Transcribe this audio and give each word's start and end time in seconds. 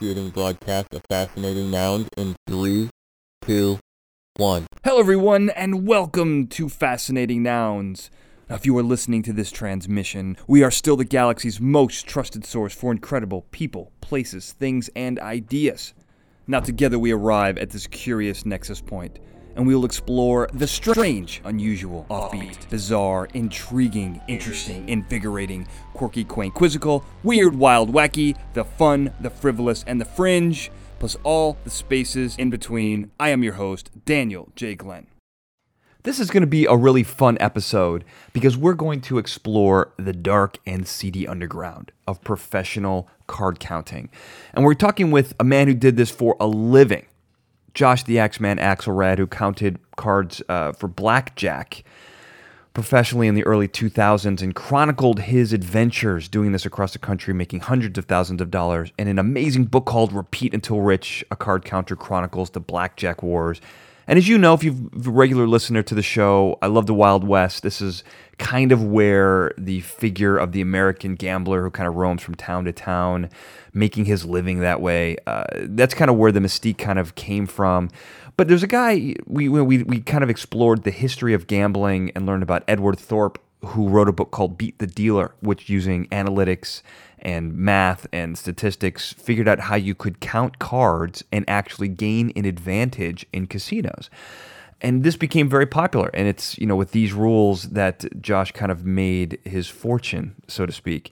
initiating 0.00 0.30
broadcast 0.30 0.88
Fascinating 1.08 1.70
Nouns 1.70 2.08
in 2.16 2.36
three, 2.46 2.88
two, 3.42 3.78
one. 4.36 4.66
Hello, 4.84 5.00
everyone, 5.00 5.50
and 5.50 5.88
welcome 5.88 6.46
to 6.48 6.68
Fascinating 6.68 7.42
Nouns. 7.42 8.10
Now, 8.48 8.56
if 8.56 8.64
you 8.64 8.76
are 8.78 8.82
listening 8.82 9.22
to 9.24 9.32
this 9.32 9.50
transmission, 9.50 10.36
we 10.46 10.62
are 10.62 10.70
still 10.70 10.96
the 10.96 11.04
galaxy's 11.04 11.60
most 11.60 12.06
trusted 12.06 12.44
source 12.44 12.74
for 12.74 12.92
incredible 12.92 13.46
people, 13.50 13.90
places, 14.00 14.52
things, 14.52 14.88
and 14.94 15.18
ideas. 15.18 15.94
Now, 16.46 16.60
together 16.60 16.98
we 16.98 17.12
arrive 17.12 17.58
at 17.58 17.70
this 17.70 17.88
curious 17.88 18.46
nexus 18.46 18.80
point, 18.80 19.18
and 19.58 19.66
we 19.66 19.74
will 19.74 19.84
explore 19.84 20.48
the 20.54 20.68
strange, 20.68 21.42
unusual, 21.44 22.06
offbeat, 22.08 22.70
bizarre, 22.70 23.28
intriguing, 23.34 24.22
interesting, 24.28 24.88
invigorating, 24.88 25.66
quirky, 25.94 26.22
quaint, 26.22 26.54
quizzical, 26.54 27.04
weird, 27.24 27.56
wild, 27.56 27.92
wacky, 27.92 28.38
the 28.54 28.64
fun, 28.64 29.12
the 29.20 29.28
frivolous, 29.28 29.84
and 29.88 30.00
the 30.00 30.04
fringe, 30.04 30.70
plus 31.00 31.16
all 31.24 31.58
the 31.64 31.70
spaces 31.70 32.36
in 32.36 32.50
between. 32.50 33.10
I 33.18 33.30
am 33.30 33.42
your 33.42 33.54
host, 33.54 33.90
Daniel 34.04 34.52
J. 34.54 34.76
Glenn. 34.76 35.08
This 36.04 36.20
is 36.20 36.30
going 36.30 36.42
to 36.42 36.46
be 36.46 36.64
a 36.64 36.76
really 36.76 37.02
fun 37.02 37.36
episode 37.40 38.04
because 38.32 38.56
we're 38.56 38.74
going 38.74 39.00
to 39.02 39.18
explore 39.18 39.92
the 39.96 40.12
dark 40.12 40.58
and 40.64 40.86
seedy 40.86 41.26
underground 41.26 41.90
of 42.06 42.22
professional 42.22 43.08
card 43.26 43.58
counting. 43.58 44.08
And 44.54 44.64
we're 44.64 44.74
talking 44.74 45.10
with 45.10 45.34
a 45.40 45.44
man 45.44 45.66
who 45.66 45.74
did 45.74 45.96
this 45.96 46.12
for 46.12 46.36
a 46.38 46.46
living, 46.46 47.06
Josh 47.78 48.02
the 48.02 48.18
Axeman 48.18 48.58
Axelrad, 48.58 49.18
who 49.18 49.28
counted 49.28 49.78
cards 49.94 50.42
uh, 50.48 50.72
for 50.72 50.88
blackjack 50.88 51.84
professionally 52.74 53.28
in 53.28 53.36
the 53.36 53.44
early 53.44 53.68
2000s 53.68 54.42
and 54.42 54.52
chronicled 54.52 55.20
his 55.20 55.52
adventures 55.52 56.26
doing 56.26 56.50
this 56.50 56.66
across 56.66 56.92
the 56.92 56.98
country, 56.98 57.32
making 57.32 57.60
hundreds 57.60 57.96
of 57.96 58.06
thousands 58.06 58.40
of 58.40 58.50
dollars 58.50 58.90
in 58.98 59.06
an 59.06 59.16
amazing 59.16 59.66
book 59.66 59.86
called 59.86 60.12
Repeat 60.12 60.54
Until 60.54 60.80
Rich 60.80 61.24
A 61.30 61.36
Card 61.36 61.64
Counter 61.64 61.94
Chronicles 61.94 62.50
the 62.50 62.58
Blackjack 62.58 63.22
Wars. 63.22 63.60
And 64.08 64.16
as 64.16 64.26
you 64.26 64.38
know, 64.38 64.54
if 64.54 64.64
you're 64.64 64.74
a 64.74 65.10
regular 65.10 65.46
listener 65.46 65.82
to 65.82 65.94
the 65.94 66.02
show, 66.02 66.58
I 66.62 66.66
love 66.66 66.86
the 66.86 66.94
Wild 66.94 67.24
West. 67.24 67.62
This 67.62 67.82
is 67.82 68.02
kind 68.38 68.72
of 68.72 68.82
where 68.82 69.52
the 69.58 69.82
figure 69.82 70.38
of 70.38 70.52
the 70.52 70.62
American 70.62 71.14
gambler 71.14 71.62
who 71.62 71.70
kind 71.70 71.86
of 71.86 71.94
roams 71.94 72.22
from 72.22 72.34
town 72.34 72.64
to 72.64 72.72
town, 72.72 73.28
making 73.74 74.06
his 74.06 74.24
living 74.24 74.60
that 74.60 74.80
way. 74.80 75.18
Uh, 75.26 75.44
that's 75.64 75.92
kind 75.92 76.10
of 76.10 76.16
where 76.16 76.32
the 76.32 76.40
mystique 76.40 76.78
kind 76.78 76.98
of 76.98 77.16
came 77.16 77.46
from. 77.46 77.90
But 78.38 78.48
there's 78.48 78.62
a 78.62 78.68
guy 78.68 79.14
we 79.26 79.50
we 79.50 79.82
we 79.82 80.00
kind 80.00 80.24
of 80.24 80.30
explored 80.30 80.84
the 80.84 80.90
history 80.90 81.34
of 81.34 81.46
gambling 81.46 82.10
and 82.14 82.24
learned 82.24 82.42
about 82.42 82.64
Edward 82.66 82.98
Thorp, 82.98 83.38
who 83.62 83.88
wrote 83.88 84.08
a 84.08 84.12
book 84.12 84.30
called 84.30 84.56
Beat 84.56 84.78
the 84.78 84.86
Dealer, 84.86 85.34
which 85.40 85.68
using 85.68 86.06
analytics 86.06 86.80
and 87.20 87.54
math 87.54 88.06
and 88.12 88.38
statistics 88.38 89.12
figured 89.12 89.48
out 89.48 89.60
how 89.60 89.76
you 89.76 89.94
could 89.94 90.20
count 90.20 90.58
cards 90.58 91.24
and 91.32 91.44
actually 91.48 91.88
gain 91.88 92.32
an 92.36 92.44
advantage 92.44 93.26
in 93.32 93.46
casinos. 93.46 94.10
And 94.80 95.02
this 95.02 95.16
became 95.16 95.48
very 95.48 95.66
popular. 95.66 96.10
And 96.14 96.28
it's, 96.28 96.56
you 96.58 96.66
know, 96.66 96.76
with 96.76 96.92
these 96.92 97.12
rules 97.12 97.70
that 97.70 98.04
Josh 98.22 98.52
kind 98.52 98.70
of 98.70 98.84
made 98.84 99.38
his 99.44 99.68
fortune, 99.68 100.36
so 100.46 100.66
to 100.66 100.72
speak. 100.72 101.10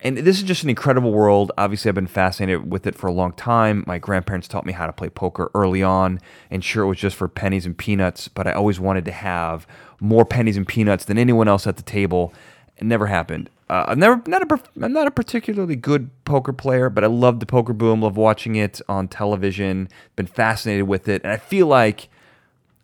And 0.00 0.18
this 0.18 0.36
is 0.36 0.44
just 0.44 0.62
an 0.62 0.70
incredible 0.70 1.12
world. 1.12 1.50
Obviously, 1.58 1.88
I've 1.88 1.96
been 1.96 2.06
fascinated 2.06 2.70
with 2.70 2.86
it 2.86 2.94
for 2.94 3.08
a 3.08 3.12
long 3.12 3.32
time. 3.32 3.82
My 3.86 3.98
grandparents 3.98 4.46
taught 4.46 4.64
me 4.64 4.72
how 4.72 4.86
to 4.86 4.92
play 4.92 5.08
poker 5.08 5.50
early 5.54 5.82
on, 5.82 6.20
and 6.52 6.62
sure, 6.62 6.84
it 6.84 6.86
was 6.86 6.98
just 6.98 7.16
for 7.16 7.26
pennies 7.26 7.66
and 7.66 7.76
peanuts, 7.76 8.28
but 8.28 8.46
I 8.46 8.52
always 8.52 8.78
wanted 8.78 9.04
to 9.06 9.12
have 9.12 9.66
more 10.00 10.24
pennies 10.24 10.56
and 10.56 10.68
peanuts 10.68 11.04
than 11.04 11.18
anyone 11.18 11.48
else 11.48 11.66
at 11.66 11.76
the 11.76 11.82
table. 11.82 12.32
It 12.76 12.84
never 12.84 13.08
happened. 13.08 13.50
Uh, 13.70 13.84
I'm 13.88 13.98
never 13.98 14.22
not 14.26 14.50
a 14.50 14.60
I'm 14.82 14.92
not 14.92 15.06
a 15.06 15.10
particularly 15.10 15.76
good 15.76 16.10
poker 16.24 16.52
player, 16.52 16.88
but 16.88 17.04
I 17.04 17.08
love 17.08 17.40
the 17.40 17.46
poker 17.46 17.72
boom. 17.74 18.00
Love 18.00 18.16
watching 18.16 18.56
it 18.56 18.80
on 18.88 19.08
television. 19.08 19.88
Been 20.16 20.26
fascinated 20.26 20.88
with 20.88 21.08
it, 21.08 21.22
and 21.22 21.32
I 21.32 21.36
feel 21.36 21.66
like 21.66 22.08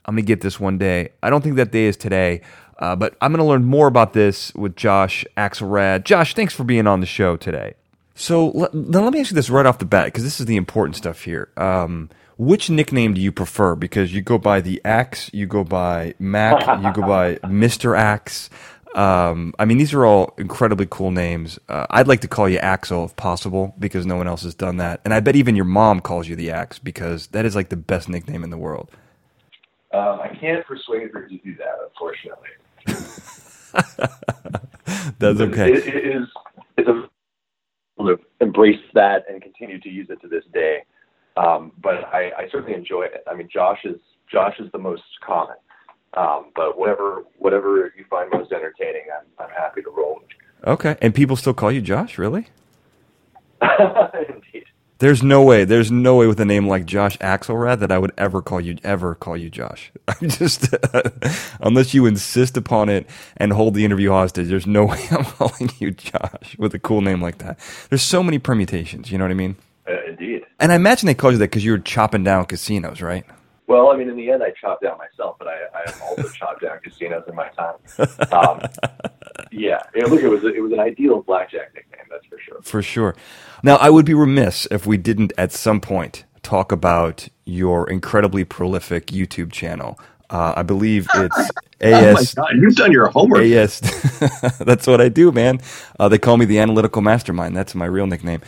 I'm 0.04 0.14
gonna 0.14 0.22
get 0.22 0.42
this 0.42 0.60
one 0.60 0.76
day. 0.76 1.10
I 1.22 1.30
don't 1.30 1.42
think 1.42 1.56
that 1.56 1.72
day 1.72 1.84
is 1.86 1.96
today, 1.96 2.42
uh, 2.78 2.96
but 2.96 3.16
I'm 3.22 3.32
gonna 3.32 3.46
learn 3.46 3.64
more 3.64 3.86
about 3.86 4.12
this 4.12 4.54
with 4.54 4.76
Josh 4.76 5.24
Axelrad. 5.38 6.04
Josh, 6.04 6.34
thanks 6.34 6.52
for 6.52 6.64
being 6.64 6.86
on 6.86 7.00
the 7.00 7.06
show 7.06 7.36
today. 7.36 7.74
So 8.14 8.48
let, 8.48 8.74
let 8.74 9.12
me 9.12 9.20
ask 9.20 9.30
you 9.30 9.34
this 9.34 9.50
right 9.50 9.66
off 9.66 9.78
the 9.78 9.86
bat, 9.86 10.04
because 10.06 10.22
this 10.22 10.38
is 10.38 10.46
the 10.46 10.56
important 10.56 10.96
stuff 10.96 11.22
here. 11.22 11.48
Um, 11.56 12.10
which 12.36 12.68
nickname 12.68 13.14
do 13.14 13.20
you 13.20 13.32
prefer? 13.32 13.74
Because 13.74 14.12
you 14.12 14.20
go 14.20 14.38
by 14.38 14.60
the 14.60 14.80
Axe, 14.84 15.30
you 15.32 15.46
go 15.46 15.64
by 15.64 16.14
Mac, 16.18 16.60
you 16.82 16.92
go 16.92 17.06
by 17.06 17.38
Mister 17.48 17.94
Axe. 17.94 18.50
Um, 18.94 19.52
I 19.58 19.64
mean, 19.64 19.78
these 19.78 19.92
are 19.92 20.06
all 20.06 20.34
incredibly 20.38 20.86
cool 20.88 21.10
names. 21.10 21.58
Uh, 21.68 21.86
I'd 21.90 22.06
like 22.06 22.20
to 22.20 22.28
call 22.28 22.48
you 22.48 22.58
Axel 22.58 23.04
if 23.04 23.16
possible 23.16 23.74
because 23.78 24.06
no 24.06 24.16
one 24.16 24.28
else 24.28 24.44
has 24.44 24.54
done 24.54 24.76
that. 24.76 25.00
And 25.04 25.12
I 25.12 25.18
bet 25.20 25.34
even 25.34 25.56
your 25.56 25.64
mom 25.64 26.00
calls 26.00 26.28
you 26.28 26.36
the 26.36 26.52
Axe 26.52 26.78
because 26.78 27.26
that 27.28 27.44
is 27.44 27.56
like 27.56 27.70
the 27.70 27.76
best 27.76 28.08
nickname 28.08 28.44
in 28.44 28.50
the 28.50 28.58
world. 28.58 28.90
Um, 29.92 30.20
I 30.20 30.28
can't 30.40 30.64
persuade 30.66 31.10
her 31.12 31.28
to 31.28 31.38
do 31.38 31.56
that, 31.56 31.78
unfortunately. 31.84 32.50
That's 35.18 35.40
okay. 35.40 35.72
It, 35.72 35.86
it 35.86 36.16
is 36.16 36.28
it's 36.76 36.88
a 36.88 37.08
to 38.04 38.18
embrace 38.40 38.80
that 38.92 39.24
and 39.28 39.40
continue 39.40 39.80
to 39.80 39.88
use 39.88 40.08
it 40.10 40.20
to 40.20 40.28
this 40.28 40.44
day. 40.52 40.84
Um, 41.36 41.72
but 41.82 42.04
I, 42.12 42.30
I 42.38 42.48
certainly 42.50 42.74
enjoy 42.74 43.04
it. 43.04 43.24
I 43.28 43.34
mean, 43.34 43.48
Josh 43.52 43.80
is 43.84 43.96
Josh 44.30 44.54
is 44.58 44.70
the 44.72 44.78
most 44.78 45.02
common. 45.24 45.56
Um, 46.16 46.46
but 46.54 46.78
whatever 46.78 47.24
whatever 47.38 47.92
you 47.96 48.04
find 48.08 48.30
most 48.30 48.52
entertaining, 48.52 49.04
I'm 49.16 49.26
I'm 49.44 49.50
happy 49.50 49.82
to 49.82 49.90
roll. 49.90 50.20
Okay, 50.66 50.96
and 51.02 51.14
people 51.14 51.36
still 51.36 51.54
call 51.54 51.70
you 51.70 51.80
Josh, 51.80 52.16
really? 52.18 52.46
Indeed. 53.62 54.64
There's 54.98 55.22
no 55.22 55.42
way. 55.42 55.64
There's 55.64 55.90
no 55.90 56.16
way 56.16 56.26
with 56.26 56.38
a 56.40 56.44
name 56.44 56.68
like 56.68 56.86
Josh 56.86 57.18
Axelrad 57.18 57.80
that 57.80 57.90
I 57.90 57.98
would 57.98 58.12
ever 58.16 58.40
call 58.40 58.60
you 58.60 58.78
ever 58.84 59.14
call 59.14 59.36
you 59.36 59.50
Josh. 59.50 59.90
I'm 60.08 60.28
just 60.28 60.72
unless 61.60 61.94
you 61.94 62.06
insist 62.06 62.56
upon 62.56 62.88
it 62.88 63.06
and 63.36 63.52
hold 63.52 63.74
the 63.74 63.84
interview 63.84 64.10
hostage. 64.10 64.48
There's 64.48 64.66
no 64.66 64.86
way 64.86 65.04
I'm 65.10 65.24
calling 65.24 65.70
you 65.78 65.90
Josh 65.90 66.56
with 66.58 66.74
a 66.74 66.78
cool 66.78 67.00
name 67.00 67.20
like 67.20 67.38
that. 67.38 67.58
There's 67.90 68.02
so 68.02 68.22
many 68.22 68.38
permutations. 68.38 69.10
You 69.10 69.18
know 69.18 69.24
what 69.24 69.32
I 69.32 69.34
mean? 69.34 69.56
Uh, 69.86 69.96
indeed. 70.08 70.44
And 70.60 70.72
I 70.72 70.76
imagine 70.76 71.08
they 71.08 71.14
called 71.14 71.34
you 71.34 71.38
that 71.38 71.50
because 71.50 71.64
you 71.64 71.72
were 71.72 71.78
chopping 71.78 72.24
down 72.24 72.46
casinos, 72.46 73.02
right? 73.02 73.26
Well, 73.66 73.90
I 73.90 73.96
mean, 73.96 74.10
in 74.10 74.16
the 74.16 74.30
end, 74.30 74.42
I 74.42 74.50
chopped 74.60 74.82
down 74.82 74.98
myself, 74.98 75.36
but 75.38 75.48
I, 75.48 75.56
I 75.74 75.92
also 76.02 76.28
chopped 76.38 76.62
down 76.62 76.78
casinos 76.82 77.24
in 77.28 77.34
my 77.34 77.48
time. 77.50 77.76
Um, 78.32 78.60
yeah, 79.50 79.80
yeah, 79.94 80.04
look, 80.04 80.22
it 80.22 80.28
was 80.28 80.44
it 80.44 80.62
was 80.62 80.72
an 80.72 80.80
ideal 80.80 81.22
blackjack 81.22 81.74
nickname, 81.74 82.06
that's 82.10 82.26
for 82.26 82.38
sure. 82.38 82.60
For 82.62 82.82
sure. 82.82 83.16
Now, 83.62 83.76
I 83.76 83.90
would 83.90 84.04
be 84.04 84.14
remiss 84.14 84.66
if 84.70 84.86
we 84.86 84.96
didn't 84.98 85.32
at 85.38 85.52
some 85.52 85.80
point 85.80 86.24
talk 86.42 86.72
about 86.72 87.28
your 87.46 87.88
incredibly 87.88 88.44
prolific 88.44 89.06
YouTube 89.06 89.50
channel. 89.50 89.98
Uh, 90.30 90.54
I 90.56 90.62
believe 90.62 91.08
it's 91.14 91.50
AS. 91.80 92.34
Oh 92.36 92.42
my 92.42 92.48
God, 92.48 92.56
you've 92.60 92.76
done 92.76 92.92
your 92.92 93.06
homework. 93.08 93.42
AS. 93.42 93.80
That's 94.58 94.86
what 94.86 95.00
I 95.00 95.08
do, 95.08 95.32
man. 95.32 95.60
Uh, 95.98 96.08
they 96.08 96.18
call 96.18 96.36
me 96.36 96.44
the 96.44 96.58
analytical 96.58 97.02
mastermind. 97.02 97.56
That's 97.56 97.74
my 97.74 97.86
real 97.86 98.06
nickname. 98.06 98.42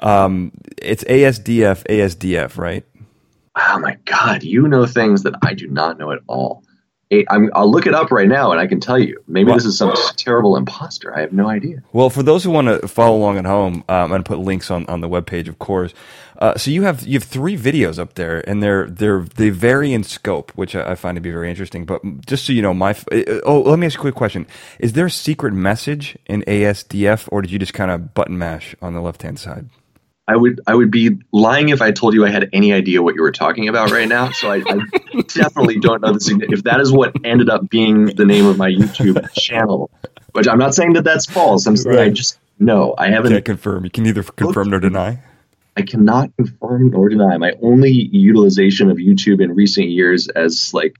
Um, 0.00 0.52
it's 0.78 1.04
ASDF, 1.04 1.84
ASDF, 1.84 2.58
right? 2.58 2.84
Oh 3.56 3.78
my 3.78 3.96
God, 4.04 4.42
you 4.42 4.66
know 4.66 4.86
things 4.86 5.24
that 5.24 5.34
I 5.42 5.54
do 5.54 5.68
not 5.68 5.98
know 5.98 6.10
at 6.12 6.20
all. 6.26 6.64
i 7.12 7.36
will 7.36 7.70
look 7.70 7.86
it 7.86 7.94
up 7.94 8.10
right 8.10 8.28
now 8.28 8.50
and 8.50 8.58
I 8.60 8.66
can 8.66 8.80
tell 8.80 8.98
you. 8.98 9.22
Maybe 9.28 9.48
Well- 9.48 9.56
this 9.56 9.66
is 9.66 9.76
some 9.76 9.94
terrible 10.16 10.56
imposter. 10.56 11.14
I 11.14 11.20
have 11.20 11.32
no 11.32 11.48
idea. 11.48 11.82
Well, 11.92 12.08
for 12.08 12.22
those 12.22 12.44
who 12.44 12.50
want 12.50 12.68
to 12.68 12.88
follow 12.88 13.16
along 13.16 13.36
at 13.36 13.44
home, 13.44 13.84
um, 13.88 14.04
I'm 14.04 14.08
going 14.08 14.22
to 14.22 14.28
put 14.28 14.38
links 14.38 14.70
on, 14.70 14.86
on 14.86 15.02
the 15.02 15.08
webpage, 15.08 15.48
of 15.48 15.58
course. 15.58 15.92
Uh, 16.38 16.56
so 16.56 16.72
you 16.72 16.82
have 16.82 17.06
you 17.06 17.12
have 17.12 17.22
three 17.22 17.56
videos 17.56 18.00
up 18.00 18.14
there, 18.14 18.42
and 18.48 18.60
they're 18.60 18.88
they're 18.88 19.20
they 19.20 19.50
vary 19.50 19.92
in 19.92 20.02
scope, 20.02 20.50
which 20.56 20.74
I, 20.74 20.90
I 20.90 20.94
find 20.96 21.14
to 21.14 21.20
be 21.20 21.30
very 21.30 21.48
interesting. 21.48 21.84
But 21.84 22.02
just 22.26 22.44
so 22.46 22.52
you 22.52 22.62
know, 22.62 22.74
my 22.74 22.96
uh, 23.12 23.40
oh, 23.44 23.60
let 23.60 23.78
me 23.78 23.86
ask 23.86 23.94
you 23.94 24.00
a 24.00 24.02
quick 24.02 24.16
question: 24.16 24.48
Is 24.80 24.94
there 24.94 25.06
a 25.06 25.10
secret 25.10 25.52
message 25.52 26.18
in 26.26 26.42
ASDF, 26.48 27.28
or 27.30 27.42
did 27.42 27.52
you 27.52 27.60
just 27.60 27.74
kind 27.74 27.92
of 27.92 28.12
button 28.14 28.38
mash 28.38 28.74
on 28.82 28.92
the 28.92 29.00
left 29.00 29.22
hand 29.22 29.38
side? 29.38 29.68
I 30.28 30.36
would 30.36 30.60
I 30.66 30.74
would 30.74 30.90
be 30.90 31.18
lying 31.32 31.70
if 31.70 31.82
I 31.82 31.90
told 31.90 32.14
you 32.14 32.24
I 32.24 32.30
had 32.30 32.48
any 32.52 32.72
idea 32.72 33.02
what 33.02 33.14
you 33.14 33.22
were 33.22 33.32
talking 33.32 33.68
about 33.68 33.90
right 33.90 34.08
now. 34.08 34.30
So 34.30 34.50
I, 34.50 34.62
I 34.66 34.78
definitely 35.28 35.80
don't 35.80 36.00
know 36.00 36.12
the 36.12 36.20
signi- 36.20 36.52
if 36.52 36.62
that 36.64 36.80
is 36.80 36.92
what 36.92 37.12
ended 37.24 37.50
up 37.50 37.68
being 37.68 38.06
the 38.06 38.24
name 38.24 38.46
of 38.46 38.56
my 38.56 38.70
YouTube 38.70 39.32
channel. 39.32 39.90
Which 40.32 40.48
I'm 40.48 40.58
not 40.58 40.74
saying 40.74 40.94
that 40.94 41.02
that's 41.04 41.26
false. 41.26 41.66
I'm 41.66 41.76
saying 41.76 41.98
I 41.98 42.08
just 42.10 42.38
no. 42.58 42.94
I 42.96 43.08
haven't. 43.10 43.32
Can't 43.32 43.44
confirm. 43.44 43.84
You 43.84 43.90
can 43.90 44.04
neither 44.04 44.22
confirm 44.22 44.70
nor 44.70 44.80
deny. 44.80 45.22
I 45.76 45.82
cannot 45.82 46.30
confirm 46.36 46.90
nor 46.90 47.08
deny. 47.08 47.36
My 47.38 47.54
only 47.62 47.90
utilization 47.90 48.90
of 48.90 48.98
YouTube 48.98 49.42
in 49.42 49.54
recent 49.54 49.88
years 49.88 50.28
as 50.28 50.72
like 50.72 50.96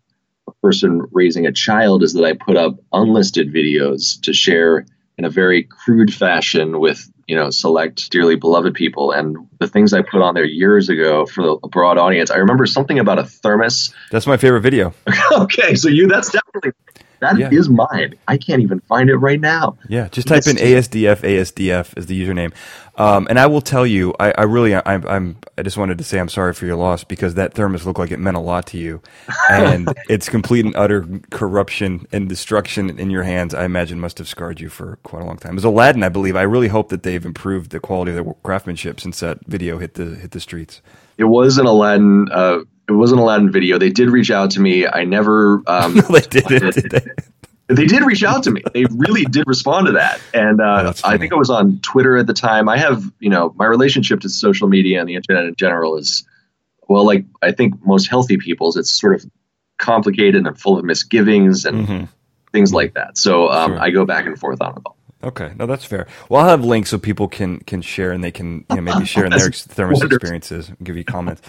a 0.49 0.53
person 0.63 1.07
raising 1.13 1.47
a 1.47 1.53
child 1.53 2.03
is 2.03 2.15
that 2.15 2.25
I 2.25 2.33
put 2.33 2.57
up 2.57 2.77
unlisted 2.93 3.53
videos 3.53 4.21
to 4.23 4.33
share 4.33 4.87
in 5.19 5.25
a 5.25 5.31
very 5.31 5.63
crude 5.63 6.13
fashion 6.13 6.81
with 6.81 7.12
you 7.27 7.37
know 7.37 7.51
select 7.51 8.11
dearly 8.11 8.37
beloved 8.37 8.75
people 8.75 9.13
and 9.13 9.37
the 9.59 9.69
things 9.69 9.93
I 9.93 10.03
put 10.03 10.23
on 10.23 10.35
there 10.35 10.45
years 10.45 10.89
ago 10.89 11.27
for 11.27 11.59
a 11.63 11.69
broad 11.69 11.99
audience. 11.99 12.31
I 12.31 12.37
remember 12.37 12.67
something 12.67 12.99
about 12.99 13.19
a 13.19 13.25
thermos. 13.25 13.95
That's 14.11 14.27
my 14.27 14.37
favorite 14.37 14.61
video. 14.61 14.95
okay, 15.33 15.75
so 15.75 15.89
you 15.89 16.09
that's 16.09 16.31
definitely 16.31 16.73
That 17.23 17.41
is 17.53 17.69
Yeah. 17.71 17.87
mine. 17.93 18.15
I 18.29 18.37
can't 18.39 18.63
even 18.63 18.81
find 18.81 19.11
it 19.11 19.17
right 19.17 19.41
now. 19.41 19.79
Yeah, 19.89 20.09
just 20.11 20.29
type 20.29 20.47
in 20.49 20.59
ASDF 20.59 21.23
ASDF 21.23 21.95
as 21.97 22.07
the 22.07 22.23
username, 22.23 22.53
um, 22.97 23.27
and 23.31 23.39
I 23.39 23.47
will 23.47 23.63
tell 23.63 23.87
you, 23.87 24.15
I, 24.21 24.35
I 24.37 24.43
really, 24.43 24.75
I, 24.75 24.83
I'm, 24.87 25.39
I 25.57 25.63
just 25.63 25.79
wanted 25.79 25.99
to 25.99 26.05
say 26.05 26.19
I'm 26.21 26.29
sorry 26.29 26.53
for 26.55 26.67
your 26.67 26.77
loss 26.77 27.05
because 27.05 27.35
that 27.37 27.55
thermos 27.55 27.87
looked 27.87 27.99
like 28.01 28.11
it 28.11 28.19
meant 28.19 28.37
a 28.37 28.41
lot 28.41 28.67
to 28.69 28.79
you, 28.79 29.01
and 29.51 29.89
its 30.11 30.29
complete 30.29 30.67
and 30.67 30.77
utter 30.77 31.07
corruption 31.31 32.07
and 32.13 32.29
destruction 32.29 32.99
in 32.99 33.11
your 33.11 33.23
hands, 33.23 33.55
I 33.55 33.65
imagine, 33.65 34.01
must 34.01 34.19
have 34.19 34.29
scarred 34.29 34.61
you 34.61 34.69
for 34.69 34.99
quite 35.05 35.23
a 35.23 35.27
long 35.27 35.39
time. 35.39 35.57
As 35.57 35.65
Aladdin, 35.65 36.03
I 36.03 36.11
believe, 36.11 36.37
I 36.37 36.43
really 36.43 36.69
hope 36.69 36.91
that 36.91 37.05
they've 37.05 37.25
improved 37.25 37.71
the 37.71 37.81
quality 37.81 38.13
of 38.15 38.25
their 38.25 38.35
craftsmanship 38.43 39.01
since 39.01 39.21
that 39.21 39.47
video 39.47 39.79
hit 39.79 39.95
the 39.95 40.17
hit 40.17 40.33
the 40.33 40.41
streets. 40.41 40.83
It 41.19 41.25
was 41.25 41.59
an 41.59 41.67
Aladdin. 41.67 42.29
Uh, 42.33 42.59
it 42.93 42.97
was 42.97 43.13
an 43.13 43.19
Aladdin 43.19 43.51
video. 43.51 43.79
They 43.79 43.91
did 43.91 44.11
reach 44.11 44.31
out 44.31 44.51
to 44.53 44.61
me. 44.61 44.87
I 44.87 45.05
never. 45.05 45.63
Um, 45.67 45.95
No, 45.97 46.01
they 46.11 46.21
didn't. 46.21 46.75
Did 46.75 46.91
they? 46.91 47.75
they 47.75 47.87
did 47.87 48.03
reach 48.05 48.23
out 48.23 48.43
to 48.45 48.51
me. 48.51 48.63
They 48.75 48.85
really 48.91 49.25
did 49.25 49.47
respond 49.47 49.87
to 49.87 49.93
that. 49.93 50.21
And 50.35 50.61
Oh, 50.61 50.65
uh, 50.65 50.83
that's 50.85 51.05
I 51.05 51.17
think 51.19 51.33
I 51.33 51.37
was 51.37 51.49
on 51.51 51.79
Twitter 51.81 52.17
at 52.19 52.27
the 52.27 52.35
time. 52.35 52.69
I 52.69 52.77
have, 52.77 53.03
you 53.19 53.31
know, 53.31 53.53
my 53.57 53.65
relationship 53.67 54.21
to 54.21 54.29
social 54.29 54.69
media 54.69 55.01
and 55.01 55.09
the 55.09 55.15
internet 55.15 55.45
in 55.45 55.55
general 55.55 55.97
is, 55.97 56.25
well, 56.89 57.07
like 57.07 57.25
I 57.41 57.53
think 57.53 57.75
most 57.87 58.09
healthy 58.09 58.37
people's, 58.37 58.77
it's 58.77 58.91
sort 58.91 59.15
of 59.15 59.25
complicated 59.79 60.47
and 60.47 60.59
full 60.61 60.79
of 60.79 60.85
misgivings 60.85 61.65
and 61.65 61.87
Mhm. 61.89 62.09
things 62.53 62.75
like 62.75 62.95
that. 62.95 63.17
So 63.17 63.49
um, 63.49 63.73
Sure. 63.73 63.81
I 63.81 63.91
go 63.91 64.05
back 64.05 64.27
and 64.27 64.39
forth 64.39 64.61
on 64.61 64.73
it 64.77 64.83
all. 64.85 64.97
Okay, 65.25 65.53
no, 65.57 65.67
that's 65.67 65.85
fair. 65.85 66.09
Well, 66.29 66.43
I'll 66.43 66.49
have 66.49 66.65
links 66.65 66.91
so 66.91 66.99
people 66.99 67.29
can 67.29 67.61
can 67.61 67.81
share 67.81 68.11
and 68.11 68.25
they 68.25 68.33
can 68.33 68.65
you 68.71 68.77
know, 68.77 68.83
maybe 68.83 69.05
share 69.05 69.25
in 69.25 69.31
their 69.31 69.51
thermos 69.53 70.01
wonderful. 70.01 70.17
experiences 70.17 70.69
and 70.69 70.79
give 70.83 70.97
you 70.97 71.05
comments. 71.05 71.43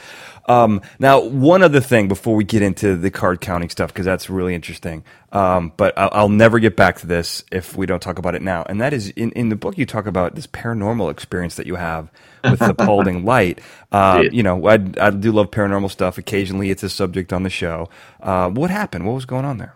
Um, 0.45 0.81
now, 0.99 1.21
one 1.21 1.63
other 1.63 1.79
thing 1.79 2.07
before 2.07 2.35
we 2.35 2.43
get 2.43 2.61
into 2.61 2.95
the 2.95 3.09
card 3.09 3.41
counting 3.41 3.69
stuff 3.69 3.91
because 3.91 4.05
that's 4.05 4.29
really 4.29 4.53
interesting. 4.53 5.03
Um, 5.31 5.71
but 5.75 5.97
I'll, 5.97 6.09
I'll 6.11 6.29
never 6.29 6.59
get 6.59 6.75
back 6.75 6.99
to 6.99 7.07
this 7.07 7.43
if 7.51 7.75
we 7.75 7.85
don't 7.87 8.01
talk 8.01 8.19
about 8.19 8.35
it 8.35 8.43
now. 8.43 8.63
And 8.69 8.79
that 8.79 8.93
is 8.93 9.09
in 9.09 9.31
in 9.31 9.49
the 9.49 9.55
book 9.55 9.77
you 9.77 9.85
talk 9.85 10.05
about 10.05 10.35
this 10.35 10.45
paranormal 10.45 11.09
experience 11.09 11.55
that 11.55 11.65
you 11.65 11.75
have 11.75 12.11
with 12.43 12.59
the 12.59 12.75
Paulding 12.75 13.25
light. 13.25 13.59
Uh, 13.91 14.23
you 14.31 14.43
know, 14.43 14.67
I 14.67 14.73
I 15.01 15.09
do 15.09 15.31
love 15.31 15.49
paranormal 15.49 15.89
stuff. 15.89 16.19
Occasionally, 16.19 16.69
it's 16.69 16.83
a 16.83 16.89
subject 16.89 17.33
on 17.33 17.41
the 17.43 17.49
show. 17.49 17.89
Uh, 18.21 18.49
what 18.49 18.69
happened? 18.69 19.07
What 19.07 19.13
was 19.13 19.25
going 19.25 19.45
on 19.45 19.57
there? 19.57 19.75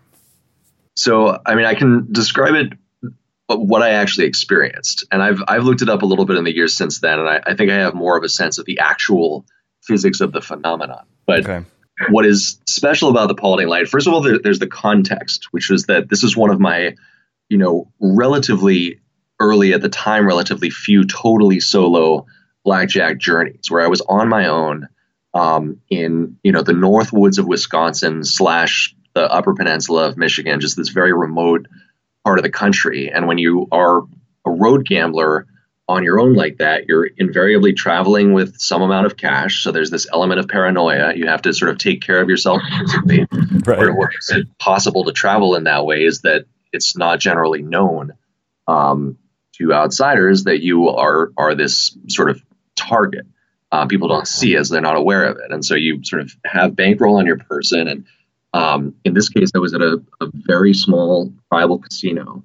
So, 0.95 1.39
I 1.45 1.53
mean, 1.55 1.65
I 1.65 1.75
can 1.75 2.11
describe 2.11 2.55
it 2.55 2.73
what 3.47 3.81
I 3.81 3.91
actually 3.91 4.27
experienced, 4.27 5.05
and 5.11 5.23
I've 5.23 5.41
I've 5.47 5.63
looked 5.63 5.81
it 5.81 5.89
up 5.89 6.01
a 6.01 6.05
little 6.05 6.25
bit 6.25 6.37
in 6.37 6.43
the 6.43 6.53
years 6.55 6.75
since 6.75 6.99
then, 6.99 7.19
and 7.19 7.29
I, 7.29 7.41
I 7.45 7.55
think 7.55 7.71
I 7.71 7.75
have 7.75 7.93
more 7.93 8.17
of 8.17 8.23
a 8.23 8.29
sense 8.29 8.57
of 8.57 8.65
the 8.65 8.79
actual 8.79 9.45
physics 9.83 10.19
of 10.19 10.33
the 10.33 10.41
phenomenon. 10.41 11.05
But 11.25 11.47
Okay. 11.47 11.65
what 12.09 12.25
is 12.25 12.59
special 12.67 13.09
about 13.09 13.27
the 13.29 13.35
Paulding 13.35 13.69
light? 13.69 13.87
First 13.87 14.07
of 14.07 14.13
all, 14.13 14.21
there, 14.21 14.37
there's 14.39 14.59
the 14.59 14.67
context, 14.67 15.47
which 15.51 15.69
was 15.69 15.85
that 15.85 16.09
this 16.09 16.23
is 16.23 16.35
one 16.35 16.49
of 16.49 16.59
my, 16.59 16.95
you 17.49 17.57
know, 17.57 17.89
relatively 18.01 18.99
early 19.39 19.73
at 19.73 19.81
the 19.81 19.89
time, 19.89 20.27
relatively 20.27 20.69
few 20.69 21.05
totally 21.05 21.59
solo 21.59 22.25
blackjack 22.65 23.17
journeys 23.17 23.71
where 23.71 23.81
I 23.81 23.87
was 23.87 24.01
on 24.01 24.27
my 24.27 24.47
own 24.47 24.89
um, 25.33 25.79
in 25.89 26.37
you 26.43 26.51
know 26.51 26.63
the 26.63 26.73
north 26.73 27.13
woods 27.13 27.37
of 27.37 27.47
Wisconsin 27.47 28.23
slash 28.25 28.93
the 29.13 29.31
Upper 29.31 29.53
Peninsula 29.53 30.07
of 30.07 30.17
Michigan, 30.17 30.59
just 30.59 30.75
this 30.75 30.89
very 30.89 31.13
remote 31.13 31.67
part 32.27 32.39
of 32.39 32.43
the 32.43 32.51
country. 32.51 33.09
And 33.09 33.25
when 33.25 33.37
you 33.37 33.69
are 33.71 33.99
a 34.45 34.51
road 34.51 34.85
gambler 34.85 35.47
on 35.87 36.03
your 36.03 36.19
own 36.19 36.33
like 36.33 36.57
that, 36.57 36.85
you're 36.85 37.05
invariably 37.05 37.71
traveling 37.71 38.33
with 38.33 38.59
some 38.59 38.81
amount 38.81 39.05
of 39.05 39.15
cash. 39.15 39.63
So 39.63 39.71
there's 39.71 39.91
this 39.91 40.07
element 40.11 40.41
of 40.41 40.49
paranoia. 40.49 41.15
You 41.15 41.27
have 41.27 41.43
to 41.43 41.53
sort 41.53 41.71
of 41.71 41.77
take 41.77 42.01
care 42.01 42.21
of 42.21 42.27
yourself 42.27 42.61
physically. 42.79 43.25
Right. 43.65 43.79
Where 43.79 44.09
is 44.17 44.29
it 44.29 44.47
possible 44.59 45.03
to 45.05 45.11
travel 45.11 45.55
in 45.55 45.65
that 45.65 45.85
way 45.85 46.05
is 46.05 46.21
that 46.21 46.45
it's 46.71 46.95
not 46.95 47.19
generally 47.19 47.61
known 47.61 48.13
um, 48.65 49.17
to 49.55 49.73
outsiders 49.73 50.45
that 50.45 50.61
you 50.61 50.87
are 50.87 51.33
are 51.37 51.53
this 51.53 51.97
sort 52.07 52.29
of 52.29 52.41
target. 52.77 53.25
Uh, 53.69 53.87
people 53.87 54.07
don't 54.07 54.27
see 54.27 54.55
as 54.55 54.69
they're 54.69 54.79
not 54.79 54.95
aware 54.95 55.25
of 55.25 55.37
it, 55.37 55.51
and 55.51 55.65
so 55.65 55.75
you 55.75 56.01
sort 56.05 56.21
of 56.21 56.33
have 56.45 56.77
bankroll 56.77 57.17
on 57.17 57.25
your 57.25 57.39
person. 57.39 57.89
And 57.89 58.05
um, 58.53 58.95
in 59.03 59.13
this 59.13 59.29
case, 59.29 59.51
I 59.55 59.59
was 59.59 59.73
at 59.73 59.81
a, 59.81 60.01
a 60.21 60.27
very 60.33 60.73
small 60.73 61.33
tribal 61.49 61.79
casino 61.79 62.43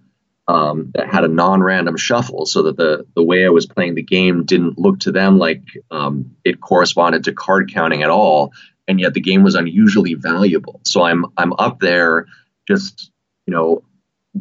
um, 0.48 0.90
that 0.94 1.08
had 1.08 1.24
a 1.24 1.28
non-random 1.28 1.96
shuffle, 1.96 2.46
so 2.46 2.62
that 2.64 2.76
the 2.76 3.06
the 3.14 3.22
way 3.22 3.44
I 3.44 3.50
was 3.50 3.66
playing 3.66 3.94
the 3.94 4.02
game 4.02 4.44
didn't 4.44 4.78
look 4.78 5.00
to 5.00 5.12
them 5.12 5.38
like 5.38 5.62
um, 5.90 6.36
it 6.44 6.60
corresponded 6.60 7.24
to 7.24 7.32
card 7.32 7.72
counting 7.72 8.02
at 8.02 8.10
all, 8.10 8.52
and 8.88 9.00
yet 9.00 9.14
the 9.14 9.20
game 9.20 9.42
was 9.42 9.54
unusually 9.54 10.14
valuable. 10.14 10.80
So 10.84 11.02
I'm 11.02 11.26
I'm 11.36 11.52
up 11.54 11.78
there, 11.80 12.26
just 12.66 13.10
you 13.46 13.54
know, 13.54 13.84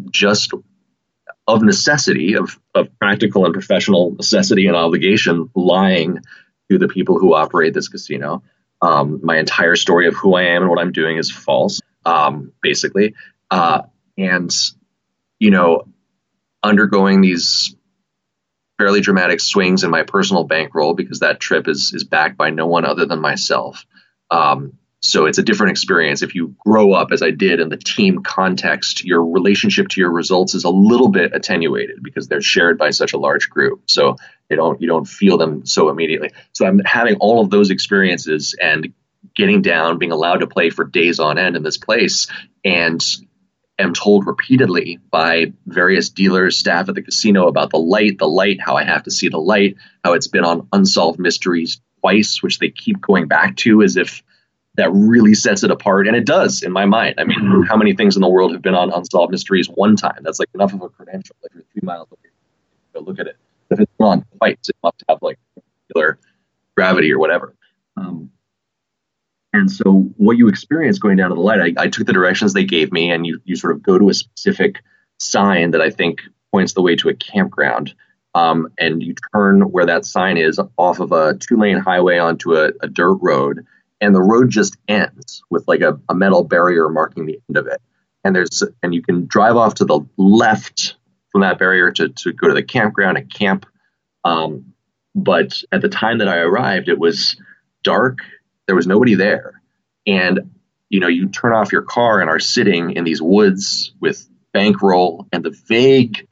just 0.09 0.51
of 1.47 1.61
necessity, 1.61 2.33
of 2.33 2.59
of 2.73 2.87
practical 2.97 3.45
and 3.45 3.53
professional 3.53 4.11
necessity 4.15 4.65
and 4.65 4.75
obligation, 4.75 5.49
lying 5.55 6.19
to 6.71 6.77
the 6.79 6.87
people 6.87 7.19
who 7.19 7.35
operate 7.35 7.73
this 7.73 7.89
casino. 7.89 8.41
Um, 8.81 9.19
my 9.23 9.37
entire 9.37 9.75
story 9.75 10.07
of 10.07 10.15
who 10.15 10.35
I 10.35 10.43
am 10.43 10.63
and 10.63 10.69
what 10.69 10.79
I'm 10.79 10.91
doing 10.91 11.17
is 11.17 11.31
false, 11.31 11.81
um, 12.05 12.51
basically. 12.61 13.13
Uh, 13.49 13.83
and, 14.17 14.51
you 15.39 15.51
know, 15.51 15.83
undergoing 16.63 17.21
these 17.21 17.75
fairly 18.77 19.01
dramatic 19.01 19.39
swings 19.39 19.83
in 19.83 19.91
my 19.91 20.01
personal 20.01 20.43
bankroll 20.43 20.95
because 20.95 21.19
that 21.19 21.39
trip 21.39 21.67
is 21.67 21.93
is 21.93 22.03
backed 22.03 22.37
by 22.37 22.49
no 22.49 22.65
one 22.65 22.85
other 22.85 23.05
than 23.05 23.21
myself. 23.21 23.85
Um, 24.31 24.73
so 25.03 25.25
it's 25.25 25.39
a 25.39 25.43
different 25.43 25.71
experience. 25.71 26.21
If 26.21 26.35
you 26.35 26.55
grow 26.59 26.93
up 26.93 27.11
as 27.11 27.21
I 27.23 27.31
did 27.31 27.59
in 27.59 27.69
the 27.69 27.77
team 27.77 28.21
context, 28.23 29.03
your 29.03 29.25
relationship 29.25 29.87
to 29.89 30.01
your 30.01 30.11
results 30.11 30.53
is 30.53 30.63
a 30.63 30.69
little 30.69 31.09
bit 31.09 31.33
attenuated 31.33 32.03
because 32.03 32.27
they're 32.27 32.41
shared 32.41 32.77
by 32.77 32.91
such 32.91 33.13
a 33.13 33.17
large 33.17 33.49
group. 33.49 33.83
So 33.87 34.17
they 34.51 34.57
don't 34.57 34.81
you 34.81 34.87
don't 34.87 35.07
feel 35.07 35.37
them 35.37 35.65
so 35.65 35.87
immediately. 35.87 36.29
So 36.51 36.65
I'm 36.65 36.79
having 36.79 37.15
all 37.15 37.41
of 37.41 37.49
those 37.49 37.69
experiences 37.69 38.53
and 38.61 38.93
getting 39.33 39.61
down, 39.61 39.97
being 39.97 40.11
allowed 40.11 40.41
to 40.41 40.47
play 40.47 40.69
for 40.69 40.83
days 40.83 41.19
on 41.19 41.37
end 41.37 41.55
in 41.55 41.63
this 41.63 41.77
place, 41.77 42.27
and 42.65 43.01
am 43.79 43.93
told 43.93 44.27
repeatedly 44.27 44.99
by 45.09 45.53
various 45.65 46.09
dealers, 46.09 46.57
staff 46.57 46.89
at 46.89 46.95
the 46.95 47.01
casino 47.01 47.47
about 47.47 47.69
the 47.69 47.79
light, 47.79 48.17
the 48.17 48.27
light, 48.27 48.59
how 48.59 48.75
I 48.75 48.83
have 48.83 49.03
to 49.03 49.11
see 49.11 49.29
the 49.29 49.39
light, 49.39 49.77
how 50.03 50.13
it's 50.13 50.27
been 50.27 50.43
on 50.43 50.67
Unsolved 50.73 51.17
Mysteries 51.17 51.79
twice, 52.01 52.43
which 52.43 52.59
they 52.59 52.69
keep 52.69 52.99
going 52.99 53.29
back 53.29 53.55
to 53.57 53.81
as 53.81 53.95
if 53.95 54.21
that 54.75 54.91
really 54.91 55.33
sets 55.33 55.63
it 55.63 55.71
apart. 55.71 56.07
And 56.07 56.15
it 56.15 56.25
does 56.25 56.61
in 56.61 56.73
my 56.73 56.85
mind. 56.85 57.15
I 57.19 57.23
mean, 57.23 57.63
how 57.69 57.77
many 57.77 57.95
things 57.95 58.17
in 58.17 58.21
the 58.21 58.29
world 58.29 58.51
have 58.51 58.61
been 58.61 58.75
on 58.75 58.91
Unsolved 58.91 59.31
Mysteries 59.31 59.67
one 59.67 59.95
time? 59.95 60.19
That's 60.23 60.39
like 60.39 60.49
enough 60.53 60.73
of 60.73 60.81
a 60.81 60.89
credential. 60.89 61.37
If 61.43 61.55
you're 61.55 61.63
three 61.71 61.81
miles 61.83 62.09
away, 62.11 62.31
go 62.93 62.99
look 62.99 63.19
at 63.19 63.27
it. 63.27 63.37
If 63.71 63.79
it's 63.79 63.91
on 63.99 64.25
twice, 64.37 64.57
it 64.67 64.75
must 64.83 65.03
have 65.09 65.19
like 65.21 65.39
particular 65.55 66.19
gravity 66.75 67.11
or 67.11 67.19
whatever. 67.19 67.55
Um, 67.97 68.31
and 69.53 69.69
so 69.69 70.09
what 70.17 70.37
you 70.37 70.47
experience 70.47 70.99
going 70.99 71.17
down 71.17 71.29
to 71.29 71.35
the 71.35 71.41
light, 71.41 71.75
I, 71.77 71.83
I 71.83 71.87
took 71.89 72.07
the 72.07 72.13
directions 72.13 72.53
they 72.53 72.63
gave 72.63 72.91
me, 72.91 73.11
and 73.11 73.25
you, 73.25 73.41
you 73.43 73.55
sort 73.55 73.73
of 73.73 73.83
go 73.83 73.97
to 73.97 74.09
a 74.09 74.13
specific 74.13 74.81
sign 75.19 75.71
that 75.71 75.81
I 75.81 75.89
think 75.89 76.21
points 76.51 76.73
the 76.73 76.81
way 76.81 76.95
to 76.97 77.09
a 77.09 77.13
campground. 77.13 77.93
Um, 78.33 78.69
and 78.77 79.03
you 79.03 79.13
turn 79.33 79.61
where 79.71 79.85
that 79.85 80.05
sign 80.05 80.37
is 80.37 80.59
off 80.77 80.99
of 80.99 81.11
a 81.11 81.35
two 81.35 81.57
lane 81.57 81.77
highway 81.77 82.17
onto 82.17 82.55
a, 82.55 82.71
a 82.81 82.87
dirt 82.87 83.15
road. 83.21 83.65
And 83.99 84.15
the 84.15 84.21
road 84.21 84.49
just 84.49 84.77
ends 84.87 85.43
with 85.49 85.65
like 85.67 85.81
a, 85.81 85.99
a 86.09 86.15
metal 86.15 86.43
barrier 86.43 86.87
marking 86.89 87.25
the 87.25 87.39
end 87.49 87.57
of 87.57 87.67
it. 87.67 87.81
And 88.23 88.35
there's 88.35 88.63
and 88.81 88.95
you 88.95 89.01
can 89.01 89.25
drive 89.25 89.57
off 89.57 89.75
to 89.75 89.85
the 89.85 89.99
left 90.17 90.95
from 91.31 91.41
that 91.41 91.59
barrier 91.59 91.91
to, 91.91 92.09
to 92.09 92.33
go 92.33 92.47
to 92.47 92.53
the 92.53 92.63
campground 92.63 93.17
and 93.17 93.33
camp. 93.33 93.65
Um, 94.23 94.73
but 95.15 95.63
at 95.71 95.81
the 95.81 95.89
time 95.89 96.19
that 96.19 96.27
I 96.27 96.37
arrived, 96.37 96.89
it 96.89 96.99
was 96.99 97.35
dark. 97.83 98.19
There 98.67 98.75
was 98.75 98.87
nobody 98.87 99.15
there. 99.15 99.61
And 100.05 100.51
you 100.91 100.99
know 100.99 101.07
you 101.07 101.29
turn 101.29 101.53
off 101.53 101.71
your 101.71 101.81
car 101.81 102.19
and 102.19 102.29
are 102.29 102.39
sitting 102.39 102.91
in 102.91 103.03
these 103.03 103.21
woods 103.21 103.93
with 103.99 104.27
bankroll 104.53 105.25
and 105.31 105.43
the 105.43 105.57
vague 105.67 106.27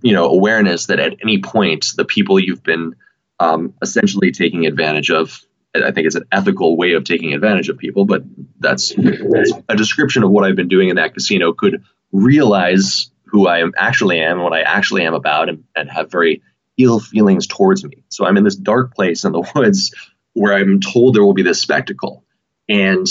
you 0.00 0.12
know 0.12 0.24
awareness 0.24 0.86
that 0.86 0.98
at 0.98 1.16
any 1.22 1.40
point 1.40 1.88
the 1.96 2.04
people 2.04 2.40
you've 2.40 2.62
been 2.62 2.96
um, 3.38 3.74
essentially 3.82 4.32
taking 4.32 4.66
advantage 4.66 5.10
of 5.10 5.42
i 5.76 5.90
think 5.90 6.06
it's 6.06 6.16
an 6.16 6.24
ethical 6.32 6.76
way 6.76 6.94
of 6.94 7.04
taking 7.04 7.34
advantage 7.34 7.68
of 7.68 7.76
people 7.76 8.06
but 8.06 8.22
that's, 8.58 8.94
that's 8.96 9.52
a 9.68 9.76
description 9.76 10.22
of 10.22 10.30
what 10.30 10.44
i've 10.44 10.56
been 10.56 10.68
doing 10.68 10.88
in 10.88 10.96
that 10.96 11.12
casino 11.12 11.52
could 11.52 11.84
realize 12.10 13.10
who 13.34 13.48
i 13.48 13.58
am 13.58 13.72
actually 13.76 14.20
am 14.20 14.40
what 14.40 14.54
i 14.54 14.62
actually 14.62 15.04
am 15.04 15.14
about 15.14 15.48
and, 15.48 15.64
and 15.76 15.90
have 15.90 16.10
very 16.10 16.40
ill 16.78 17.00
feelings 17.00 17.46
towards 17.46 17.84
me 17.84 18.04
so 18.08 18.24
i'm 18.24 18.36
in 18.36 18.44
this 18.44 18.56
dark 18.56 18.94
place 18.94 19.24
in 19.24 19.32
the 19.32 19.52
woods 19.54 19.92
where 20.34 20.52
I'm 20.52 20.80
told 20.80 21.14
there 21.14 21.24
will 21.24 21.32
be 21.32 21.42
this 21.42 21.62
spectacle. 21.62 22.24
And 22.68 23.06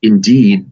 indeed, 0.00 0.70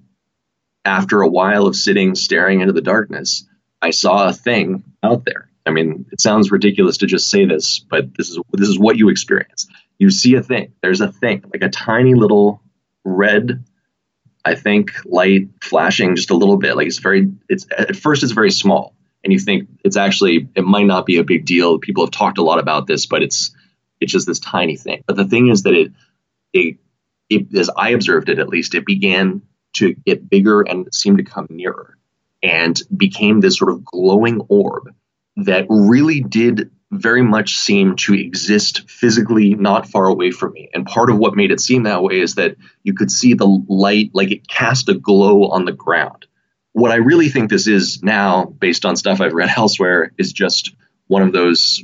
after 0.84 1.22
a 1.22 1.28
while 1.28 1.66
of 1.66 1.74
sitting 1.74 2.14
staring 2.14 2.60
into 2.60 2.72
the 2.72 2.80
darkness, 2.80 3.46
I 3.82 3.90
saw 3.90 4.28
a 4.28 4.32
thing 4.32 4.84
out 5.02 5.24
there. 5.24 5.50
I 5.64 5.70
mean, 5.70 6.06
it 6.12 6.20
sounds 6.20 6.52
ridiculous 6.52 6.98
to 6.98 7.06
just 7.06 7.28
say 7.28 7.44
this, 7.44 7.80
but 7.80 8.14
this 8.16 8.30
is 8.30 8.38
this 8.52 8.68
is 8.68 8.78
what 8.78 8.96
you 8.96 9.08
experience. 9.08 9.66
You 9.98 10.10
see 10.10 10.34
a 10.34 10.42
thing. 10.42 10.72
There's 10.80 11.00
a 11.00 11.10
thing, 11.10 11.42
like 11.52 11.62
a 11.62 11.68
tiny 11.68 12.14
little 12.14 12.62
red 13.04 13.64
I 14.46 14.54
think 14.54 14.92
light 15.04 15.48
flashing 15.60 16.14
just 16.14 16.30
a 16.30 16.36
little 16.36 16.56
bit. 16.56 16.76
Like 16.76 16.86
it's 16.86 17.00
very, 17.00 17.32
it's 17.48 17.66
at 17.76 17.96
first 17.96 18.22
it's 18.22 18.30
very 18.30 18.52
small, 18.52 18.94
and 19.24 19.32
you 19.32 19.40
think 19.40 19.68
it's 19.84 19.96
actually 19.96 20.48
it 20.54 20.62
might 20.62 20.86
not 20.86 21.04
be 21.04 21.16
a 21.16 21.24
big 21.24 21.44
deal. 21.44 21.80
People 21.80 22.04
have 22.04 22.12
talked 22.12 22.38
a 22.38 22.44
lot 22.44 22.60
about 22.60 22.86
this, 22.86 23.06
but 23.06 23.24
it's 23.24 23.50
it's 24.00 24.12
just 24.12 24.24
this 24.24 24.38
tiny 24.38 24.76
thing. 24.76 25.02
But 25.04 25.16
the 25.16 25.24
thing 25.24 25.48
is 25.48 25.64
that 25.64 25.74
it 25.74 25.92
it, 26.52 26.76
it 27.28 27.52
as 27.56 27.68
I 27.76 27.90
observed 27.90 28.28
it 28.28 28.38
at 28.38 28.48
least, 28.48 28.76
it 28.76 28.86
began 28.86 29.42
to 29.78 29.94
get 29.94 30.30
bigger 30.30 30.60
and 30.62 30.94
seemed 30.94 31.18
to 31.18 31.24
come 31.24 31.48
nearer, 31.50 31.98
and 32.40 32.80
became 32.96 33.40
this 33.40 33.58
sort 33.58 33.72
of 33.72 33.84
glowing 33.84 34.42
orb 34.48 34.94
that 35.38 35.66
really 35.68 36.20
did 36.20 36.70
very 36.92 37.22
much 37.22 37.56
seem 37.56 37.96
to 37.96 38.14
exist 38.14 38.88
physically 38.88 39.54
not 39.54 39.88
far 39.88 40.06
away 40.06 40.30
from 40.30 40.52
me. 40.52 40.70
And 40.72 40.86
part 40.86 41.10
of 41.10 41.18
what 41.18 41.34
made 41.34 41.50
it 41.50 41.60
seem 41.60 41.82
that 41.82 42.02
way 42.02 42.20
is 42.20 42.36
that 42.36 42.56
you 42.84 42.94
could 42.94 43.10
see 43.10 43.34
the 43.34 43.46
light, 43.68 44.10
like 44.12 44.30
it 44.30 44.46
cast 44.48 44.88
a 44.88 44.94
glow 44.94 45.48
on 45.48 45.64
the 45.64 45.72
ground. 45.72 46.26
What 46.72 46.92
I 46.92 46.96
really 46.96 47.28
think 47.28 47.50
this 47.50 47.66
is 47.66 48.02
now, 48.02 48.44
based 48.44 48.84
on 48.84 48.96
stuff 48.96 49.20
I've 49.20 49.32
read 49.32 49.50
elsewhere, 49.56 50.12
is 50.18 50.32
just 50.32 50.74
one 51.08 51.22
of 51.22 51.32
those, 51.32 51.82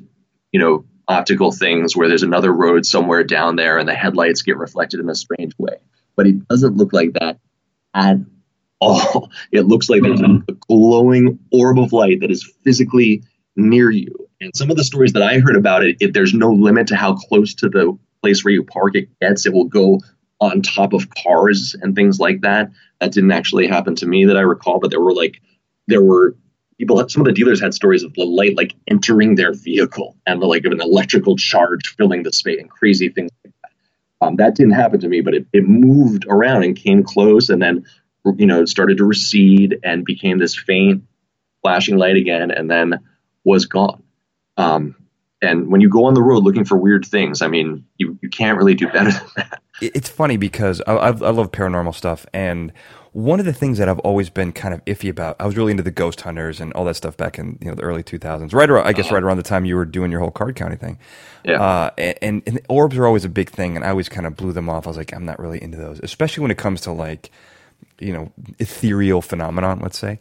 you 0.53 0.61
know, 0.61 0.85
optical 1.09 1.51
things 1.51 1.97
where 1.97 2.09
there's 2.09 2.23
another 2.23 2.53
road 2.53 2.87
somewhere 2.87 3.25
down 3.25 3.57
there 3.57 3.79
and 3.79 3.89
the 3.89 3.95
headlights 3.95 4.43
get 4.43 4.57
reflected 4.57 5.01
in 5.01 5.11
a 5.11 5.15
strange 5.15 5.53
way. 5.59 5.77
But 6.15 6.27
it 6.27 6.47
doesn't 6.49 6.77
look 6.77 6.93
like 6.93 7.15
that 7.15 7.39
at 7.95 8.19
all. 8.81 9.31
It 9.53 9.67
looks 9.67 9.89
like 9.89 10.03
there's 10.03 10.21
a 10.21 10.43
glowing 10.69 11.39
orb 11.53 11.79
of 11.79 11.93
light 11.93 12.21
that 12.21 12.31
is 12.31 12.45
physically 12.65 13.23
near 13.57 13.91
you. 13.91 14.22
And 14.43 14.55
some 14.57 14.71
of 14.71 14.77
the 14.77 14.85
stories 14.85 15.13
that 15.13 15.23
I 15.23 15.39
heard 15.39 15.57
about 15.57 15.85
it, 15.85 15.97
it, 16.01 16.15
there's 16.15 16.35
no 16.35 16.51
limit 16.51 16.89
to 16.89 16.97
how 16.97 17.15
close 17.15 17.55
to 17.55 17.69
the 17.69 17.97
place 18.23 18.45
where 18.45 18.53
you 18.53 18.65
park 18.65 18.97
it 18.97 19.09
gets. 19.21 19.47
It 19.47 19.53
will 19.53 19.67
go 19.67 20.01
on 20.41 20.63
top 20.63 20.93
of 20.93 21.09
cars 21.11 21.77
and 21.81 21.95
things 21.95 22.19
like 22.19 22.41
that. 22.41 22.71
That 23.01 23.13
didn't 23.13 23.31
actually 23.31 23.69
happen 23.69 23.95
to 23.97 24.07
me 24.07 24.25
that 24.25 24.37
I 24.37 24.41
recall, 24.41 24.81
but 24.81 24.91
there 24.91 25.01
were 25.01 25.15
like 25.15 25.41
there 25.87 26.03
were 26.03 26.37
people. 26.77 27.09
Some 27.09 27.23
of 27.23 27.27
the 27.27 27.33
dealers 27.33 27.61
had 27.61 27.73
stories 27.73 28.03
of 28.03 28.15
the 28.15 28.25
light 28.25 28.57
like 28.57 28.75
entering 28.89 29.37
their 29.37 29.53
vehicle 29.53 30.17
and 30.27 30.41
like 30.41 30.65
an 30.65 30.81
electrical 30.81 31.37
charge 31.37 31.95
filling 31.97 32.25
the 32.25 32.33
space 32.33 32.61
and 32.61 32.69
crazy 32.69 33.09
things 33.09 33.31
like 33.45 33.55
that. 33.63 34.27
Um, 34.27 34.37
that 34.37 34.57
didn't 34.57 34.73
happen 34.73 35.01
to 35.01 35.09
me, 35.09 35.21
but 35.21 35.35
it, 35.35 35.47
it 35.53 35.65
moved 35.65 36.27
around 36.29 36.65
and 36.65 36.77
came 36.77 37.05
close, 37.05 37.49
and 37.49 37.63
then 37.63 37.87
you 38.37 38.47
know 38.47 38.65
started 38.65 38.99
to 38.99 39.05
recede 39.05 39.79
and 39.85 40.05
became 40.05 40.39
this 40.39 40.57
faint 40.57 41.05
flashing 41.63 41.97
light 41.97 42.17
again, 42.17 42.51
and 42.51 42.69
then 42.69 42.99
was 43.45 43.67
gone. 43.67 44.02
Um, 44.57 44.97
and 45.43 45.71
when 45.71 45.81
you 45.81 45.89
go 45.89 46.05
on 46.05 46.15
the 46.15 46.23
road 46.23 46.45
looking 46.45 46.65
for 46.65 46.77
weird 46.77 47.05
things, 47.05 47.43
I 47.43 47.49
mean, 47.49 47.85
you, 47.99 48.17
you 48.23 48.29
can't 48.29 48.57
really 48.57 48.75
do 48.75 48.87
better 48.87 49.11
than 49.11 49.29
that. 49.37 49.63
It's 49.81 50.09
funny 50.09 50.37
because 50.37 50.81
I, 50.87 50.93
I, 50.93 51.09
I 51.09 51.31
love 51.31 51.51
paranormal 51.51 51.95
stuff. 51.97 52.25
And 52.33 52.73
one 53.11 53.41
of 53.41 53.47
the 53.47 53.53
things 53.53 53.79
that 53.79 53.89
I've 53.89 53.99
always 54.01 54.31
been 54.31 54.53
kind 54.53 54.73
of 54.73 54.85
iffy 54.85 55.11
about, 55.11 55.37
I 55.41 55.47
was 55.47 55.57
really 55.57 55.73
into 55.73 55.83
the 55.83 55.91
ghost 55.91 56.21
hunters 56.21 56.61
and 56.61 56.73
all 56.75 56.85
that 56.85 56.95
stuff 56.95 57.17
back 57.17 57.39
in 57.39 57.59
you 57.61 57.69
know 57.69 57.75
the 57.75 57.83
early 57.83 58.05
2000s, 58.05 58.55
right 58.55 58.71
around, 58.71 58.87
I 58.87 58.93
guess, 58.93 59.07
uh-huh. 59.07 59.17
right 59.17 59.25
around 59.25 59.39
the 59.39 59.43
time 59.43 59.65
you 59.65 59.75
were 59.75 59.85
doing 59.85 60.13
your 60.13 60.21
whole 60.21 60.31
card 60.31 60.55
counting 60.55 60.79
thing. 60.79 60.99
Yeah. 61.45 61.61
Uh, 61.61 61.91
and, 61.99 62.43
and 62.47 62.61
orbs 62.69 62.97
are 62.97 63.07
always 63.07 63.25
a 63.25 63.29
big 63.29 63.51
thing. 63.51 63.75
And 63.75 63.85
I 63.85 63.91
always 63.91 64.09
kind 64.09 64.27
of 64.27 64.37
blew 64.37 64.53
them 64.53 64.69
off. 64.69 64.87
I 64.87 64.91
was 64.91 64.97
like, 64.97 65.13
I'm 65.13 65.27
not 65.27 65.41
really 65.41 65.61
into 65.61 65.77
those, 65.77 65.99
especially 66.03 66.43
when 66.43 66.53
it 66.53 66.59
comes 66.59 66.83
to 66.83 66.93
like, 66.93 67.31
you 67.99 68.13
know, 68.13 68.33
ethereal 68.61 69.21
phenomenon, 69.21 69.81
let's 69.81 69.99
say. 69.99 70.21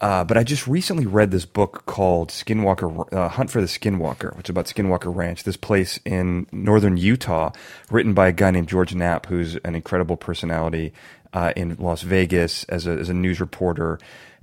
Uh, 0.00 0.22
but 0.22 0.36
I 0.36 0.44
just 0.44 0.68
recently 0.68 1.06
read 1.06 1.32
this 1.32 1.44
book 1.44 1.84
called 1.86 2.30
Skinwalker 2.30 3.12
uh, 3.12 3.28
Hunt 3.28 3.50
for 3.50 3.60
the 3.60 3.66
Skinwalker, 3.66 4.36
which 4.36 4.46
is 4.46 4.50
about 4.50 4.66
Skinwalker 4.66 5.14
Ranch, 5.14 5.42
this 5.42 5.56
place 5.56 5.98
in 6.04 6.46
northern 6.52 6.96
Utah, 6.96 7.50
written 7.90 8.14
by 8.14 8.28
a 8.28 8.32
guy 8.32 8.52
named 8.52 8.68
George 8.68 8.94
Knapp, 8.94 9.26
who's 9.26 9.56
an 9.56 9.74
incredible 9.74 10.16
personality 10.16 10.92
uh, 11.32 11.52
in 11.56 11.76
Las 11.80 12.02
Vegas 12.02 12.62
as 12.64 12.86
a, 12.86 12.92
as 12.92 13.08
a 13.08 13.14
news 13.14 13.40
reporter. 13.40 13.98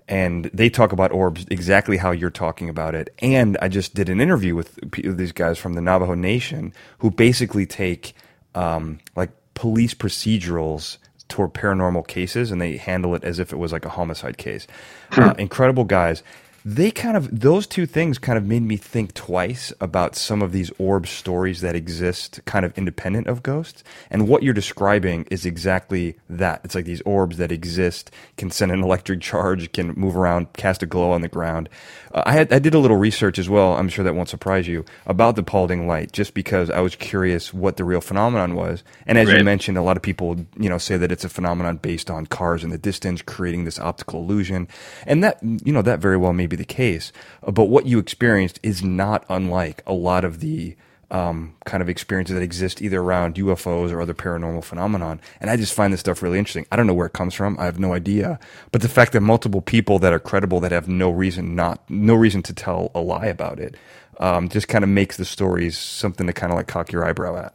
And 0.08 0.46
they 0.54 0.70
talk 0.70 0.92
about 0.92 1.12
orbs 1.12 1.46
exactly 1.50 1.98
how 1.98 2.12
you're 2.12 2.30
talking 2.30 2.70
about 2.70 2.94
it. 2.94 3.14
And 3.20 3.58
I 3.62 3.70
just 3.70 3.96
did 3.96 4.10
an 4.10 4.22
interview 4.22 4.56
with 4.56 4.78
these 4.92 5.32
guys 5.32 5.58
from 5.58 5.74
the 5.74 5.82
Navajo 5.82 6.14
Nation 6.16 6.74
who 7.00 7.10
basically 7.10 7.66
take 7.66 8.14
um, 8.54 9.00
like 9.16 9.32
police 9.54 9.94
procedurals 9.96 10.98
toward 11.28 11.54
paranormal 11.54 12.08
cases 12.08 12.52
and 12.52 12.62
they 12.62 12.78
handle 12.78 13.16
it 13.16 13.24
as 13.24 13.40
if 13.40 13.52
it 13.52 13.58
was 13.58 13.72
like 13.72 13.86
a 13.86 13.90
homicide 13.90 14.38
case. 14.38 14.68
Uh, 15.12 15.34
incredible 15.38 15.84
guys 15.84 16.24
they 16.68 16.90
kind 16.90 17.16
of 17.16 17.40
those 17.40 17.68
two 17.68 17.86
things 17.86 18.18
kind 18.18 18.38
of 18.38 18.46
made 18.46 18.64
me 18.64 18.76
think 18.76 19.14
twice 19.14 19.72
about 19.80 20.16
some 20.16 20.42
of 20.42 20.52
these 20.52 20.72
orb 20.80 21.06
stories 21.06 21.62
that 21.62 21.76
exist 21.76 22.42
kind 22.46 22.66
of 22.66 22.76
independent 22.78 23.28
of 23.28 23.44
ghosts. 23.44 23.84
And 24.10 24.28
what 24.28 24.42
you're 24.42 24.54
describing 24.54 25.28
is 25.30 25.46
exactly 25.46 26.16
that. 26.28 26.62
It's 26.64 26.74
like 26.74 26.86
these 26.86 27.04
orbs 27.04 27.38
that 27.38 27.52
exist 27.52 28.10
can 28.38 28.50
send 28.50 28.72
an 28.72 28.82
electric 28.82 29.22
charge 29.22 29.72
can 29.74 29.94
move 29.94 30.18
around 30.18 30.52
cast 30.54 30.82
a 30.82 30.88
glow 30.88 31.12
on 31.12 31.22
the 31.22 31.28
ground. 31.28 31.70
Uh, 32.14 32.24
I, 32.26 32.32
had, 32.34 32.52
I 32.52 32.60
did 32.60 32.74
a 32.74 32.80
little 32.80 32.98
research 32.98 33.38
as 33.38 33.50
well 33.50 33.74
i'm 33.74 33.90
sure 33.90 34.04
that 34.04 34.16
won't 34.16 34.30
surprise 34.30 34.68
you 34.68 34.86
about 35.06 35.36
the 35.36 35.44
paulding 35.44 35.88
light 35.88 36.12
just 36.14 36.34
because 36.34 36.70
i 36.70 36.80
was 36.80 36.96
curious 36.96 37.54
what 37.54 37.78
the 37.78 37.84
real 37.84 38.02
phenomenon 38.02 38.56
was. 38.56 38.84
And 39.06 39.18
as 39.18 39.28
right. 39.28 39.38
you 39.38 39.44
mentioned 39.44 39.78
a 39.78 39.82
lot 39.82 39.98
of 39.98 40.04
people 40.04 40.38
you 40.58 40.70
know 40.70 40.78
say 40.78 40.98
that 40.98 41.12
it's 41.12 41.24
a 41.24 41.30
phenomenon 41.30 41.78
based 41.78 42.10
on 42.10 42.26
cars 42.26 42.64
in 42.64 42.70
the 42.70 42.78
distance 42.78 43.22
creating 43.22 43.66
this 43.66 43.80
optical 43.80 44.22
illusion. 44.22 44.68
And 45.06 45.24
that 45.24 45.40
you 45.44 45.74
know 45.74 45.82
that 45.82 46.00
very 46.00 46.18
well 46.18 46.34
may 46.34 46.48
be 46.48 46.55
be 46.56 46.62
the 46.62 46.66
case. 46.66 47.12
Uh, 47.44 47.52
but 47.52 47.66
what 47.66 47.86
you 47.86 48.00
experienced 48.00 48.60
is 48.64 48.84
not 48.84 49.26
unlike 49.30 49.84
a 49.86 49.94
lot 49.94 50.24
of 50.24 50.40
the 50.40 50.76
um, 51.12 51.56
kind 51.66 51.84
of 51.84 51.90
experiences 51.90 52.34
that 52.34 52.42
exist 52.42 52.82
either 52.82 53.00
around 53.00 53.36
UFOs 53.36 53.92
or 53.92 54.02
other 54.02 54.14
paranormal 54.14 54.64
phenomenon. 54.64 55.22
And 55.40 55.50
I 55.50 55.56
just 55.56 55.74
find 55.74 55.94
this 55.94 56.00
stuff 56.00 56.22
really 56.22 56.40
interesting. 56.40 56.66
I 56.72 56.76
don't 56.76 56.88
know 56.88 56.94
where 56.94 57.08
it 57.08 57.14
comes 57.14 57.34
from. 57.34 57.58
I 57.60 57.66
have 57.66 57.80
no 57.80 57.94
idea. 57.94 58.40
But 58.72 58.82
the 58.82 58.90
fact 58.90 59.14
that 59.14 59.22
multiple 59.22 59.62
people 59.62 60.00
that 60.00 60.14
are 60.14 60.20
credible 60.20 60.60
that 60.62 60.72
have 60.72 60.88
no 60.88 61.10
reason 61.10 61.56
not 61.56 61.88
no 61.90 62.16
reason 62.16 62.42
to 62.44 62.54
tell 62.54 62.92
a 62.96 63.02
lie 63.02 63.28
about 63.28 63.60
it 63.60 63.76
um, 64.20 64.50
just 64.50 64.68
kind 64.68 64.84
of 64.84 64.90
makes 64.90 65.18
the 65.18 65.26
stories 65.26 65.78
something 65.78 66.26
to 66.28 66.34
kind 66.34 66.52
of 66.52 66.58
like 66.58 66.68
cock 66.68 66.92
your 66.92 67.06
eyebrow 67.06 67.38
at. 67.38 67.54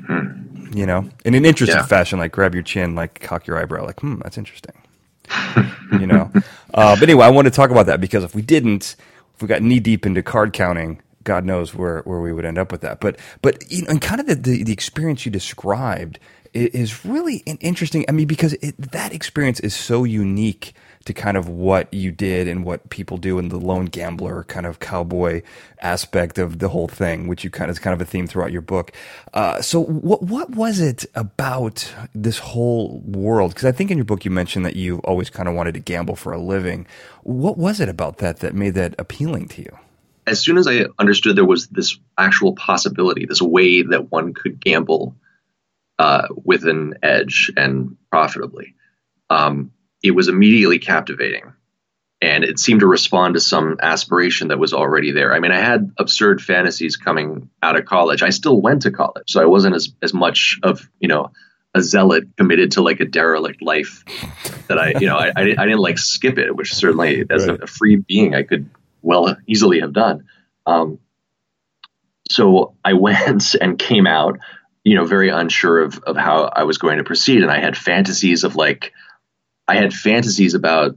Mm-hmm. 0.00 0.76
You 0.76 0.86
know, 0.86 1.08
in 1.24 1.34
an 1.34 1.44
interesting 1.44 1.78
yeah. 1.78 1.86
fashion, 1.86 2.18
like 2.18 2.32
grab 2.32 2.54
your 2.54 2.62
chin, 2.62 2.94
like 2.94 3.20
cock 3.20 3.46
your 3.46 3.58
eyebrow, 3.58 3.84
like, 3.84 4.00
hmm, 4.00 4.20
that's 4.20 4.38
interesting 4.38 4.74
you 5.92 6.06
know. 6.06 6.30
Uh, 6.72 6.94
but 6.94 7.02
anyway, 7.02 7.24
I 7.26 7.30
want 7.30 7.46
to 7.46 7.50
talk 7.50 7.70
about 7.70 7.86
that 7.86 8.00
because 8.00 8.24
if 8.24 8.34
we 8.34 8.42
didn't, 8.42 8.96
if 9.34 9.42
we 9.42 9.48
got 9.48 9.62
knee 9.62 9.80
deep 9.80 10.06
into 10.06 10.22
card 10.22 10.52
counting, 10.52 11.00
God 11.24 11.44
knows 11.44 11.74
where, 11.74 12.00
where 12.02 12.20
we 12.20 12.32
would 12.32 12.44
end 12.44 12.58
up 12.58 12.72
with 12.72 12.80
that. 12.82 13.00
But 13.00 13.18
but 13.42 13.70
you 13.70 13.82
know, 13.82 13.90
and 13.90 14.00
kind 14.00 14.20
of 14.20 14.26
the, 14.26 14.34
the, 14.34 14.62
the 14.64 14.72
experience 14.72 15.26
you 15.26 15.32
described 15.32 16.18
is 16.52 17.04
really 17.04 17.42
an 17.46 17.58
interesting. 17.60 18.04
I 18.08 18.12
mean, 18.12 18.26
because 18.26 18.54
it, 18.54 18.76
that 18.78 19.12
experience 19.12 19.60
is 19.60 19.74
so 19.74 20.04
unique 20.04 20.72
to 21.06 21.14
kind 21.14 21.36
of 21.36 21.48
what 21.48 21.92
you 21.94 22.12
did 22.12 22.46
and 22.46 22.64
what 22.64 22.90
people 22.90 23.16
do 23.16 23.38
in 23.38 23.48
the 23.48 23.58
lone 23.58 23.86
gambler 23.86 24.44
kind 24.44 24.66
of 24.66 24.80
cowboy 24.80 25.42
aspect 25.80 26.38
of 26.38 26.58
the 26.58 26.68
whole 26.68 26.88
thing, 26.88 27.26
which 27.26 27.42
you 27.42 27.50
kind 27.50 27.70
of 27.70 27.76
is 27.76 27.78
kind 27.78 27.94
of 27.94 28.00
a 28.00 28.04
theme 28.04 28.26
throughout 28.26 28.52
your 28.52 28.60
book. 28.60 28.92
Uh, 29.32 29.62
so 29.62 29.82
what 29.82 30.22
what 30.22 30.50
was 30.50 30.78
it 30.78 31.06
about 31.14 31.92
this 32.14 32.38
whole 32.38 33.00
world? 33.06 33.52
Because 33.52 33.64
I 33.64 33.72
think 33.72 33.90
in 33.90 33.96
your 33.96 34.04
book 34.04 34.24
you 34.24 34.30
mentioned 34.30 34.66
that 34.66 34.76
you 34.76 34.98
always 34.98 35.30
kind 35.30 35.48
of 35.48 35.54
wanted 35.54 35.74
to 35.74 35.80
gamble 35.80 36.16
for 36.16 36.32
a 36.32 36.38
living. 36.38 36.86
What 37.22 37.56
was 37.56 37.80
it 37.80 37.88
about 37.88 38.18
that 38.18 38.40
that 38.40 38.54
made 38.54 38.74
that 38.74 38.94
appealing 38.98 39.48
to 39.48 39.62
you? 39.62 39.78
As 40.26 40.38
soon 40.38 40.58
as 40.58 40.66
I 40.66 40.84
understood 40.98 41.34
there 41.34 41.46
was 41.46 41.68
this 41.68 41.98
actual 42.18 42.54
possibility, 42.54 43.24
this 43.24 43.40
way 43.40 43.82
that 43.82 44.12
one 44.12 44.34
could 44.34 44.60
gamble 44.60 45.16
uh, 45.98 46.28
with 46.30 46.66
an 46.66 46.94
edge 47.02 47.50
and 47.56 47.96
profitably. 48.10 48.74
Um, 49.30 49.72
it 50.02 50.12
was 50.12 50.28
immediately 50.28 50.78
captivating 50.78 51.52
and 52.22 52.44
it 52.44 52.58
seemed 52.58 52.80
to 52.80 52.86
respond 52.86 53.34
to 53.34 53.40
some 53.40 53.78
aspiration 53.80 54.48
that 54.48 54.58
was 54.58 54.74
already 54.74 55.10
there. 55.10 55.32
I 55.34 55.40
mean, 55.40 55.52
I 55.52 55.60
had 55.60 55.90
absurd 55.98 56.42
fantasies 56.42 56.96
coming 56.96 57.48
out 57.62 57.78
of 57.78 57.86
college. 57.86 58.22
I 58.22 58.30
still 58.30 58.60
went 58.60 58.82
to 58.82 58.90
college, 58.90 59.24
so 59.28 59.40
I 59.40 59.46
wasn't 59.46 59.74
as 59.74 59.92
as 60.02 60.12
much 60.12 60.58
of 60.62 60.88
you 61.00 61.08
know 61.08 61.32
a 61.74 61.82
zealot 61.82 62.24
committed 62.36 62.72
to 62.72 62.82
like 62.82 63.00
a 63.00 63.04
derelict 63.04 63.62
life 63.62 64.04
that 64.68 64.78
I 64.78 64.92
you 65.00 65.06
know 65.06 65.16
I, 65.16 65.32
I, 65.34 65.44
didn't, 65.44 65.58
I 65.60 65.64
didn't 65.64 65.80
like 65.80 65.98
skip 65.98 66.38
it, 66.38 66.54
which 66.54 66.74
certainly 66.74 67.24
as 67.30 67.46
right. 67.46 67.58
a, 67.58 67.64
a, 67.64 67.66
free 67.66 67.96
being 67.96 68.34
I 68.34 68.42
could 68.42 68.68
well 69.02 69.36
easily 69.46 69.80
have 69.80 69.92
done. 69.92 70.26
Um, 70.66 70.98
so 72.28 72.74
I 72.84 72.92
went 72.92 73.54
and 73.60 73.78
came 73.78 74.06
out, 74.06 74.38
you 74.84 74.94
know, 74.94 75.06
very 75.06 75.30
unsure 75.30 75.80
of 75.80 75.98
of 76.00 76.16
how 76.16 76.44
I 76.44 76.64
was 76.64 76.76
going 76.76 76.98
to 76.98 77.04
proceed, 77.04 77.42
and 77.42 77.50
I 77.50 77.60
had 77.60 77.78
fantasies 77.78 78.44
of 78.44 78.56
like 78.56 78.92
I 79.70 79.76
had 79.76 79.94
fantasies 79.94 80.54
about 80.54 80.96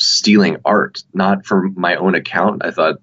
stealing 0.00 0.56
art, 0.64 1.02
not 1.12 1.44
for 1.44 1.68
my 1.74 1.96
own 1.96 2.14
account. 2.14 2.64
I 2.64 2.70
thought 2.70 2.96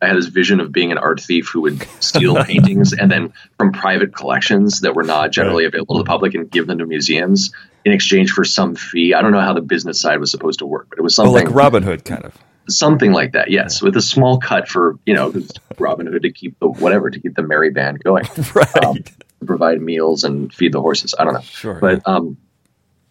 I 0.00 0.06
had 0.06 0.16
this 0.16 0.28
vision 0.28 0.58
of 0.58 0.72
being 0.72 0.90
an 0.90 0.96
art 0.96 1.20
thief 1.20 1.48
who 1.48 1.60
would 1.62 1.86
steal 2.00 2.42
paintings 2.44 2.94
and 2.94 3.10
then 3.10 3.34
from 3.58 3.72
private 3.72 4.14
collections 4.14 4.80
that 4.80 4.94
were 4.94 5.02
not 5.02 5.32
generally 5.32 5.64
right. 5.64 5.74
available 5.74 5.96
to 5.96 6.02
the 6.02 6.06
public 6.06 6.32
and 6.32 6.50
give 6.50 6.66
them 6.66 6.78
to 6.78 6.86
museums 6.86 7.52
in 7.84 7.92
exchange 7.92 8.30
for 8.30 8.42
some 8.42 8.74
fee. 8.74 9.12
I 9.12 9.20
don't 9.20 9.32
know 9.32 9.40
how 9.40 9.52
the 9.52 9.60
business 9.60 10.00
side 10.00 10.18
was 10.18 10.30
supposed 10.30 10.60
to 10.60 10.66
work, 10.66 10.86
but 10.88 10.98
it 10.98 11.02
was 11.02 11.14
something 11.14 11.32
oh, 11.32 11.44
like 11.44 11.54
Robin 11.54 11.82
Hood 11.82 12.06
kind 12.06 12.24
of. 12.24 12.34
Something 12.70 13.12
like 13.12 13.32
that, 13.32 13.50
yes, 13.50 13.82
with 13.82 13.96
a 13.96 14.02
small 14.02 14.38
cut 14.38 14.66
for 14.66 14.98
you 15.04 15.14
know 15.14 15.34
Robin 15.78 16.06
Hood 16.06 16.22
to 16.22 16.32
keep 16.32 16.58
the 16.58 16.68
whatever 16.68 17.10
to 17.10 17.20
keep 17.20 17.34
the 17.34 17.42
merry 17.42 17.70
band 17.70 18.02
going, 18.02 18.24
right? 18.54 18.84
Um, 18.84 18.98
provide 19.44 19.82
meals 19.82 20.24
and 20.24 20.52
feed 20.54 20.72
the 20.72 20.80
horses. 20.80 21.14
I 21.18 21.24
don't 21.24 21.34
know, 21.34 21.40
sure, 21.40 21.78
but 21.80 22.06
um, 22.06 22.36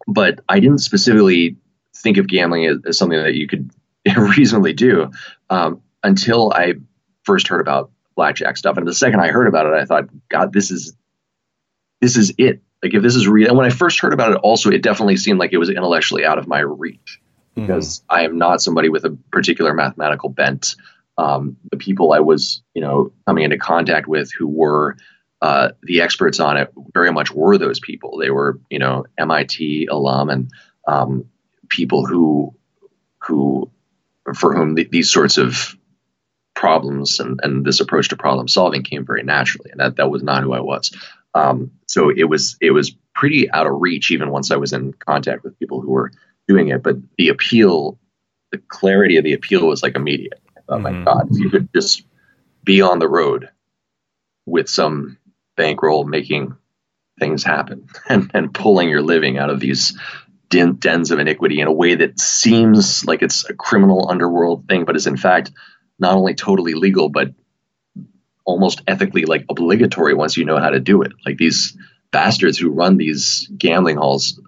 but 0.08 0.40
I 0.48 0.60
didn't 0.60 0.80
specifically 0.80 1.58
think 1.96 2.18
of 2.18 2.28
gambling 2.28 2.66
as, 2.66 2.78
as 2.86 2.98
something 2.98 3.22
that 3.22 3.36
you 3.36 3.48
could 3.48 3.70
reasonably 4.18 4.74
do 4.74 5.12
um, 5.50 5.82
until 6.04 6.52
I 6.54 6.76
first 7.24 7.48
heard 7.48 7.62
about 7.62 7.92
blackjack 8.16 8.58
stuff. 8.58 8.78
And 8.78 8.88
the 8.88 8.94
second 8.94 9.20
I 9.20 9.28
heard 9.28 9.48
about 9.48 9.66
it, 9.66 9.74
I 9.74 9.86
thought, 9.86 10.10
God, 10.30 10.54
this 10.54 10.72
is 10.72 10.96
this 12.00 12.16
is 12.16 12.34
it. 12.38 12.62
Like 12.84 12.94
if 12.94 13.02
this 13.02 13.16
is 13.16 13.28
real. 13.28 13.50
And 13.50 13.58
when 13.58 13.66
I 13.66 13.72
first 13.72 14.00
heard 14.00 14.14
about 14.14 14.32
it, 14.32 14.38
also 14.38 14.70
it 14.70 14.84
definitely 14.84 15.18
seemed 15.18 15.40
like 15.40 15.52
it 15.52 15.58
was 15.58 15.70
intellectually 15.70 16.24
out 16.24 16.38
of 16.38 16.48
my 16.48 16.60
reach 16.60 17.20
because 17.56 18.00
mm-hmm. 18.00 18.16
I 18.16 18.24
am 18.24 18.38
not 18.38 18.62
somebody 18.62 18.90
with 18.90 19.04
a 19.04 19.18
particular 19.32 19.74
mathematical 19.74 20.30
bent. 20.30 20.76
Um, 21.18 21.58
the 21.72 21.78
people 21.78 22.14
I 22.14 22.20
was, 22.20 22.62
you 22.76 22.82
know, 22.82 23.12
coming 23.26 23.44
into 23.44 23.58
contact 23.58 24.08
with 24.08 24.32
who 24.32 24.48
were 24.48 24.96
uh, 25.42 25.70
the 25.84 26.02
experts 26.02 26.40
on 26.40 26.58
it 26.58 26.72
very 26.94 27.12
much 27.12 27.32
were 27.32 27.58
those 27.58 27.80
people. 27.80 28.18
They 28.18 28.32
were, 28.32 28.60
you 28.70 28.80
know, 28.80 29.06
MIT 29.18 29.88
alum 29.92 30.30
and 30.30 30.52
um, 30.88 31.26
people 31.70 32.06
who 32.06 32.56
who 33.20 33.70
for 34.36 34.56
whom 34.56 34.76
the, 34.76 34.86
these 34.86 35.10
sorts 35.10 35.38
of 35.38 35.76
problems 36.56 37.20
and, 37.20 37.40
and 37.44 37.66
this 37.66 37.80
approach 37.80 38.10
to 38.10 38.16
problem 38.16 38.48
solving 38.48 38.84
came 38.84 39.06
very 39.06 39.24
naturally, 39.24 39.70
and 39.72 39.80
that 39.80 39.98
that 39.98 40.10
was 40.10 40.24
not 40.24 40.44
who 40.44 40.54
I 40.54 40.60
was. 40.60 40.92
Um, 41.34 41.72
so 41.86 42.10
it 42.10 42.24
was 42.24 42.58
it 42.62 42.72
was 42.72 42.96
pretty 43.14 43.50
out 43.52 43.68
of 43.68 43.74
reach 43.80 44.12
even 44.12 44.32
once 44.32 44.50
I 44.50 44.58
was 44.58 44.74
in 44.74 44.94
contact 44.94 45.44
with 45.44 45.58
people 45.60 45.82
who 45.82 45.92
were 45.92 46.12
doing 46.48 46.70
it. 46.70 46.82
But 46.82 46.98
the 47.18 47.30
appeal, 47.30 48.00
the 48.52 48.58
clarity 48.58 49.18
of 49.18 49.24
the 49.24 49.34
appeal 49.34 49.68
was 49.68 49.84
like 49.84 49.96
immediate. 49.96 50.42
Oh 50.68 50.78
mm-hmm. 50.78 51.04
my 51.04 51.06
God, 51.06 51.28
if 51.32 51.40
you 51.40 51.50
could 51.50 51.70
just 51.74 52.04
be 52.64 52.82
on 52.82 53.00
the 53.00 53.08
road 53.08 53.50
with 54.48 54.68
some 54.68 55.18
bankroll 55.58 56.06
making 56.06 56.56
things 57.20 57.44
happen 57.44 57.90
and, 58.10 58.32
and 58.34 58.54
pulling 58.54 58.90
your 58.90 59.02
living 59.02 59.38
out 59.38 59.50
of 59.50 59.60
these 59.60 59.98
den, 60.50 60.76
dens 60.76 61.12
of 61.12 61.20
iniquity 61.20 61.60
in 61.60 61.68
a 61.68 61.74
way 61.74 61.96
that 61.96 62.20
seems 62.20 63.06
like 63.06 63.22
it's 63.22 63.50
a 63.50 63.54
criminal 63.54 64.10
underworld 64.10 64.68
thing, 64.68 64.86
but 64.86 64.96
is 64.96 65.08
in 65.08 65.18
fact 65.18 65.52
not 66.00 66.14
only 66.14 66.36
totally 66.36 66.74
legal, 66.74 67.10
but 67.10 67.34
almost 68.46 68.82
ethically 68.88 69.26
like 69.26 69.46
obligatory 69.50 70.14
once 70.14 70.38
you 70.38 70.46
know 70.46 70.58
how 70.58 70.70
to 70.70 70.80
do 70.80 71.02
it. 71.02 71.12
Like 71.26 71.38
these 71.38 71.78
bastards 72.12 72.58
who 72.58 72.70
run 72.70 72.98
these 72.98 73.50
gambling 73.58 73.98
halls 73.98 74.40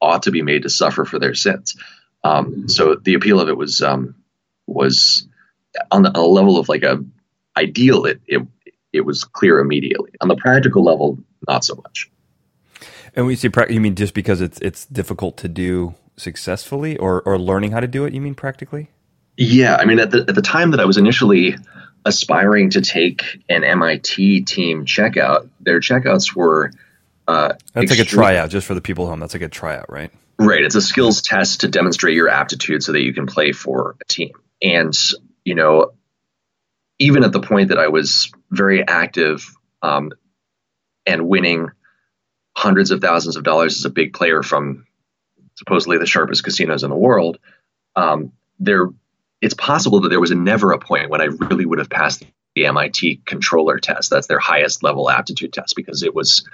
ought 0.00 0.24
to 0.24 0.30
be 0.30 0.42
made 0.42 0.62
to 0.62 0.68
suffer 0.68 1.04
for 1.04 1.18
their 1.18 1.34
sins. 1.34 1.76
Um, 2.22 2.68
so 2.68 2.96
the 2.96 3.14
appeal 3.14 3.40
of 3.40 3.48
it 3.48 3.56
was 3.56 3.80
um, 3.80 4.16
was 4.66 5.26
on, 5.90 6.06
on 6.06 6.16
a 6.16 6.20
level 6.20 6.58
of 6.58 6.68
like 6.68 6.82
a 6.82 7.02
ideal. 7.56 8.04
It, 8.04 8.20
it 8.26 8.42
it 8.92 9.02
was 9.02 9.24
clear 9.24 9.58
immediately. 9.58 10.10
On 10.20 10.28
the 10.28 10.36
practical 10.36 10.84
level, 10.84 11.18
not 11.46 11.64
so 11.64 11.74
much. 11.76 12.10
And 13.14 13.24
when 13.24 13.30
you 13.30 13.36
say 13.36 13.50
you 13.70 13.80
mean 13.80 13.94
just 13.94 14.14
because 14.14 14.40
it's 14.40 14.58
it's 14.60 14.84
difficult 14.86 15.38
to 15.38 15.48
do 15.48 15.94
successfully, 16.16 16.96
or 16.98 17.22
or 17.22 17.38
learning 17.38 17.72
how 17.72 17.80
to 17.80 17.88
do 17.88 18.04
it? 18.04 18.12
You 18.12 18.20
mean 18.20 18.34
practically? 18.34 18.90
Yeah, 19.36 19.76
I 19.76 19.86
mean 19.86 19.98
at 19.98 20.10
the 20.10 20.24
at 20.28 20.34
the 20.34 20.42
time 20.42 20.72
that 20.72 20.80
I 20.80 20.84
was 20.84 20.98
initially 20.98 21.56
aspiring 22.04 22.70
to 22.70 22.80
take 22.80 23.42
an 23.48 23.64
MIT 23.64 24.42
team 24.42 24.84
checkout, 24.84 25.48
their 25.60 25.80
checkouts 25.80 26.34
were. 26.34 26.70
Uh, 27.28 27.54
That's 27.72 27.90
like 27.90 27.98
a 27.98 28.04
tryout, 28.04 28.50
just 28.50 28.66
for 28.66 28.74
the 28.74 28.80
people 28.80 29.06
home. 29.08 29.18
That's 29.18 29.34
like 29.34 29.42
a 29.42 29.48
tryout, 29.48 29.90
right? 29.90 30.12
Right. 30.38 30.62
It's 30.62 30.76
a 30.76 30.82
skills 30.82 31.22
test 31.22 31.62
to 31.62 31.68
demonstrate 31.68 32.14
your 32.14 32.28
aptitude 32.28 32.84
so 32.84 32.92
that 32.92 33.00
you 33.00 33.12
can 33.12 33.26
play 33.26 33.50
for 33.50 33.96
a 34.00 34.04
team. 34.04 34.32
And 34.62 34.94
you 35.44 35.54
know, 35.54 35.92
even 36.98 37.24
at 37.24 37.32
the 37.32 37.40
point 37.40 37.70
that 37.70 37.78
I 37.78 37.88
was 37.88 38.30
very 38.50 38.86
active 38.86 39.50
um, 39.82 40.12
and 41.06 41.28
winning 41.28 41.70
hundreds 42.56 42.90
of 42.90 43.00
thousands 43.00 43.36
of 43.36 43.44
dollars 43.44 43.76
as 43.76 43.84
a 43.84 43.90
big 43.90 44.14
player 44.14 44.42
from 44.42 44.86
supposedly 45.56 45.98
the 45.98 46.06
sharpest 46.06 46.44
casinos 46.44 46.82
in 46.82 46.90
the 46.90 46.96
world, 46.96 47.38
um, 47.96 48.32
there 48.58 48.88
it's 49.42 49.54
possible 49.54 50.00
that 50.00 50.08
there 50.08 50.20
was 50.20 50.30
never 50.30 50.72
a 50.72 50.78
point 50.78 51.10
when 51.10 51.20
I 51.20 51.24
really 51.24 51.66
would 51.66 51.78
have 51.78 51.90
passed 51.90 52.24
the 52.54 52.66
MIT 52.66 53.20
controller 53.26 53.78
test. 53.78 54.10
That's 54.10 54.26
their 54.26 54.38
highest 54.38 54.82
level 54.82 55.10
aptitude 55.10 55.52
test 55.52 55.76
because 55.76 56.02
it 56.02 56.14
was 56.14 56.48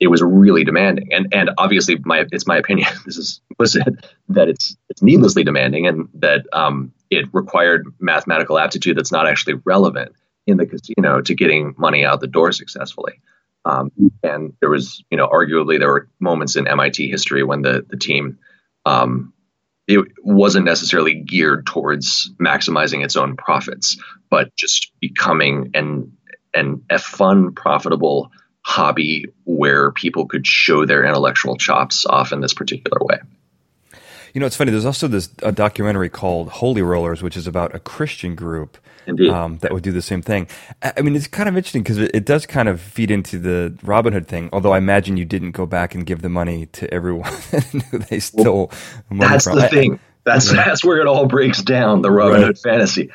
it 0.00 0.06
was 0.08 0.22
really 0.22 0.64
demanding. 0.64 1.12
And 1.12 1.34
and 1.34 1.50
obviously 1.58 1.98
my 2.04 2.24
it's 2.30 2.46
my 2.46 2.56
opinion, 2.56 2.88
this 3.04 3.16
is 3.16 3.40
implicit, 3.50 4.06
that 4.28 4.48
it's 4.48 4.76
it's 4.88 5.02
needlessly 5.02 5.42
demanding 5.42 5.86
and 5.86 6.08
that 6.14 6.46
um, 6.52 6.92
it 7.10 7.26
required 7.32 7.86
mathematical 7.98 8.58
aptitude 8.58 8.96
that's 8.96 9.12
not 9.12 9.26
actually 9.26 9.54
relevant 9.64 10.14
in 10.46 10.56
the 10.56 10.66
casino 10.66 11.20
to 11.22 11.34
getting 11.34 11.74
money 11.78 12.04
out 12.04 12.20
the 12.20 12.26
door 12.26 12.52
successfully. 12.52 13.14
Um, 13.64 13.90
and 14.22 14.52
there 14.60 14.70
was, 14.70 15.02
you 15.10 15.16
know, 15.16 15.26
arguably 15.28 15.78
there 15.78 15.88
were 15.88 16.08
moments 16.20 16.56
in 16.56 16.68
MIT 16.68 17.08
history 17.08 17.42
when 17.42 17.62
the 17.62 17.84
the 17.88 17.96
team 17.96 18.38
um, 18.84 19.32
it 19.86 20.06
wasn't 20.22 20.64
necessarily 20.64 21.14
geared 21.14 21.66
towards 21.66 22.30
maximizing 22.40 23.04
its 23.04 23.16
own 23.16 23.36
profits, 23.36 23.96
but 24.30 24.54
just 24.56 24.92
becoming 25.00 25.70
an 25.74 26.16
an 26.54 26.84
a 26.90 26.98
fun, 26.98 27.52
profitable 27.52 28.30
hobby 28.62 29.26
where 29.44 29.92
people 29.92 30.26
could 30.26 30.46
show 30.46 30.86
their 30.86 31.04
intellectual 31.04 31.56
chops 31.56 32.06
off 32.06 32.32
in 32.32 32.40
this 32.40 32.54
particular 32.54 32.98
way. 33.00 33.18
You 34.34 34.40
know, 34.40 34.46
it's 34.46 34.56
funny. 34.56 34.72
There's 34.72 34.84
also 34.84 35.08
this 35.08 35.30
a 35.42 35.52
documentary 35.52 36.10
called 36.10 36.48
Holy 36.50 36.82
Rollers, 36.82 37.22
which 37.22 37.36
is 37.36 37.46
about 37.46 37.74
a 37.74 37.78
Christian 37.78 38.34
group 38.34 38.76
um, 39.30 39.58
that 39.58 39.72
would 39.72 39.82
do 39.82 39.92
the 39.92 40.02
same 40.02 40.22
thing. 40.22 40.48
I 40.82 41.02
mean, 41.02 41.14
it's 41.14 41.26
kind 41.26 41.48
of 41.48 41.56
interesting 41.56 41.82
because 41.82 41.98
it, 41.98 42.10
it, 42.14 42.24
does 42.24 42.46
kind 42.46 42.68
of 42.68 42.80
feed 42.80 43.10
into 43.10 43.38
the 43.38 43.76
Robin 43.82 44.12
Hood 44.12 44.26
thing. 44.26 44.48
Although 44.52 44.72
I 44.72 44.78
imagine 44.78 45.16
you 45.16 45.24
didn't 45.24 45.52
go 45.52 45.66
back 45.66 45.94
and 45.94 46.04
give 46.04 46.22
the 46.22 46.28
money 46.28 46.66
to 46.66 46.92
everyone 46.92 47.32
they 48.10 48.18
stole 48.18 48.44
well, 48.44 48.70
money 49.10 49.30
that's 49.30 49.44
from. 49.44 49.58
That's 49.58 49.70
the 49.70 49.76
thing. 49.76 50.00
That's 50.24 50.52
yeah. 50.52 50.64
that's 50.64 50.84
where 50.84 51.00
it 51.00 51.06
all 51.06 51.26
breaks 51.26 51.62
down. 51.62 52.02
The 52.02 52.08
Robinhood 52.08 52.46
right. 52.46 52.58
fantasy. 52.58 53.10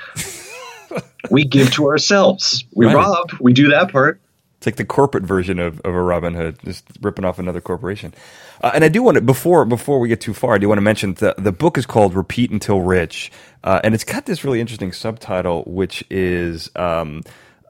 we 1.30 1.44
give 1.44 1.72
to 1.74 1.88
ourselves. 1.88 2.64
We 2.74 2.86
right. 2.86 2.96
rob. 2.96 3.32
We 3.40 3.54
do 3.54 3.70
that 3.70 3.92
part. 3.92 4.22
It's 4.60 4.66
like 4.66 4.76
the 4.76 4.84
corporate 4.84 5.24
version 5.24 5.58
of, 5.58 5.80
of 5.86 5.96
a 5.96 6.02
Robin 6.02 6.34
Hood, 6.34 6.58
just 6.66 6.84
ripping 7.00 7.24
off 7.24 7.40
another 7.40 7.62
corporation. 7.62 8.14
Uh, 8.60 8.72
and 8.74 8.84
I 8.84 8.90
do 8.90 9.02
want 9.02 9.16
to 9.16 9.22
before 9.22 9.64
before 9.64 10.02
we 10.02 10.10
get 10.10 10.20
too 10.20 10.34
far, 10.34 10.56
I 10.56 10.58
do 10.58 10.68
want 10.68 10.80
to 10.80 10.84
mention 10.84 11.14
the 11.14 11.34
the 11.38 11.54
book 11.54 11.78
is 11.78 11.86
called 11.86 12.14
Repeat 12.14 12.52
Until 12.52 12.82
Rich, 12.82 13.32
uh, 13.64 13.80
and 13.86 13.96
it's 13.96 14.04
got 14.04 14.26
this 14.26 14.44
really 14.44 14.60
interesting 14.60 14.92
subtitle, 14.92 15.64
which 15.66 16.04
is 16.10 16.70
um, 16.76 17.22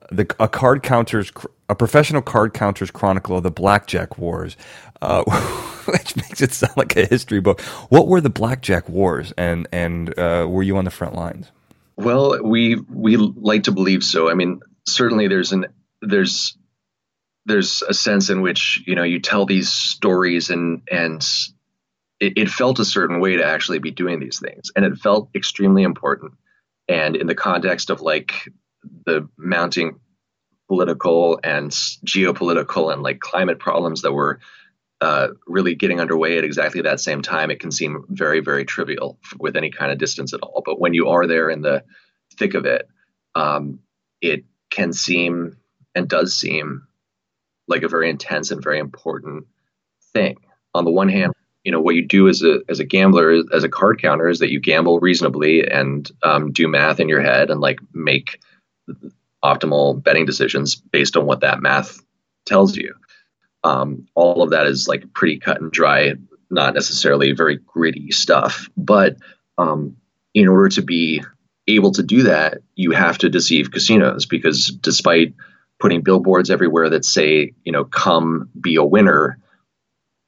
the 0.09 0.33
a 0.39 0.47
card 0.47 0.81
counters 0.81 1.31
a 1.69 1.75
professional 1.75 2.23
card 2.23 2.55
counters 2.55 2.89
chronicle 2.89 3.37
of 3.37 3.43
the 3.43 3.51
blackjack 3.51 4.17
wars, 4.17 4.57
uh, 5.03 5.23
which 5.85 6.15
makes 6.15 6.41
it 6.41 6.53
sound 6.53 6.75
like 6.75 6.95
a 6.97 7.05
history 7.05 7.39
book. 7.39 7.61
What 7.89 8.07
were 8.07 8.19
the 8.19 8.31
blackjack 8.31 8.89
wars, 8.89 9.31
and 9.37 9.67
and 9.71 10.17
uh, 10.17 10.47
were 10.49 10.63
you 10.63 10.75
on 10.77 10.85
the 10.85 10.91
front 10.91 11.13
lines? 11.13 11.51
Well, 11.97 12.41
we 12.41 12.77
we 12.89 13.17
like 13.17 13.63
to 13.63 13.71
believe 13.71 14.03
so. 14.03 14.27
I 14.27 14.33
mean, 14.33 14.61
certainly 14.87 15.27
there's 15.27 15.51
an 15.51 15.67
there's 16.01 16.57
there's 17.49 17.81
a 17.81 17.93
sense 17.93 18.29
in 18.29 18.41
which 18.41 18.83
you 18.85 18.95
know 18.95 19.03
you 19.03 19.19
tell 19.19 19.45
these 19.45 19.69
stories 19.69 20.49
and 20.49 20.81
and 20.89 21.25
it, 22.19 22.33
it, 22.37 22.49
felt 22.49 22.79
a 22.79 22.85
certain 22.85 23.19
way 23.19 23.37
to 23.37 23.45
actually 23.45 23.79
be 23.79 23.91
doing 23.91 24.19
these 24.19 24.39
things. 24.39 24.71
And 24.75 24.83
it 24.83 24.97
felt 24.97 25.29
extremely 25.33 25.83
important. 25.83 26.33
And 26.89 27.15
in 27.15 27.27
the 27.27 27.35
context 27.35 27.89
of 27.89 28.01
like 28.01 28.49
the 29.05 29.29
mounting 29.37 29.99
political 30.67 31.39
and 31.43 31.71
geopolitical 31.71 32.91
and 32.91 33.01
like 33.01 33.19
climate 33.19 33.59
problems 33.59 34.01
that 34.01 34.11
were 34.11 34.39
uh, 35.01 35.29
really 35.47 35.75
getting 35.75 36.01
underway 36.01 36.37
at 36.37 36.43
exactly 36.43 36.81
that 36.81 36.99
same 36.99 37.21
time 37.21 37.49
it 37.49 37.61
can 37.61 37.71
seem 37.71 38.03
very 38.09 38.41
very 38.41 38.65
trivial 38.65 39.17
with 39.39 39.55
any 39.55 39.71
kind 39.71 39.91
of 39.91 39.97
distance 39.97 40.33
at 40.33 40.41
all. 40.41 40.61
But 40.65 40.79
when 40.79 40.93
you 40.93 41.07
are 41.07 41.25
there 41.25 41.49
in 41.49 41.61
the 41.61 41.83
thick 42.37 42.53
of 42.53 42.65
it 42.65 42.87
um, 43.33 43.79
it 44.21 44.43
can 44.69 44.93
seem 44.93 45.57
and 45.95 46.07
does 46.07 46.35
seem 46.35 46.87
like 47.69 47.83
a 47.83 47.87
very 47.87 48.09
intense 48.09 48.51
and 48.51 48.63
very 48.63 48.79
important 48.79 49.45
thing. 50.13 50.37
On 50.73 50.85
the 50.85 50.91
one 50.91 51.09
hand, 51.09 51.33
you 51.63 51.71
know 51.71 51.81
what 51.81 51.95
you 51.95 52.05
do 52.05 52.27
as 52.27 52.41
a 52.41 52.59
as 52.67 52.79
a 52.79 52.85
gambler 52.85 53.43
as 53.53 53.63
a 53.63 53.69
card 53.69 54.01
counter 54.01 54.27
is 54.27 54.39
that 54.39 54.51
you 54.51 54.59
gamble 54.59 54.99
reasonably 54.99 55.69
and 55.69 56.09
um, 56.23 56.51
do 56.51 56.67
math 56.67 56.99
in 56.99 57.09
your 57.09 57.21
head 57.21 57.49
and 57.49 57.59
like 57.59 57.79
make 57.93 58.39
optimal 59.43 60.01
betting 60.01 60.25
decisions 60.25 60.75
based 60.75 61.17
on 61.17 61.25
what 61.25 61.41
that 61.41 61.61
math 61.61 61.99
tells 62.45 62.75
you. 62.75 62.95
Um, 63.63 64.07
all 64.15 64.41
of 64.41 64.51
that 64.51 64.67
is 64.67 64.87
like 64.87 65.13
pretty 65.13 65.37
cut 65.37 65.61
and 65.61 65.71
dry, 65.71 66.13
not 66.49 66.73
necessarily 66.73 67.33
very 67.33 67.57
gritty 67.57 68.11
stuff. 68.11 68.69
But 68.77 69.17
um, 69.57 69.97
in 70.33 70.47
order 70.47 70.69
to 70.69 70.81
be 70.81 71.23
able 71.67 71.91
to 71.93 72.03
do 72.03 72.23
that, 72.23 72.59
you 72.75 72.91
have 72.91 73.17
to 73.19 73.29
deceive 73.29 73.71
casinos 73.71 74.25
because 74.25 74.67
despite 74.67 75.33
putting 75.79 76.01
billboards 76.01 76.49
everywhere 76.49 76.89
that 76.89 77.05
say, 77.05 77.53
you 77.63 77.71
know, 77.71 77.85
come 77.85 78.49
be 78.59 78.75
a 78.75 78.83
winner, 78.83 79.39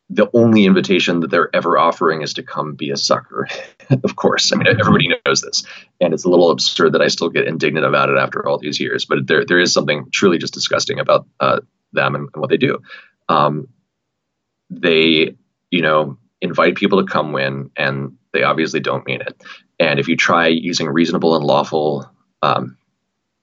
the 0.10 0.30
only 0.34 0.66
invitation 0.66 1.22
that 1.22 1.30
they're 1.30 1.54
ever 1.56 1.78
offering 1.78 2.22
is 2.22 2.34
to 2.34 2.44
come 2.44 2.76
be 2.76 2.92
a 2.92 2.98
sucker. 2.98 3.48
of 4.04 4.16
course, 4.16 4.52
I 4.52 4.58
mean 4.58 4.68
everybody 4.68 5.10
knows 5.26 5.42
this, 5.42 5.64
and 6.02 6.14
it's 6.14 6.26
a 6.26 6.30
little 6.30 6.52
absurd 6.52 6.94
that 6.94 7.02
I 7.02 7.08
still 7.08 7.30
get 7.30 7.48
indignant 7.48 7.86
about 7.86 8.10
it 8.10 8.18
after 8.18 8.46
all 8.48 8.58
these 8.58 8.80
years. 8.80 9.06
But 9.06 9.28
there 9.28 9.46
there 9.46 9.60
is 9.60 9.74
something 9.74 10.08
truly 10.12 10.38
just 10.38 10.54
disgusting 10.54 11.00
about 11.00 11.28
uh, 11.40 11.62
them 11.94 12.16
and, 12.16 12.30
and, 12.34 12.42
what 12.42 12.50
they 12.50 12.58
do. 12.58 12.80
Um, 13.30 13.70
they, 14.70 15.36
you 15.70 15.82
know, 15.82 16.18
invite 16.42 16.76
people 16.76 17.00
to 17.00 17.10
come 17.10 17.32
win, 17.32 17.72
and 17.78 18.18
they 18.34 18.44
obviously 18.44 18.82
don't 18.82 19.06
mean 19.06 19.22
it. 19.22 19.42
And 19.80 20.00
if 20.00 20.08
you 20.10 20.18
try 20.18 20.48
using 20.48 20.88
reasonable 20.88 21.36
and 21.36 21.46
lawful, 21.46 22.10
um, 22.42 22.78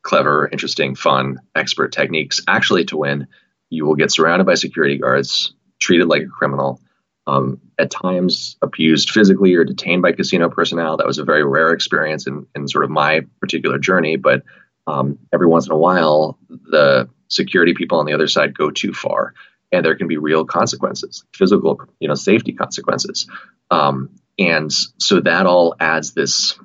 clever, 0.08 0.48
interesting, 0.50 0.94
fun, 0.94 1.38
expert 1.54 1.92
techniques 1.92 2.40
actually 2.48 2.86
to 2.86 2.96
win, 2.96 3.26
you 3.68 3.84
will 3.84 3.94
get 3.94 4.10
surrounded 4.10 4.46
by 4.46 4.54
security 4.54 4.96
guards, 4.96 5.52
treated 5.78 6.08
like 6.08 6.22
a 6.22 6.28
criminal, 6.28 6.80
um, 7.26 7.60
at 7.78 7.90
times 7.90 8.56
abused 8.62 9.10
physically 9.10 9.54
or 9.54 9.64
detained 9.64 10.00
by 10.00 10.12
casino 10.12 10.48
personnel. 10.48 10.96
That 10.96 11.06
was 11.06 11.18
a 11.18 11.24
very 11.24 11.44
rare 11.44 11.72
experience 11.74 12.26
in, 12.26 12.46
in 12.54 12.66
sort 12.68 12.84
of 12.84 12.90
my 12.90 13.20
particular 13.38 13.78
journey. 13.78 14.16
But 14.16 14.44
um, 14.86 15.18
every 15.30 15.46
once 15.46 15.66
in 15.66 15.72
a 15.72 15.78
while, 15.78 16.38
the 16.48 17.10
security 17.28 17.74
people 17.74 17.98
on 17.98 18.06
the 18.06 18.14
other 18.14 18.28
side 18.28 18.56
go 18.56 18.70
too 18.70 18.94
far, 18.94 19.34
and 19.72 19.84
there 19.84 19.94
can 19.94 20.08
be 20.08 20.16
real 20.16 20.46
consequences, 20.46 21.22
physical, 21.34 21.82
you 22.00 22.08
know, 22.08 22.14
safety 22.14 22.54
consequences. 22.54 23.26
Um, 23.70 24.08
and 24.38 24.72
so 24.72 25.20
that 25.20 25.44
all 25.44 25.74
adds 25.78 26.14
this 26.14 26.58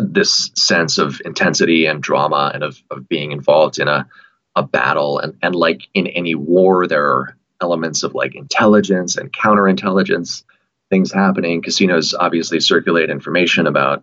this 0.00 0.50
sense 0.54 0.98
of 0.98 1.20
intensity 1.24 1.86
and 1.86 2.02
drama 2.02 2.50
and 2.54 2.62
of, 2.62 2.80
of 2.90 3.08
being 3.08 3.32
involved 3.32 3.78
in 3.78 3.88
a, 3.88 4.08
a 4.56 4.62
battle 4.62 5.18
and, 5.18 5.36
and 5.42 5.54
like 5.54 5.88
in 5.94 6.06
any 6.06 6.34
war 6.34 6.86
there 6.86 7.06
are 7.06 7.36
elements 7.60 8.02
of 8.02 8.14
like 8.14 8.34
intelligence 8.34 9.16
and 9.16 9.32
counterintelligence 9.32 10.44
things 10.90 11.12
happening. 11.12 11.62
Casinos 11.62 12.14
obviously 12.14 12.60
circulate 12.60 13.08
information 13.08 13.66
about 13.66 14.02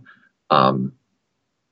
um, 0.49 0.93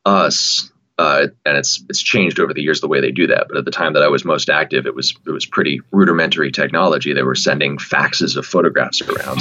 us, 0.05 0.71
uh, 0.97 1.27
and 1.45 1.57
it's 1.57 1.83
it's 1.89 2.01
changed 2.01 2.39
over 2.39 2.53
the 2.53 2.61
years 2.61 2.81
the 2.81 2.87
way 2.87 3.01
they 3.01 3.11
do 3.11 3.27
that. 3.27 3.47
But 3.47 3.57
at 3.57 3.65
the 3.65 3.71
time 3.71 3.93
that 3.93 4.03
I 4.03 4.09
was 4.09 4.23
most 4.23 4.49
active, 4.49 4.85
it 4.85 4.93
was 4.93 5.15
it 5.25 5.31
was 5.31 5.45
pretty 5.45 5.81
rudimentary 5.91 6.51
technology. 6.51 7.13
They 7.13 7.23
were 7.23 7.35
sending 7.35 7.77
faxes 7.77 8.37
of 8.37 8.45
photographs 8.45 9.01
around. 9.01 9.39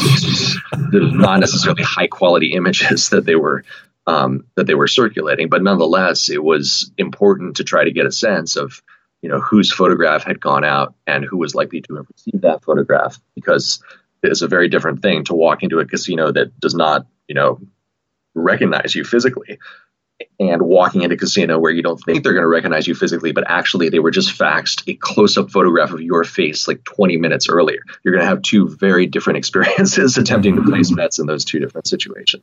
There's 0.91 1.13
not 1.13 1.41
necessarily 1.41 1.83
high 1.83 2.07
quality 2.07 2.53
images 2.53 3.11
that 3.11 3.27
they 3.27 3.37
were 3.37 3.65
um, 4.07 4.47
that 4.57 4.67
they 4.67 4.75
were 4.75 4.87
circulating, 4.87 5.49
but 5.49 5.63
nonetheless, 5.63 6.29
it 6.29 6.43
was 6.43 6.91
important 6.99 7.57
to 7.57 7.65
try 7.65 7.85
to 7.85 7.93
get 7.93 8.07
a 8.07 8.13
sense 8.13 8.57
of 8.57 8.83
you 9.23 9.31
know 9.31 9.41
whose 9.41 9.73
photograph 9.73 10.25
had 10.25 10.41
gone 10.41 10.65
out 10.65 10.95
and 11.07 11.25
who 11.25 11.39
was 11.39 11.55
likely 11.55 11.81
to 11.81 11.97
have 11.97 12.07
received 12.13 12.43
that 12.43 12.63
photograph 12.63 13.19
because 13.35 13.83
it's 14.23 14.43
a 14.43 14.49
very 14.49 14.69
different 14.69 15.01
thing 15.01 15.25
to 15.25 15.35
walk 15.35 15.63
into 15.63 15.81
a 15.81 15.87
casino 15.87 16.31
that 16.31 16.59
does 16.61 16.75
not 16.75 17.07
you 17.27 17.35
know 17.35 17.59
recognize 18.35 18.95
you 18.95 19.03
physically 19.05 19.59
and 20.39 20.63
walking 20.63 21.03
into 21.03 21.15
a 21.15 21.19
casino 21.19 21.59
where 21.59 21.73
you 21.73 21.83
don't 21.83 21.99
think 21.99 22.23
they're 22.23 22.33
going 22.33 22.45
to 22.45 22.49
recognize 22.49 22.87
you 22.87 22.95
physically, 22.95 23.33
but 23.33 23.45
actually 23.47 23.89
they 23.89 23.99
were 23.99 24.11
just 24.11 24.39
faxed 24.39 24.83
a 24.87 24.95
close 24.95 25.37
up 25.37 25.51
photograph 25.51 25.91
of 25.91 26.01
your 26.01 26.25
face 26.25 26.69
like 26.69 26.85
20 26.85 27.17
minutes 27.17 27.49
earlier. 27.49 27.81
You're 28.03 28.15
going 28.15 28.25
to 28.25 28.29
have 28.29 28.43
two 28.43 28.69
very 28.69 29.07
different 29.07 29.37
experiences 29.39 30.17
attempting 30.17 30.57
to 30.57 30.63
place 30.63 30.91
bets 30.91 31.19
in 31.19 31.27
those 31.27 31.45
two 31.45 31.59
different 31.59 31.87
situations. 31.87 32.43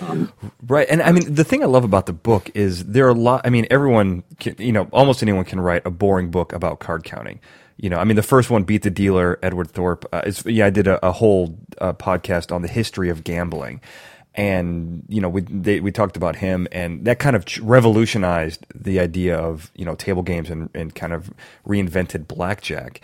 Um, 0.00 0.32
right. 0.66 0.86
And 0.88 1.02
I 1.02 1.12
mean, 1.12 1.34
the 1.34 1.44
thing 1.44 1.62
I 1.62 1.66
love 1.66 1.84
about 1.84 2.06
the 2.06 2.12
book 2.12 2.50
is 2.54 2.84
there 2.84 3.06
are 3.06 3.10
a 3.10 3.14
lot, 3.14 3.42
I 3.44 3.50
mean, 3.50 3.66
everyone 3.70 4.22
can, 4.38 4.54
you 4.58 4.72
know, 4.72 4.88
almost 4.92 5.22
anyone 5.22 5.44
can 5.44 5.60
write 5.60 5.84
a 5.84 5.90
boring 5.90 6.30
book 6.30 6.52
about 6.52 6.78
card 6.80 7.04
counting 7.04 7.40
you 7.80 7.88
know, 7.88 7.98
I 7.98 8.02
mean, 8.02 8.16
the 8.16 8.24
first 8.24 8.50
one, 8.50 8.64
Beat 8.64 8.82
the 8.82 8.90
Dealer, 8.90 9.38
Edward 9.40 9.70
Thorp. 9.70 10.04
Uh, 10.12 10.22
is, 10.26 10.44
yeah, 10.44 10.66
I 10.66 10.70
did 10.70 10.88
a, 10.88 11.06
a 11.06 11.12
whole 11.12 11.56
uh, 11.80 11.92
podcast 11.92 12.52
on 12.52 12.62
the 12.62 12.68
history 12.68 13.08
of 13.08 13.22
gambling, 13.22 13.80
and 14.34 15.04
you 15.08 15.20
know 15.20 15.28
we 15.28 15.42
they, 15.42 15.80
we 15.80 15.90
talked 15.90 16.16
about 16.16 16.36
him 16.36 16.68
and 16.70 17.04
that 17.04 17.18
kind 17.18 17.34
of 17.34 17.44
revolutionized 17.60 18.64
the 18.74 19.00
idea 19.00 19.36
of 19.36 19.70
you 19.74 19.84
know 19.84 19.96
table 19.96 20.22
games 20.22 20.48
and, 20.48 20.70
and 20.74 20.94
kind 20.94 21.12
of 21.12 21.30
reinvented 21.66 22.28
blackjack 22.28 23.00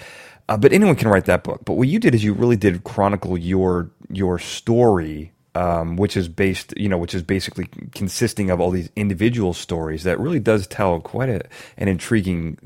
uh, 0.49 0.57
but 0.57 0.73
anyone 0.73 0.95
can 0.95 1.09
write 1.09 1.25
that 1.25 1.43
book 1.43 1.61
but 1.65 1.75
what 1.75 1.89
you 1.89 1.99
did 1.99 2.15
is 2.15 2.23
you 2.23 2.33
really 2.33 2.57
did 2.57 2.85
chronicle 2.85 3.37
your 3.37 3.91
your 4.11 4.39
story 4.39 5.33
um, 5.55 5.97
which 5.97 6.17
is 6.17 6.29
based, 6.29 6.75
you 6.77 6.89
know, 6.89 6.99
which 6.99 7.15
is 7.15 7.23
basically 7.23 7.69
consisting 7.93 8.51
of 8.51 8.61
all 8.61 8.71
these 8.71 8.91
individual 8.97 9.55
stories 9.55 10.03
that 10.03 10.19
really 10.19 10.41
does 10.41 10.67
tell 10.67 11.01
quite 11.01 11.29
a, 11.29 11.43
an 11.77 11.89
intriguing, 11.89 12.59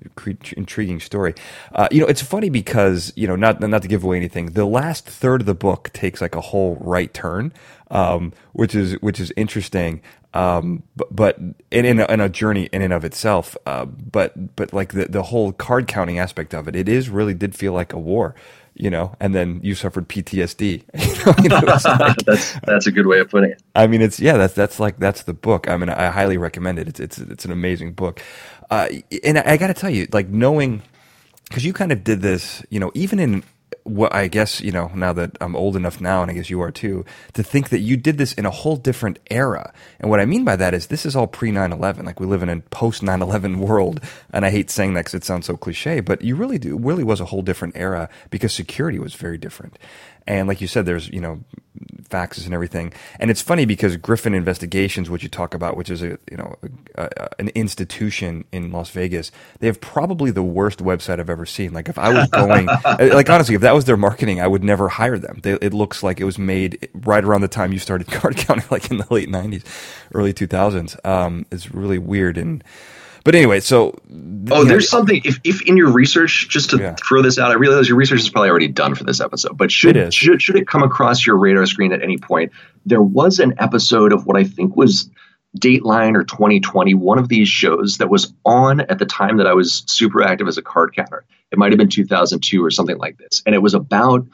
intriguing 0.56 1.00
story. 1.00 1.34
Uh, 1.72 1.88
you 1.90 2.00
know, 2.00 2.06
it's 2.06 2.22
funny 2.22 2.50
because 2.50 3.12
you 3.16 3.26
know, 3.26 3.36
not 3.36 3.60
not 3.60 3.82
to 3.82 3.88
give 3.88 4.04
away 4.04 4.16
anything, 4.16 4.46
the 4.46 4.64
last 4.64 5.06
third 5.06 5.42
of 5.42 5.46
the 5.46 5.54
book 5.54 5.90
takes 5.92 6.20
like 6.20 6.34
a 6.34 6.40
whole 6.40 6.76
right 6.80 7.12
turn, 7.12 7.52
um, 7.90 8.32
which 8.52 8.74
is 8.74 8.94
which 9.00 9.20
is 9.20 9.32
interesting. 9.36 10.00
Um, 10.34 10.82
but, 10.94 11.16
but 11.16 11.38
in, 11.70 11.86
in 11.86 12.00
a, 12.00 12.04
in, 12.04 12.20
a, 12.20 12.28
journey 12.28 12.68
in 12.70 12.82
and 12.82 12.92
of 12.92 13.02
itself, 13.02 13.56
uh, 13.64 13.86
but 13.86 14.56
but 14.56 14.74
like 14.74 14.92
the 14.92 15.06
the 15.06 15.22
whole 15.22 15.52
card 15.52 15.88
counting 15.88 16.18
aspect 16.18 16.54
of 16.54 16.68
it, 16.68 16.76
it 16.76 16.88
is 16.88 17.08
really 17.08 17.32
did 17.32 17.54
feel 17.54 17.72
like 17.72 17.94
a 17.94 17.98
war 17.98 18.34
you 18.78 18.90
know, 18.90 19.14
and 19.20 19.34
then 19.34 19.60
you 19.62 19.74
suffered 19.74 20.08
PTSD. 20.08 20.84
you 21.42 21.48
know, 21.48 21.60
like, 21.60 22.16
that's 22.26 22.58
that's 22.60 22.86
a 22.86 22.92
good 22.92 23.06
way 23.06 23.18
of 23.20 23.28
putting 23.28 23.50
it. 23.50 23.62
I 23.74 23.86
mean, 23.86 24.00
it's 24.00 24.20
yeah, 24.20 24.36
that's 24.36 24.54
that's 24.54 24.80
like 24.80 24.98
that's 24.98 25.22
the 25.24 25.34
book. 25.34 25.68
I 25.68 25.76
mean, 25.76 25.88
I 25.88 26.08
highly 26.08 26.38
recommend 26.38 26.78
it. 26.78 26.88
It's 26.88 27.00
it's 27.00 27.18
it's 27.18 27.44
an 27.44 27.52
amazing 27.52 27.92
book, 27.92 28.22
uh, 28.70 28.88
and 29.24 29.38
I, 29.38 29.52
I 29.52 29.56
got 29.56 29.68
to 29.68 29.74
tell 29.74 29.90
you, 29.90 30.06
like 30.12 30.28
knowing 30.28 30.82
because 31.48 31.64
you 31.64 31.72
kind 31.72 31.92
of 31.92 32.04
did 32.04 32.22
this, 32.22 32.64
you 32.70 32.78
know, 32.78 32.92
even 32.94 33.18
in 33.18 33.42
what 33.88 34.14
I 34.14 34.28
guess, 34.28 34.60
you 34.60 34.72
know, 34.72 34.90
now 34.94 35.12
that 35.12 35.36
I'm 35.40 35.56
old 35.56 35.76
enough 35.76 36.00
now, 36.00 36.22
and 36.22 36.30
I 36.30 36.34
guess 36.34 36.50
you 36.50 36.60
are 36.60 36.70
too, 36.70 37.04
to 37.34 37.42
think 37.42 37.70
that 37.70 37.80
you 37.80 37.96
did 37.96 38.18
this 38.18 38.32
in 38.32 38.46
a 38.46 38.50
whole 38.50 38.76
different 38.76 39.18
era. 39.30 39.72
And 40.00 40.10
what 40.10 40.20
I 40.20 40.24
mean 40.24 40.44
by 40.44 40.56
that 40.56 40.74
is 40.74 40.86
this 40.86 41.06
is 41.06 41.16
all 41.16 41.26
pre 41.26 41.50
9 41.50 41.72
11. 41.72 42.06
Like 42.06 42.20
we 42.20 42.26
live 42.26 42.42
in 42.42 42.48
a 42.48 42.60
post 42.60 43.02
9 43.02 43.22
11 43.22 43.60
world. 43.60 44.00
And 44.32 44.44
I 44.44 44.50
hate 44.50 44.70
saying 44.70 44.94
that 44.94 45.00
because 45.00 45.14
it 45.14 45.24
sounds 45.24 45.46
so 45.46 45.56
cliche, 45.56 46.00
but 46.00 46.22
you 46.22 46.36
really 46.36 46.58
do, 46.58 46.78
really 46.78 47.04
was 47.04 47.20
a 47.20 47.26
whole 47.26 47.42
different 47.42 47.76
era 47.76 48.08
because 48.30 48.52
security 48.52 48.98
was 48.98 49.14
very 49.14 49.38
different. 49.38 49.78
And 50.28 50.46
like 50.46 50.60
you 50.60 50.66
said, 50.66 50.84
there's, 50.84 51.08
you 51.08 51.22
know, 51.22 51.40
faxes 52.10 52.44
and 52.44 52.52
everything. 52.52 52.92
And 53.18 53.30
it's 53.30 53.40
funny 53.40 53.64
because 53.64 53.96
Griffin 53.96 54.34
Investigations, 54.34 55.08
which 55.08 55.22
you 55.22 55.30
talk 55.30 55.54
about, 55.54 55.74
which 55.74 55.88
is 55.88 56.02
a, 56.02 56.18
you 56.30 56.36
know, 56.36 56.56
a, 56.96 57.04
a, 57.04 57.28
an 57.38 57.48
institution 57.54 58.44
in 58.52 58.70
Las 58.70 58.90
Vegas, 58.90 59.32
they 59.60 59.66
have 59.66 59.80
probably 59.80 60.30
the 60.30 60.42
worst 60.42 60.80
website 60.80 61.18
I've 61.18 61.30
ever 61.30 61.46
seen. 61.46 61.72
Like 61.72 61.88
if 61.88 61.98
I 61.98 62.10
was 62.10 62.28
going, 62.28 62.66
like 63.14 63.30
honestly, 63.30 63.54
if 63.54 63.62
that 63.62 63.74
was 63.78 63.84
their 63.84 63.96
marketing, 63.96 64.40
I 64.40 64.46
would 64.46 64.64
never 64.64 64.88
hire 64.88 65.18
them. 65.18 65.40
They, 65.42 65.52
it 65.52 65.72
looks 65.72 66.02
like 66.02 66.20
it 66.20 66.24
was 66.24 66.38
made 66.38 66.88
right 66.92 67.24
around 67.24 67.42
the 67.42 67.48
time 67.48 67.72
you 67.72 67.78
started 67.78 68.06
card 68.10 68.36
counting, 68.36 68.66
like 68.70 68.90
in 68.90 68.98
the 68.98 69.06
late 69.10 69.28
'90s, 69.28 69.64
early 70.12 70.32
2000s. 70.32 71.04
Um, 71.06 71.46
it's 71.50 71.70
really 71.72 71.98
weird 71.98 72.36
and 72.36 72.62
but 73.24 73.34
anyway, 73.34 73.60
so 73.60 73.94
oh, 74.50 74.64
there's 74.64 74.90
know, 74.90 74.98
something. 74.98 75.20
If, 75.22 75.38
if 75.44 75.60
in 75.62 75.76
your 75.76 75.92
research, 75.92 76.48
just 76.48 76.70
to 76.70 76.78
yeah. 76.78 76.94
throw 76.94 77.20
this 77.20 77.38
out, 77.38 77.50
I 77.50 77.54
realize 77.54 77.86
your 77.86 77.98
research 77.98 78.20
is 78.20 78.30
probably 78.30 78.48
already 78.48 78.68
done 78.68 78.94
for 78.94 79.04
this 79.04 79.20
episode. 79.20 79.56
But 79.56 79.70
should 79.70 79.98
it 79.98 80.14
should 80.14 80.40
should 80.40 80.56
it 80.56 80.66
come 80.66 80.82
across 80.82 81.26
your 81.26 81.36
radar 81.36 81.66
screen 81.66 81.92
at 81.92 82.02
any 82.02 82.16
point, 82.16 82.52
there 82.86 83.02
was 83.02 83.38
an 83.38 83.54
episode 83.58 84.12
of 84.12 84.24
what 84.24 84.38
I 84.38 84.44
think 84.44 84.76
was 84.76 85.10
Dateline 85.58 86.16
or 86.16 86.24
20/20, 86.24 86.94
one 86.94 87.18
of 87.18 87.28
these 87.28 87.48
shows 87.48 87.98
that 87.98 88.08
was 88.08 88.32
on 88.44 88.80
at 88.80 88.98
the 88.98 89.06
time 89.06 89.38
that 89.38 89.46
I 89.46 89.54
was 89.54 89.84
super 89.86 90.22
active 90.22 90.48
as 90.48 90.58
a 90.58 90.62
card 90.62 90.94
counter. 90.94 91.24
It 91.50 91.58
might 91.58 91.72
have 91.72 91.78
been 91.78 91.88
2002 91.88 92.64
or 92.64 92.70
something 92.70 92.98
like 92.98 93.18
this, 93.18 93.42
and 93.46 93.54
it 93.54 93.62
was 93.62 93.74
about. 93.74 94.26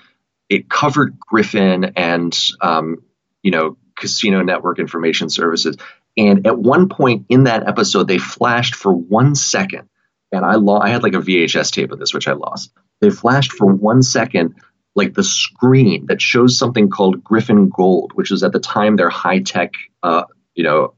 It 0.50 0.68
covered 0.68 1.18
Griffin 1.18 1.92
and 1.96 2.38
um, 2.60 3.02
you 3.42 3.50
know 3.50 3.76
casino 3.96 4.42
network 4.42 4.78
information 4.78 5.30
services 5.30 5.76
and 6.16 6.46
at 6.46 6.58
one 6.58 6.88
point 6.88 7.26
in 7.28 7.44
that 7.44 7.66
episode, 7.66 8.06
they 8.06 8.18
flashed 8.18 8.74
for 8.74 8.92
one 8.92 9.34
second, 9.34 9.88
and 10.30 10.44
I 10.44 10.54
lo- 10.54 10.78
I 10.78 10.90
had 10.90 11.02
like 11.02 11.14
a 11.14 11.20
VHS 11.20 11.72
tape 11.72 11.90
of 11.90 11.98
this, 11.98 12.14
which 12.14 12.28
I 12.28 12.32
lost. 12.32 12.72
They 13.00 13.10
flashed 13.10 13.52
for 13.52 13.66
one 13.66 14.02
second, 14.02 14.54
like 14.94 15.14
the 15.14 15.24
screen 15.24 16.06
that 16.06 16.22
shows 16.22 16.56
something 16.56 16.88
called 16.88 17.24
Griffin 17.24 17.68
Gold, 17.68 18.12
which 18.14 18.30
was 18.30 18.44
at 18.44 18.52
the 18.52 18.60
time 18.60 18.96
their 18.96 19.10
high 19.10 19.40
tech, 19.40 19.72
uh, 20.02 20.24
you 20.54 20.62
know, 20.62 20.94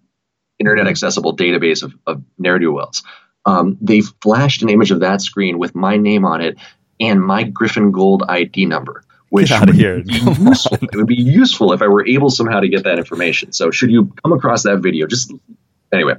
internet 0.59 0.87
accessible 0.87 1.37
database 1.37 1.83
of, 1.83 1.95
of 2.07 2.23
ne'er 2.39 2.59
do 2.59 2.73
wells. 2.73 3.03
Um, 3.45 3.79
they 3.81 4.01
flashed 4.01 4.63
an 4.63 4.69
image 4.69 4.91
of 4.91 5.01
that 5.01 5.21
screen 5.21 5.59
with 5.59 5.75
my 5.75 5.97
name 5.97 6.25
on 6.25 6.41
it 6.41 6.57
and 6.99 7.23
my 7.23 7.45
Griffin 7.45 7.93
Gold 7.93 8.25
ID 8.29 8.67
number 8.67 9.05
which 9.29 9.51
out 9.51 9.69
of 9.69 9.75
here. 9.75 9.99
useful. 10.07 10.79
it 10.81 10.95
would 10.95 11.07
be 11.07 11.21
useful 11.21 11.73
if 11.73 11.83
I 11.83 11.89
were 11.89 12.07
able 12.07 12.31
somehow 12.31 12.61
to 12.61 12.69
get 12.69 12.85
that 12.85 12.99
information. 12.99 13.53
So 13.53 13.71
should 13.71 13.91
you 13.91 14.13
come 14.23 14.33
across 14.33 14.63
that 14.63 14.79
video, 14.79 15.07
just 15.07 15.33
anyway, 15.93 16.15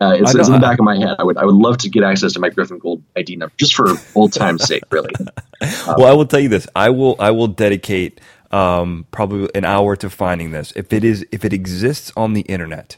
uh, 0.00 0.14
it's, 0.14 0.34
it's, 0.34 0.48
in 0.48 0.54
the 0.54 0.60
back 0.60 0.78
of 0.78 0.84
my 0.84 0.96
head. 0.96 1.16
I 1.18 1.22
would 1.22 1.36
I 1.36 1.44
would 1.44 1.54
love 1.54 1.78
to 1.78 1.88
get 1.88 2.02
access 2.02 2.32
to 2.32 2.40
my 2.40 2.48
Griffin 2.48 2.78
Gold 2.78 3.02
ID 3.16 3.36
number 3.36 3.54
just 3.56 3.74
for 3.74 3.94
old 4.14 4.32
time's 4.32 4.64
sake, 4.64 4.82
really. 4.90 5.14
Um, 5.20 5.28
well, 5.96 6.06
I 6.06 6.12
will 6.12 6.26
tell 6.26 6.40
you 6.40 6.48
this: 6.48 6.66
I 6.74 6.90
will 6.90 7.14
I 7.20 7.30
will 7.30 7.46
dedicate 7.46 8.20
um, 8.50 9.06
probably 9.12 9.48
an 9.54 9.64
hour 9.64 9.94
to 9.96 10.10
finding 10.10 10.50
this. 10.50 10.72
If 10.74 10.92
it 10.92 11.04
is 11.04 11.24
if 11.30 11.44
it 11.44 11.52
exists 11.52 12.12
on 12.16 12.32
the 12.32 12.40
internet, 12.42 12.96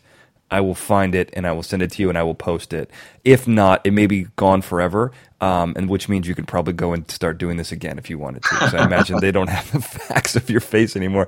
I 0.51 0.61
will 0.61 0.75
find 0.75 1.15
it 1.15 1.31
and 1.33 1.47
I 1.47 1.53
will 1.53 1.63
send 1.63 1.83
it 1.83 1.91
to 1.93 2.03
you 2.03 2.09
and 2.09 2.19
I 2.19 2.23
will 2.23 2.35
post 2.35 2.73
it. 2.73 2.91
If 3.25 3.49
not, 3.49 3.81
it 3.85 3.93
may 3.93 4.07
be 4.07 4.29
gone 4.37 4.63
forever, 4.63 5.13
um, 5.41 5.75
and 5.77 5.89
which 5.89 6.09
means 6.09 6.29
you 6.29 6.35
can 6.35 6.47
probably 6.47 6.75
go 6.75 6.93
and 6.93 7.11
start 7.11 7.39
doing 7.39 7.57
this 7.57 7.73
again 7.73 7.99
if 7.99 8.11
you 8.11 8.19
wanted 8.19 8.45
to. 8.45 8.51
Because 8.51 8.75
I 8.75 8.85
imagine 8.85 9.21
they 9.21 9.33
don't 9.33 9.49
have 9.49 9.73
the 9.73 9.81
facts 9.83 10.37
of 10.37 10.51
your 10.51 10.61
face 10.61 10.97
anymore. 10.97 11.27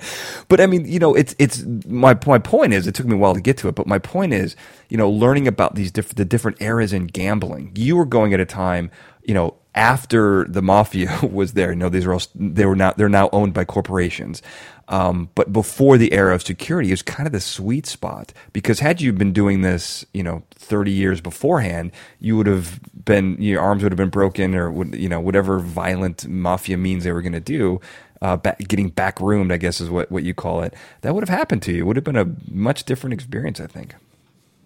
But 0.48 0.60
I 0.60 0.66
mean, 0.66 0.86
you 0.86 0.98
know, 0.98 1.14
it's 1.14 1.34
it's 1.38 1.64
my 1.86 2.18
my 2.26 2.38
point 2.38 2.74
is 2.74 2.86
it 2.86 2.94
took 2.94 3.06
me 3.06 3.14
a 3.14 3.18
while 3.18 3.34
to 3.34 3.40
get 3.40 3.58
to 3.58 3.68
it, 3.68 3.74
but 3.74 3.86
my 3.86 3.98
point 3.98 4.32
is, 4.32 4.56
you 4.88 4.96
know, 4.96 5.10
learning 5.10 5.48
about 5.48 5.74
these 5.74 5.90
diff- 5.90 6.14
the 6.14 6.24
different 6.24 6.62
eras 6.62 6.92
in 6.92 7.06
gambling. 7.06 7.72
You 7.74 7.96
were 7.96 8.06
going 8.06 8.34
at 8.34 8.40
a 8.40 8.46
time 8.46 8.90
you 9.24 9.34
know, 9.34 9.54
after 9.74 10.44
the 10.44 10.62
mafia 10.62 11.18
was 11.30 11.52
there, 11.52 11.70
you 11.70 11.76
know, 11.76 11.88
these 11.88 12.06
are 12.06 12.14
all, 12.14 12.22
they 12.34 12.64
were 12.64 12.76
now, 12.76 12.92
they're 12.96 13.08
now 13.08 13.28
owned 13.32 13.52
by 13.52 13.64
corporations. 13.64 14.40
Um, 14.88 15.30
but 15.34 15.52
before 15.52 15.98
the 15.98 16.12
era 16.12 16.34
of 16.34 16.42
security, 16.42 16.90
it 16.90 16.92
was 16.92 17.02
kind 17.02 17.26
of 17.26 17.32
the 17.32 17.40
sweet 17.40 17.86
spot 17.86 18.32
because 18.52 18.78
had 18.78 19.00
you 19.00 19.12
been 19.12 19.32
doing 19.32 19.62
this, 19.62 20.04
you 20.14 20.22
know, 20.22 20.44
30 20.54 20.92
years 20.92 21.20
beforehand, 21.20 21.90
you 22.20 22.36
would 22.36 22.46
have 22.46 22.80
been, 23.04 23.40
your 23.40 23.60
arms 23.60 23.82
would 23.82 23.90
have 23.90 23.96
been 23.96 24.10
broken 24.10 24.54
or, 24.54 24.70
would, 24.70 24.94
you 24.94 25.08
know, 25.08 25.20
whatever 25.20 25.58
violent 25.58 26.28
mafia 26.28 26.76
means 26.76 27.04
they 27.04 27.12
were 27.12 27.22
going 27.22 27.32
to 27.32 27.40
do. 27.40 27.80
Uh, 28.22 28.36
back, 28.36 28.58
getting 28.60 28.88
back 28.88 29.20
roomed, 29.20 29.52
I 29.52 29.58
guess 29.58 29.80
is 29.80 29.90
what, 29.90 30.10
what 30.10 30.22
you 30.22 30.32
call 30.34 30.62
it. 30.62 30.72
That 31.02 31.14
would 31.14 31.26
have 31.26 31.36
happened 31.36 31.62
to 31.64 31.72
you. 31.72 31.80
It 31.80 31.86
would 31.86 31.96
have 31.96 32.04
been 32.04 32.16
a 32.16 32.34
much 32.50 32.84
different 32.84 33.12
experience, 33.12 33.60
I 33.60 33.66
think. 33.66 33.94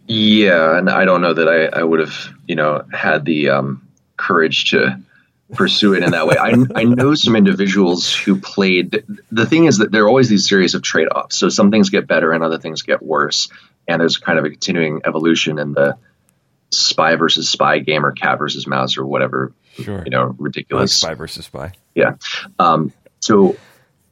Yeah, 0.07 0.77
and 0.77 0.89
I 0.89 1.05
don't 1.05 1.21
know 1.21 1.35
that 1.35 1.49
I, 1.49 1.81
I 1.81 1.83
would 1.83 2.01
have, 2.01 2.29
you 2.47 2.55
know, 2.55 2.85
had 2.93 3.25
the 3.25 3.49
um, 3.49 3.87
courage 4.17 4.71
to 4.71 5.01
pursue 5.53 5.95
it 5.95 6.03
in 6.03 6.13
that 6.13 6.27
way. 6.27 6.37
I, 6.37 6.55
I 6.75 6.85
know 6.85 7.15
some 7.15 7.37
individuals 7.37 8.15
who 8.15 8.41
played. 8.41 9.05
The 9.31 9.47
thing 9.47 9.67
is 9.67 9.79
that 9.79 9.91
there 9.91 10.05
are 10.05 10.09
always 10.09 10.29
these 10.29 10.49
series 10.49 10.75
of 10.75 10.83
trade 10.83 11.09
offs. 11.09 11.39
So 11.39 11.49
some 11.49 11.71
things 11.71 11.91
get 11.91 12.07
better 12.07 12.33
and 12.33 12.43
other 12.43 12.59
things 12.59 12.83
get 12.83 13.03
worse. 13.03 13.49
And 13.89 14.01
there's 14.01 14.19
kind 14.19 14.39
of 14.39 14.45
a 14.45 14.51
continuing 14.51 15.03
evolution 15.05 15.59
in 15.59 15.73
the 15.73 15.97
spy 16.71 17.17
versus 17.17 17.49
spy 17.49 17.81
game 17.81 18.07
or 18.07 18.13
cat 18.13 18.39
versus 18.39 18.67
mouse 18.67 18.97
or 18.97 19.05
whatever, 19.05 19.53
sure. 19.75 20.03
you 20.05 20.11
know, 20.11 20.35
ridiculous. 20.39 21.03
Like 21.03 21.11
spy 21.11 21.15
versus 21.15 21.47
spy. 21.47 21.73
Yeah. 21.95 22.17
Um, 22.59 22.93
so 23.21 23.57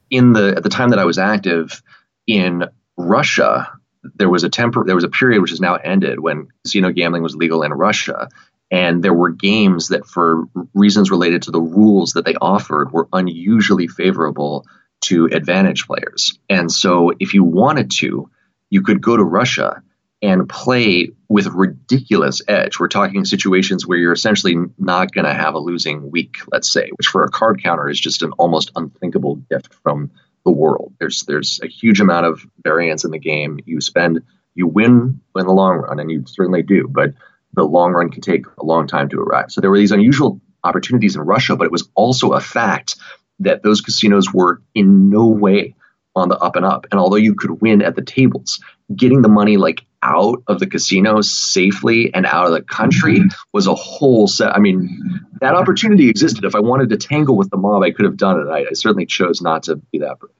in 0.09 0.33
the, 0.33 0.55
at 0.57 0.63
the 0.63 0.69
time 0.69 0.89
that 0.89 0.99
I 0.99 1.05
was 1.05 1.17
active 1.17 1.81
in 2.27 2.65
Russia, 2.97 3.71
there 4.15 4.29
was 4.29 4.43
a 4.43 4.49
temper, 4.49 4.83
there 4.85 4.95
was 4.95 5.03
a 5.03 5.09
period 5.09 5.41
which 5.41 5.51
has 5.51 5.61
now 5.61 5.75
ended 5.75 6.19
when 6.19 6.49
casino 6.63 6.91
gambling 6.91 7.23
was 7.23 7.35
legal 7.35 7.63
in 7.63 7.71
Russia 7.71 8.29
and 8.71 9.03
there 9.03 9.13
were 9.13 9.29
games 9.29 9.89
that 9.89 10.05
for 10.05 10.45
reasons 10.73 11.11
related 11.11 11.43
to 11.43 11.51
the 11.51 11.61
rules 11.61 12.13
that 12.13 12.25
they 12.25 12.35
offered 12.35 12.91
were 12.91 13.07
unusually 13.13 13.87
favorable 13.87 14.65
to 15.01 15.25
advantage 15.31 15.87
players. 15.87 16.37
And 16.49 16.71
so 16.71 17.11
if 17.19 17.33
you 17.33 17.43
wanted 17.43 17.91
to 17.91 18.29
you 18.69 18.81
could 18.81 19.01
go 19.01 19.17
to 19.17 19.23
russia 19.23 19.81
and 20.21 20.49
play 20.49 21.09
with 21.29 21.47
ridiculous 21.47 22.41
edge. 22.47 22.77
We're 22.77 22.89
talking 22.89 23.23
situations 23.23 23.87
where 23.87 23.97
you're 23.97 24.13
essentially 24.13 24.55
not 24.77 25.13
going 25.13 25.25
to 25.25 25.33
have 25.33 25.55
a 25.55 25.59
losing 25.59 26.11
week 26.11 26.37
let's 26.51 26.71
say 26.71 26.89
which 26.95 27.07
for 27.07 27.23
a 27.23 27.29
card 27.29 27.63
counter 27.63 27.89
is 27.89 27.99
just 27.99 28.21
an 28.21 28.33
almost 28.33 28.71
unthinkable 28.75 29.35
gift 29.49 29.73
from 29.81 30.11
the 30.45 30.51
world. 30.51 30.93
There's 30.99 31.23
there's 31.23 31.59
a 31.63 31.67
huge 31.67 31.99
amount 31.99 32.25
of 32.25 32.45
variance 32.63 33.05
in 33.05 33.11
the 33.11 33.19
game. 33.19 33.59
You 33.65 33.81
spend 33.81 34.21
you 34.55 34.67
win 34.67 35.21
in 35.35 35.45
the 35.45 35.53
long 35.53 35.77
run 35.77 35.99
and 35.99 36.11
you 36.11 36.23
certainly 36.27 36.63
do. 36.63 36.87
But 36.89 37.13
the 37.59 37.65
long 37.65 37.93
run 37.93 38.09
can 38.09 38.21
take 38.21 38.45
a 38.57 38.65
long 38.65 38.87
time 38.87 39.09
to 39.09 39.19
arrive. 39.19 39.51
So 39.51 39.61
there 39.61 39.69
were 39.69 39.77
these 39.77 39.91
unusual 39.91 40.41
opportunities 40.63 41.15
in 41.15 41.21
Russia, 41.21 41.55
but 41.55 41.65
it 41.65 41.71
was 41.71 41.89
also 41.95 42.31
a 42.31 42.41
fact 42.41 42.95
that 43.39 43.63
those 43.63 43.81
casinos 43.81 44.33
were 44.33 44.61
in 44.75 45.09
no 45.09 45.27
way 45.27 45.75
on 46.15 46.29
the 46.29 46.37
up 46.37 46.55
and 46.55 46.65
up. 46.65 46.85
And 46.91 46.99
although 46.99 47.15
you 47.15 47.35
could 47.35 47.61
win 47.61 47.81
at 47.81 47.95
the 47.95 48.01
tables, 48.01 48.59
getting 48.95 49.21
the 49.21 49.29
money 49.29 49.57
like 49.57 49.85
out 50.01 50.41
of 50.47 50.59
the 50.59 50.67
casino 50.67 51.21
safely 51.21 52.13
and 52.13 52.25
out 52.25 52.45
of 52.47 52.53
the 52.53 52.61
country 52.61 53.19
mm-hmm. 53.19 53.27
was 53.53 53.67
a 53.67 53.75
whole 53.75 54.27
set. 54.27 54.55
I 54.55 54.59
mean, 54.59 55.21
that 55.41 55.55
opportunity 55.55 56.09
existed. 56.09 56.45
If 56.45 56.55
I 56.55 56.59
wanted 56.59 56.89
to 56.89 56.97
tangle 56.97 57.35
with 57.35 57.49
the 57.49 57.57
mob, 57.57 57.83
I 57.83 57.91
could 57.91 58.05
have 58.05 58.17
done 58.17 58.39
it. 58.39 58.49
I, 58.49 58.59
I 58.59 58.73
certainly 58.73 59.05
chose 59.05 59.41
not 59.41 59.63
to 59.63 59.75
be 59.75 59.99
that 59.99 60.19
brave. 60.19 60.33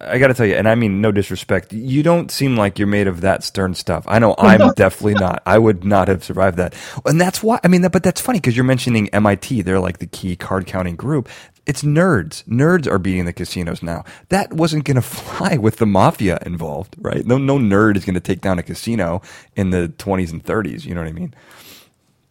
I 0.00 0.18
got 0.18 0.28
to 0.28 0.34
tell 0.34 0.46
you, 0.46 0.54
and 0.54 0.68
I 0.68 0.74
mean 0.74 1.00
no 1.00 1.12
disrespect, 1.12 1.72
you 1.72 2.02
don't 2.02 2.30
seem 2.30 2.56
like 2.56 2.78
you're 2.78 2.88
made 2.88 3.06
of 3.06 3.20
that 3.20 3.44
stern 3.44 3.74
stuff. 3.74 4.04
I 4.08 4.18
know 4.18 4.34
I'm 4.38 4.72
definitely 4.76 5.14
not. 5.14 5.42
I 5.44 5.58
would 5.58 5.84
not 5.84 6.08
have 6.08 6.24
survived 6.24 6.56
that, 6.56 6.74
and 7.04 7.20
that's 7.20 7.42
why. 7.42 7.60
I 7.62 7.68
mean, 7.68 7.86
but 7.88 8.02
that's 8.02 8.20
funny 8.20 8.40
because 8.40 8.56
you're 8.56 8.64
mentioning 8.64 9.08
MIT. 9.10 9.62
They're 9.62 9.80
like 9.80 9.98
the 9.98 10.06
key 10.06 10.36
card 10.36 10.66
counting 10.66 10.96
group. 10.96 11.28
It's 11.66 11.82
nerds. 11.82 12.44
Nerds 12.44 12.86
are 12.86 12.98
beating 12.98 13.26
the 13.26 13.32
casinos 13.32 13.82
now. 13.82 14.04
That 14.30 14.52
wasn't 14.52 14.84
going 14.84 14.94
to 14.96 15.02
fly 15.02 15.58
with 15.58 15.76
the 15.76 15.86
mafia 15.86 16.38
involved, 16.46 16.96
right? 16.98 17.26
No, 17.26 17.36
no 17.36 17.58
nerd 17.58 17.96
is 17.96 18.04
going 18.04 18.14
to 18.14 18.20
take 18.20 18.40
down 18.40 18.58
a 18.58 18.62
casino 18.62 19.20
in 19.54 19.70
the 19.70 19.92
20s 19.98 20.32
and 20.32 20.42
30s. 20.42 20.86
You 20.86 20.94
know 20.94 21.02
what 21.02 21.08
I 21.08 21.12
mean? 21.12 21.34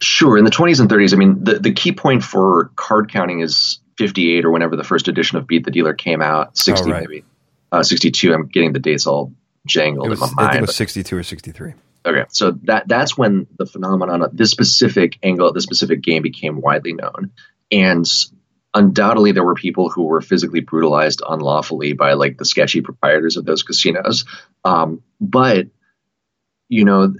Sure. 0.02 0.36
In 0.36 0.44
the 0.44 0.50
20s 0.50 0.80
and 0.80 0.90
30s, 0.90 1.12
I 1.12 1.16
mean, 1.16 1.44
the, 1.44 1.58
the 1.58 1.72
key 1.72 1.92
point 1.92 2.24
for 2.24 2.70
card 2.76 3.12
counting 3.12 3.40
is 3.40 3.78
58 3.98 4.44
or 4.44 4.50
whenever 4.50 4.76
the 4.76 4.84
first 4.84 5.08
edition 5.08 5.38
of 5.38 5.46
Beat 5.46 5.64
the 5.64 5.70
Dealer 5.70 5.94
came 5.94 6.22
out, 6.22 6.56
60 6.56 6.90
oh, 6.90 6.92
right. 6.92 7.00
maybe 7.02 7.24
uh, 7.72 7.82
62. 7.82 8.32
I'm 8.32 8.46
getting 8.48 8.72
the 8.72 8.78
dates 8.78 9.06
all 9.06 9.32
jangled 9.66 10.08
was, 10.08 10.20
in 10.20 10.20
my 10.20 10.42
mind. 10.42 10.48
I 10.48 10.52
think 10.52 10.62
it 10.62 10.66
was 10.66 10.76
62 10.76 11.16
or 11.16 11.22
63. 11.22 11.74
Okay, 12.06 12.24
so 12.30 12.52
that 12.62 12.88
that's 12.88 13.16
when 13.18 13.46
the 13.58 13.66
phenomenon 13.66 14.22
of 14.22 14.36
this 14.36 14.50
specific 14.50 15.18
angle, 15.22 15.52
this 15.52 15.64
specific 15.64 16.00
game 16.00 16.22
became 16.22 16.60
widely 16.60 16.94
known, 16.94 17.32
and 17.70 18.06
undoubtedly 18.72 19.32
there 19.32 19.44
were 19.44 19.54
people 19.54 19.90
who 19.90 20.04
were 20.04 20.22
physically 20.22 20.60
brutalized 20.60 21.20
unlawfully 21.26 21.92
by 21.92 22.14
like 22.14 22.38
the 22.38 22.44
sketchy 22.44 22.80
proprietors 22.80 23.36
of 23.36 23.44
those 23.44 23.62
casinos. 23.62 24.24
Um, 24.64 25.02
but 25.20 25.66
you 26.70 26.86
know, 26.86 27.14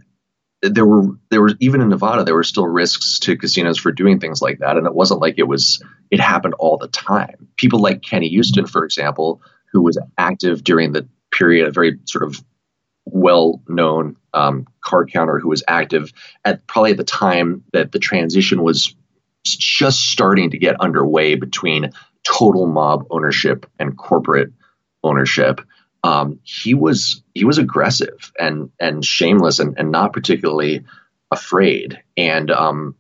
there 0.63 0.87
were 0.87 1.09
there 1.31 1.43
was 1.43 1.57
even 1.61 1.83
in 1.83 1.91
Nevada 1.91 2.25
there 2.25 2.35
were 2.35 2.43
still 2.43 2.67
risks 2.67 3.19
to 3.21 3.37
casinos 3.37 3.79
for 3.79 3.93
doing 3.93 4.19
things 4.19 4.41
like 4.41 4.61
that, 4.61 4.79
and 4.79 4.87
it 4.87 4.95
wasn't 4.95 5.21
like 5.21 5.35
it 5.37 5.47
was 5.47 5.83
it 6.11 6.21
happened 6.21 6.55
all 6.59 6.79
the 6.79 6.89
time. 6.89 7.49
People 7.57 7.81
like 7.81 8.01
Kenny 8.01 8.35
Uston, 8.39 8.67
for 8.67 8.85
example, 8.85 9.43
who 9.73 9.83
was 9.83 9.99
active 10.19 10.65
during 10.65 10.93
the 10.93 11.09
period, 11.33 11.67
a 11.67 11.73
very 11.73 11.99
sort 12.05 12.25
of 12.25 12.43
well 13.05 13.63
known 13.69 14.17
um, 14.35 14.67
card 14.81 15.11
counter 15.13 15.39
who 15.39 15.49
was 15.49 15.65
active 15.67 16.13
at 16.45 16.67
probably 16.67 16.93
at 16.93 16.97
the 16.97 17.05
time 17.05 17.65
that 17.73 17.93
the 17.93 17.99
transition 17.99 18.63
was 18.63 18.95
just 19.45 20.11
starting 20.11 20.51
to 20.51 20.59
get 20.59 20.81
underway 20.81 21.35
between 21.35 21.93
total 22.23 22.67
mob 22.67 23.07
ownership 23.11 23.67
and 23.79 23.97
corporate 23.97 24.53
ownership. 25.03 25.61
Um, 26.03 26.41
he 26.43 26.75
was 26.75 27.23
he 27.35 27.45
was 27.45 27.59
aggressive 27.59 28.33
and 28.39 28.71
and 28.79 29.05
shameless 29.05 29.59
and, 29.59 29.77
and 29.79 29.91
not 29.91 30.13
particularly 30.13 30.85
afraid. 31.31 32.03
And 32.17 32.51
um, 32.51 32.97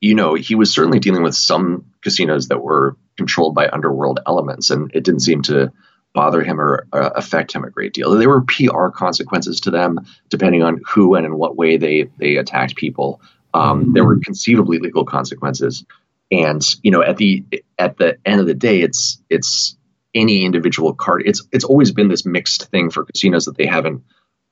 you 0.00 0.14
know, 0.14 0.34
he 0.34 0.54
was 0.54 0.72
certainly 0.72 0.98
dealing 0.98 1.22
with 1.22 1.34
some 1.34 1.86
casinos 2.02 2.48
that 2.48 2.62
were 2.62 2.96
controlled 3.16 3.54
by 3.54 3.68
underworld 3.68 4.20
elements, 4.26 4.70
and 4.70 4.90
it 4.94 5.04
didn't 5.04 5.20
seem 5.20 5.42
to 5.42 5.72
bother 6.16 6.42
him 6.42 6.58
or 6.58 6.88
uh, 6.94 7.10
affect 7.14 7.52
him 7.52 7.62
a 7.62 7.70
great 7.70 7.92
deal. 7.92 8.10
There 8.10 8.30
were 8.30 8.40
PR 8.40 8.88
consequences 8.88 9.60
to 9.60 9.70
them, 9.70 10.00
depending 10.30 10.62
on 10.62 10.80
who 10.88 11.14
and 11.14 11.26
in 11.26 11.36
what 11.36 11.56
way 11.56 11.76
they 11.76 12.08
they 12.16 12.36
attacked 12.36 12.74
people. 12.74 13.20
Um, 13.52 13.92
there 13.92 14.04
were 14.04 14.18
conceivably 14.18 14.78
legal 14.78 15.04
consequences, 15.04 15.84
and 16.32 16.62
you 16.82 16.90
know, 16.90 17.02
at 17.02 17.18
the 17.18 17.44
at 17.78 17.98
the 17.98 18.16
end 18.24 18.40
of 18.40 18.46
the 18.46 18.54
day, 18.54 18.80
it's 18.80 19.22
it's 19.28 19.76
any 20.14 20.46
individual 20.46 20.94
card. 20.94 21.22
It's 21.26 21.46
it's 21.52 21.64
always 21.64 21.92
been 21.92 22.08
this 22.08 22.24
mixed 22.24 22.70
thing 22.70 22.90
for 22.90 23.04
casinos 23.04 23.44
that 23.44 23.58
they 23.58 23.66
haven't 23.66 24.02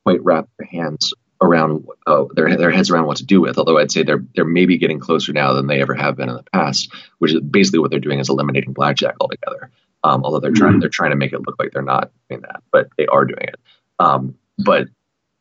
quite 0.04 0.22
wrapped 0.22 0.50
their 0.58 0.66
hands 0.66 1.14
around 1.40 1.86
uh, 2.06 2.24
their 2.34 2.56
their 2.58 2.70
heads 2.70 2.90
around 2.90 3.06
what 3.06 3.16
to 3.16 3.24
do 3.24 3.40
with. 3.40 3.56
Although 3.56 3.78
I'd 3.78 3.90
say 3.90 4.02
they're 4.02 4.24
they're 4.34 4.44
maybe 4.44 4.76
getting 4.76 5.00
closer 5.00 5.32
now 5.32 5.54
than 5.54 5.66
they 5.66 5.80
ever 5.80 5.94
have 5.94 6.16
been 6.16 6.28
in 6.28 6.36
the 6.36 6.44
past, 6.52 6.92
which 7.18 7.32
is 7.32 7.40
basically 7.40 7.78
what 7.78 7.90
they're 7.90 8.00
doing 8.00 8.20
is 8.20 8.28
eliminating 8.28 8.74
blackjack 8.74 9.16
altogether. 9.18 9.70
Um, 10.04 10.22
although 10.22 10.38
they're 10.38 10.52
trying 10.52 10.72
mm-hmm. 10.72 10.80
they're 10.80 10.90
trying 10.90 11.10
to 11.10 11.16
make 11.16 11.32
it 11.32 11.40
look 11.46 11.56
like 11.58 11.72
they're 11.72 11.82
not 11.82 12.12
doing 12.28 12.42
that, 12.42 12.62
but 12.70 12.88
they 12.98 13.06
are 13.06 13.24
doing 13.24 13.42
it. 13.42 13.56
Um, 13.98 14.36
but 14.58 14.88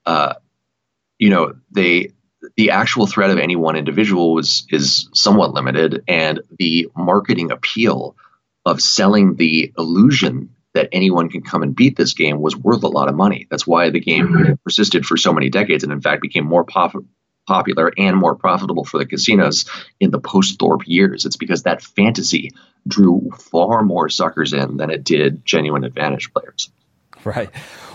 uh, 0.06 0.36
you 1.20 1.30
know, 1.30 1.54
they 1.70 2.12
the 2.56 2.72
actual 2.72 3.06
threat 3.06 3.30
of 3.30 3.38
any 3.38 3.56
one 3.56 3.76
individual 3.76 4.34
was 4.34 4.66
is 4.70 5.10
somewhat 5.14 5.54
limited, 5.54 6.04
and 6.08 6.42
the 6.58 6.90
marketing 6.96 7.52
appeal 7.52 8.16
of 8.66 8.82
selling 8.82 9.36
the 9.36 9.74
illusion 9.78 10.56
that 10.74 10.90
anyone 10.92 11.30
can 11.30 11.42
come 11.42 11.62
and 11.62 11.76
beat 11.76 11.96
this 11.96 12.14
game 12.14 12.40
was 12.40 12.56
worth 12.56 12.84
a 12.84 12.88
lot 12.88 13.10
of 13.10 13.16
money. 13.16 13.48
That's 13.50 13.68
why 13.68 13.90
the 13.90 14.00
game 14.00 14.28
mm-hmm. 14.28 14.54
persisted 14.64 15.06
for 15.06 15.18
so 15.18 15.34
many 15.34 15.50
decades, 15.50 15.84
and 15.84 15.92
in 15.92 16.02
fact 16.02 16.22
became 16.22 16.46
more 16.46 16.64
pop- 16.64 16.96
popular 17.48 17.92
and 17.98 18.18
more 18.18 18.36
profitable 18.36 18.86
for 18.86 18.98
the 18.98 19.06
casinos 19.06 19.66
in 20.00 20.12
the 20.12 20.20
post 20.20 20.60
Thorp 20.60 20.82
years. 20.86 21.26
It's 21.26 21.38
because 21.38 21.64
that 21.64 21.82
fantasy 21.82 22.52
drew 22.88 23.32
far 23.38 23.84
more 23.84 24.10
suckers 24.10 24.54
in 24.54 24.78
than 24.78 24.90
it 24.90 25.04
did 25.04 25.46
genuine 25.46 25.84
advantage 25.84 26.32
players. 26.34 26.70
Right. 27.24 27.50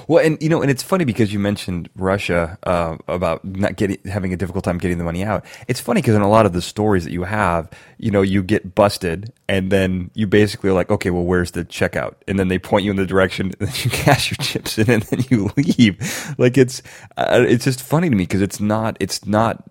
Well, 0.09 0.25
and 0.25 0.42
you 0.42 0.49
know, 0.49 0.62
and 0.62 0.71
it's 0.71 0.83
funny 0.83 1.05
because 1.05 1.35
you 1.35 1.38
mentioned 1.38 1.90
Russia 1.94 2.59
uh, 2.62 2.97
about 3.09 3.44
not 3.44 3.77
getting 3.77 3.99
having 4.07 4.33
a 4.33 4.38
difficult 4.38 4.64
time 4.64 4.79
getting 4.79 4.97
the 4.97 5.05
money 5.05 5.23
out. 5.23 5.44
It's 5.68 5.81
funny 5.81 6.01
because 6.01 6.14
in 6.14 6.23
a 6.23 6.29
lot 6.31 6.47
of 6.47 6.55
the 6.55 6.62
stories 6.62 7.05
that 7.05 7.12
you 7.12 7.25
have, 7.25 7.71
you 7.99 8.11
know, 8.11 8.23
you 8.23 8.42
get 8.42 8.75
busted, 8.75 9.35
and 9.49 9.71
then 9.71 10.11
you 10.14 10.27
basically 10.27 10.71
are 10.71 10.73
like, 10.73 10.90
okay, 10.90 11.11
well, 11.11 11.25
where's 11.25 11.51
the 11.51 11.62
checkout? 11.62 12.14
And 12.27 12.38
then 12.38 12.49
they 12.49 12.59
point 12.59 12.85
you 12.85 12.90
in 12.90 12.97
the 12.97 13.05
direction, 13.05 13.53
and 13.61 13.68
then 13.68 13.75
you 13.85 13.90
cash 13.90 14.31
your 14.31 14.38
chips 14.38 14.79
in, 14.79 14.88
and 14.90 15.03
then 15.03 15.25
you 15.29 15.51
leave. 15.57 16.35
Like 16.38 16.57
it's 16.57 16.83
uh, 17.18 17.44
it's 17.47 17.64
just 17.64 17.83
funny 17.83 18.09
to 18.09 18.16
me 18.16 18.23
because 18.23 18.40
it's 18.40 18.61
not 18.61 18.97
it's 19.01 19.27
not 19.27 19.62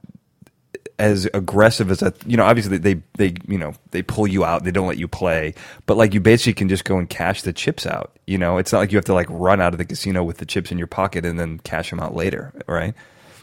as 1.00 1.26
aggressive 1.34 1.92
as 1.92 2.02
a 2.02 2.12
you 2.26 2.36
know 2.38 2.44
obviously 2.44 2.78
they 2.78 2.96
they 3.18 3.34
you 3.48 3.58
know 3.58 3.74
they 3.92 4.02
pull 4.02 4.26
you 4.28 4.44
out 4.44 4.64
they 4.64 4.72
don't 4.72 4.88
let 4.88 4.98
you 4.98 5.08
play 5.08 5.54
but 5.86 5.96
like 5.98 6.14
you 6.14 6.20
basically 6.20 6.54
can 6.54 6.68
just 6.70 6.86
go 6.86 6.98
and 6.98 7.08
cash 7.10 7.44
the 7.44 7.54
chips 7.54 7.86
out 7.86 8.18
you 8.26 8.38
know 8.38 8.58
it's 8.58 8.72
not 8.74 8.80
like 8.80 8.92
you 8.92 8.98
have 8.98 9.06
to 9.06 9.14
like 9.14 9.28
run 9.30 9.62
out 9.62 9.74
of 9.74 9.78
the 9.78 9.86
casino 9.86 10.24
with 10.24 10.38
the 10.38 10.46
chips 10.46 10.72
in 10.72 10.78
your 10.80 10.88
pocket 10.88 11.24
and 11.26 11.40
then 11.40 11.60
cash 11.60 11.92
them 11.92 12.00
out 12.00 12.16
later 12.16 12.52
right 12.68 12.96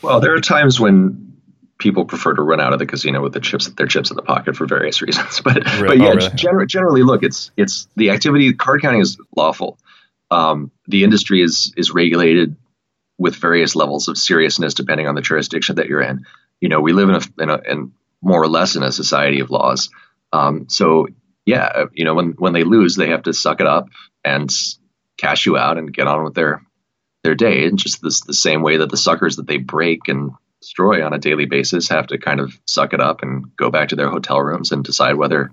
well 0.02 0.18
there 0.20 0.34
are 0.34 0.40
times 0.40 0.80
when 0.80 1.32
people 1.78 2.04
prefer 2.04 2.32
to 2.34 2.42
run 2.42 2.60
out 2.60 2.72
of 2.72 2.78
the 2.78 2.86
casino 2.86 3.22
with 3.22 3.32
the 3.32 3.40
chips 3.40 3.68
their 3.68 3.86
chips 3.86 4.10
in 4.10 4.16
the 4.16 4.22
pocket 4.22 4.56
for 4.56 4.64
various 4.66 5.02
reasons. 5.02 5.40
But 5.40 5.64
Really? 5.80 5.86
but 5.88 5.98
yeah, 5.98 6.04
Oh, 6.06 6.14
really? 6.14 6.28
gener- 6.30 6.66
generally, 6.68 7.02
look, 7.02 7.22
it's 7.24 7.50
it's 7.56 7.88
the 7.96 8.10
activity. 8.10 8.52
Card 8.52 8.80
counting 8.80 9.00
is 9.00 9.18
lawful. 9.36 9.76
Um, 10.30 10.70
the 10.86 11.02
industry 11.04 11.42
is 11.42 11.74
is 11.76 11.90
regulated 11.90 12.56
with 13.18 13.34
various 13.36 13.74
levels 13.76 14.06
of 14.08 14.16
seriousness 14.16 14.74
depending 14.74 15.08
on 15.08 15.14
the 15.16 15.20
jurisdiction 15.20 15.76
that 15.76 15.86
you're 15.86 16.00
in. 16.00 16.24
You 16.64 16.70
know, 16.70 16.80
we 16.80 16.94
live 16.94 17.10
in 17.10 17.14
a 17.16 17.42
in, 17.42 17.50
a, 17.50 17.60
in 17.70 17.92
more 18.22 18.40
or 18.40 18.48
less 18.48 18.74
in 18.74 18.82
a 18.82 18.90
society 18.90 19.40
of 19.40 19.50
laws. 19.50 19.90
Um, 20.32 20.66
so 20.70 21.08
yeah, 21.44 21.84
you 21.92 22.06
know, 22.06 22.14
when 22.14 22.30
when 22.38 22.54
they 22.54 22.64
lose, 22.64 22.96
they 22.96 23.10
have 23.10 23.24
to 23.24 23.34
suck 23.34 23.60
it 23.60 23.66
up 23.66 23.90
and 24.24 24.50
cash 25.18 25.44
you 25.44 25.58
out 25.58 25.76
and 25.76 25.92
get 25.92 26.06
on 26.06 26.24
with 26.24 26.32
their 26.32 26.62
their 27.22 27.34
day. 27.34 27.66
And 27.66 27.78
just 27.78 28.00
this 28.00 28.22
the 28.22 28.32
same 28.32 28.62
way 28.62 28.78
that 28.78 28.90
the 28.90 28.96
suckers 28.96 29.36
that 29.36 29.46
they 29.46 29.58
break 29.58 30.08
and 30.08 30.30
destroy 30.62 31.04
on 31.04 31.12
a 31.12 31.18
daily 31.18 31.44
basis 31.44 31.90
have 31.90 32.06
to 32.06 32.16
kind 32.16 32.40
of 32.40 32.58
suck 32.66 32.94
it 32.94 33.00
up 33.00 33.20
and 33.20 33.54
go 33.56 33.68
back 33.68 33.90
to 33.90 33.96
their 33.96 34.08
hotel 34.08 34.40
rooms 34.40 34.72
and 34.72 34.82
decide 34.82 35.16
whether, 35.16 35.52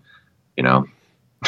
you 0.55 0.63
know, 0.63 0.85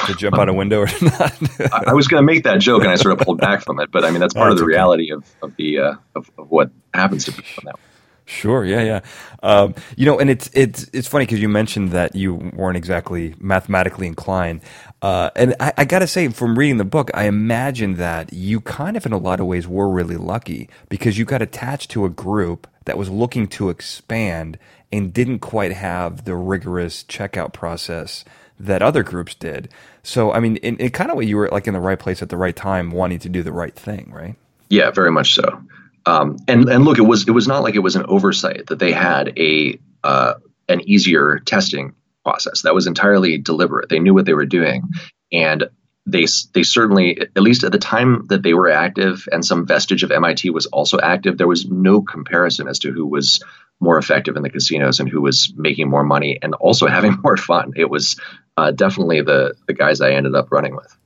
To 0.08 0.14
jump 0.14 0.38
out 0.38 0.50
a 0.50 0.54
window 0.54 0.82
or 0.82 0.88
not? 1.02 1.34
I, 1.72 1.84
I 1.88 1.94
was 1.94 2.10
going 2.10 2.22
to 2.22 2.26
make 2.26 2.44
that 2.44 2.60
joke 2.60 2.82
and 2.82 2.92
I 2.92 2.96
sort 2.96 3.18
of 3.18 3.26
pulled 3.26 3.40
back 3.40 3.64
from 3.64 3.80
it, 3.80 3.92
but 3.92 4.04
I 4.04 4.12
mean 4.12 4.20
that's 4.20 4.34
part 4.42 4.52
of 4.52 4.58
the 4.58 4.66
okay. 4.66 4.74
reality 4.74 5.14
of 5.14 5.24
of 5.42 5.56
the 5.56 5.80
uh, 5.80 5.94
of, 6.16 6.30
of 6.38 6.52
what 6.52 6.70
happens 6.94 7.24
to 7.26 7.32
people 7.32 7.64
that. 7.68 7.80
Sure. 8.26 8.64
Yeah. 8.64 8.82
Yeah. 8.84 9.00
Um, 9.42 9.76
you 9.98 10.06
know, 10.06 10.20
and 10.20 10.30
it's 10.30 10.50
it's 10.54 10.90
it's 10.94 11.08
funny 11.08 11.26
because 11.26 11.42
you 11.42 11.50
mentioned 11.50 11.92
that 11.92 12.16
you 12.16 12.36
weren't 12.36 12.78
exactly 12.78 13.36
mathematically 13.40 14.08
inclined, 14.08 14.62
uh, 15.02 15.30
and 15.36 15.54
I, 15.60 15.74
I 15.80 15.86
got 15.86 16.00
to 16.00 16.08
say, 16.08 16.30
from 16.30 16.58
reading 16.58 16.78
the 16.78 16.86
book, 16.86 17.12
I 17.14 17.26
imagine 17.26 17.96
that 17.96 18.32
you 18.32 18.62
kind 18.62 18.96
of, 18.96 19.06
in 19.06 19.12
a 19.12 19.18
lot 19.18 19.42
of 19.42 19.46
ways, 19.48 19.68
were 19.68 19.90
really 19.90 20.16
lucky 20.16 20.70
because 20.88 21.18
you 21.18 21.26
got 21.26 21.42
attached 21.42 21.92
to 21.92 22.06
a 22.06 22.10
group 22.10 22.68
that 22.86 22.98
was 22.98 23.10
looking 23.10 23.48
to 23.48 23.70
expand 23.70 24.58
and 24.94 25.14
didn't 25.14 25.40
quite 25.40 25.74
have 25.74 26.24
the 26.24 26.36
rigorous 26.36 27.04
checkout 27.04 27.52
process 27.52 28.24
that 28.58 28.82
other 28.82 29.04
groups 29.04 29.36
did. 29.36 29.68
So, 30.04 30.32
I 30.32 30.40
mean, 30.40 30.56
in, 30.58 30.78
in 30.78 30.90
kind 30.92 31.12
of 31.12 31.18
way, 31.18 31.26
you 31.26 31.36
were 31.36 31.50
like 31.50 31.68
in 31.68 31.74
the 31.74 31.82
right 31.82 32.00
place 32.00 32.22
at 32.22 32.30
the 32.30 32.38
right 32.38 32.56
time, 32.56 32.92
wanting 32.92 33.20
to 33.20 33.30
do 33.30 33.44
the 33.44 33.52
right 33.52 33.76
thing, 33.76 34.10
right? 34.14 34.36
Yeah, 34.70 34.92
very 34.92 35.12
much 35.12 35.34
so. 35.34 35.62
Um, 36.06 36.38
and 36.48 36.70
and 36.70 36.86
look, 36.86 36.98
it 36.98 37.04
was 37.04 37.28
it 37.28 37.32
was 37.32 37.48
not 37.48 37.64
like 37.64 37.76
it 37.76 37.80
was 37.80 37.96
an 37.96 38.06
oversight 38.08 38.68
that 38.68 38.80
they 38.80 38.92
had 38.92 39.38
a 39.38 39.80
uh, 40.04 40.36
an 40.68 40.82
easier 40.88 41.40
testing 41.40 41.94
process. 42.24 42.62
That 42.64 42.76
was 42.76 42.88
entirely 42.88 43.38
deliberate. 43.38 43.90
They 43.90 44.00
knew 44.00 44.14
what 44.14 44.26
they 44.26 44.34
were 44.34 44.46
doing, 44.46 44.90
and 45.32 45.66
they 46.06 46.26
they 46.54 46.64
certainly, 46.64 47.22
at 47.22 47.42
least 47.42 47.64
at 47.64 47.72
the 47.72 47.80
time 47.80 48.26
that 48.28 48.44
they 48.44 48.54
were 48.54 48.70
active, 48.70 49.28
and 49.32 49.46
some 49.46 49.66
vestige 49.66 50.04
of 50.04 50.12
MIT 50.12 50.50
was 50.50 50.66
also 50.68 51.00
active. 51.00 51.38
There 51.38 51.48
was 51.48 51.66
no 51.66 52.02
comparison 52.02 52.68
as 52.68 52.80
to 52.80 52.92
who 52.92 53.06
was 53.06 53.42
more 53.80 53.98
effective 53.98 54.36
in 54.36 54.44
the 54.44 54.50
casinos 54.50 55.00
and 55.00 55.10
who 55.10 55.22
was 55.22 55.54
making 55.56 55.90
more 55.90 56.04
money 56.04 56.40
and 56.42 56.54
also 56.56 56.88
having 56.98 57.18
more 57.24 57.38
fun. 57.38 57.74
It 57.76 57.90
was 57.90 58.20
uh, 58.58 58.72
definitely 58.72 59.22
the 59.22 59.56
the 59.68 59.74
guys 59.74 60.02
I 60.02 60.12
ended 60.12 60.36
up 60.36 60.52
running 60.52 60.76
with. 60.76 60.98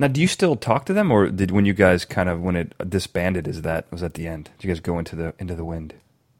Now, 0.00 0.08
do 0.08 0.22
you 0.22 0.28
still 0.28 0.56
talk 0.56 0.86
to 0.86 0.94
them, 0.94 1.10
or 1.10 1.28
did 1.28 1.50
when 1.50 1.66
you 1.66 1.74
guys 1.74 2.06
kind 2.06 2.30
of 2.30 2.40
when 2.40 2.56
it 2.56 2.72
disbanded? 2.88 3.46
Is 3.46 3.60
that 3.60 3.84
was 3.92 4.02
at 4.02 4.14
the 4.14 4.26
end? 4.26 4.48
Did 4.56 4.66
you 4.66 4.70
guys 4.74 4.80
go 4.80 4.98
into 4.98 5.14
the 5.14 5.34
into 5.38 5.54
the 5.54 5.64
wind? 5.64 5.92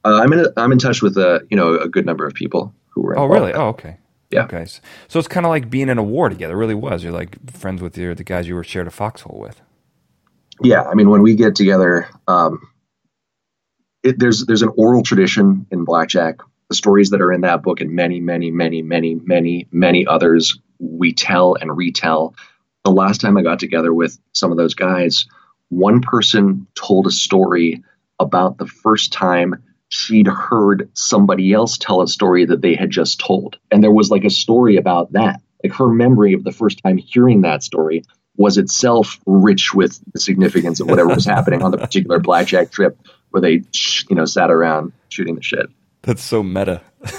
Uh, 0.02 0.18
I'm 0.22 0.32
in 0.32 0.40
a, 0.40 0.46
I'm 0.56 0.72
in 0.72 0.78
touch 0.78 1.02
with 1.02 1.18
a 1.18 1.46
you 1.50 1.58
know 1.58 1.76
a 1.78 1.86
good 1.86 2.06
number 2.06 2.26
of 2.26 2.32
people 2.32 2.74
who 2.88 3.02
were. 3.02 3.18
Oh, 3.18 3.26
really? 3.26 3.52
Oh, 3.52 3.68
okay. 3.68 3.98
Yeah. 4.30 4.44
Okay. 4.44 4.64
So, 4.64 4.80
so 5.08 5.18
it's 5.18 5.28
kind 5.28 5.44
of 5.44 5.50
like 5.50 5.68
being 5.68 5.90
in 5.90 5.98
a 5.98 6.02
war 6.02 6.30
together. 6.30 6.54
It 6.54 6.56
really 6.56 6.74
was. 6.74 7.04
You're 7.04 7.12
like 7.12 7.36
friends 7.52 7.82
with 7.82 7.98
your 7.98 8.14
the 8.14 8.24
guys 8.24 8.48
you 8.48 8.54
were 8.54 8.64
shared 8.64 8.86
a 8.86 8.90
foxhole 8.90 9.38
with. 9.38 9.60
Yeah, 10.62 10.84
I 10.84 10.94
mean 10.94 11.10
when 11.10 11.20
we 11.20 11.34
get 11.34 11.54
together, 11.54 12.08
um, 12.26 12.66
it, 14.02 14.18
there's 14.18 14.46
there's 14.46 14.62
an 14.62 14.72
oral 14.74 15.02
tradition 15.02 15.66
in 15.70 15.84
blackjack. 15.84 16.36
The 16.70 16.76
stories 16.76 17.10
that 17.10 17.20
are 17.20 17.30
in 17.30 17.42
that 17.42 17.62
book 17.62 17.82
and 17.82 17.90
many 17.90 18.20
many 18.20 18.50
many 18.50 18.80
many 18.80 19.14
many 19.16 19.68
many 19.70 20.06
others 20.06 20.58
we 20.78 21.12
tell 21.12 21.56
and 21.60 21.76
retell. 21.76 22.34
The 22.84 22.90
last 22.90 23.20
time 23.20 23.36
I 23.36 23.42
got 23.42 23.58
together 23.58 23.92
with 23.92 24.18
some 24.32 24.50
of 24.50 24.56
those 24.56 24.74
guys, 24.74 25.26
one 25.68 26.00
person 26.00 26.66
told 26.74 27.06
a 27.06 27.10
story 27.10 27.82
about 28.18 28.58
the 28.58 28.66
first 28.66 29.12
time 29.12 29.62
she'd 29.88 30.28
heard 30.28 30.88
somebody 30.94 31.52
else 31.52 31.76
tell 31.76 32.00
a 32.00 32.08
story 32.08 32.44
that 32.46 32.62
they 32.62 32.74
had 32.74 32.90
just 32.90 33.20
told. 33.20 33.58
And 33.70 33.82
there 33.82 33.90
was 33.90 34.10
like 34.10 34.24
a 34.24 34.30
story 34.30 34.76
about 34.76 35.12
that. 35.12 35.40
Like 35.62 35.74
her 35.74 35.88
memory 35.88 36.32
of 36.32 36.44
the 36.44 36.52
first 36.52 36.80
time 36.82 36.96
hearing 36.96 37.42
that 37.42 37.62
story 37.62 38.02
was 38.36 38.56
itself 38.56 39.20
rich 39.26 39.74
with 39.74 40.00
the 40.12 40.20
significance 40.20 40.80
of 40.80 40.88
whatever 40.88 41.14
was 41.14 41.24
happening 41.26 41.62
on 41.62 41.72
the 41.72 41.78
particular 41.78 42.18
blackjack 42.18 42.70
trip 42.70 42.98
where 43.30 43.40
they, 43.40 43.62
you 44.08 44.16
know, 44.16 44.24
sat 44.24 44.50
around 44.50 44.92
shooting 45.08 45.34
the 45.34 45.42
shit. 45.42 45.66
That's 46.02 46.22
so 46.22 46.42
meta. 46.42 46.82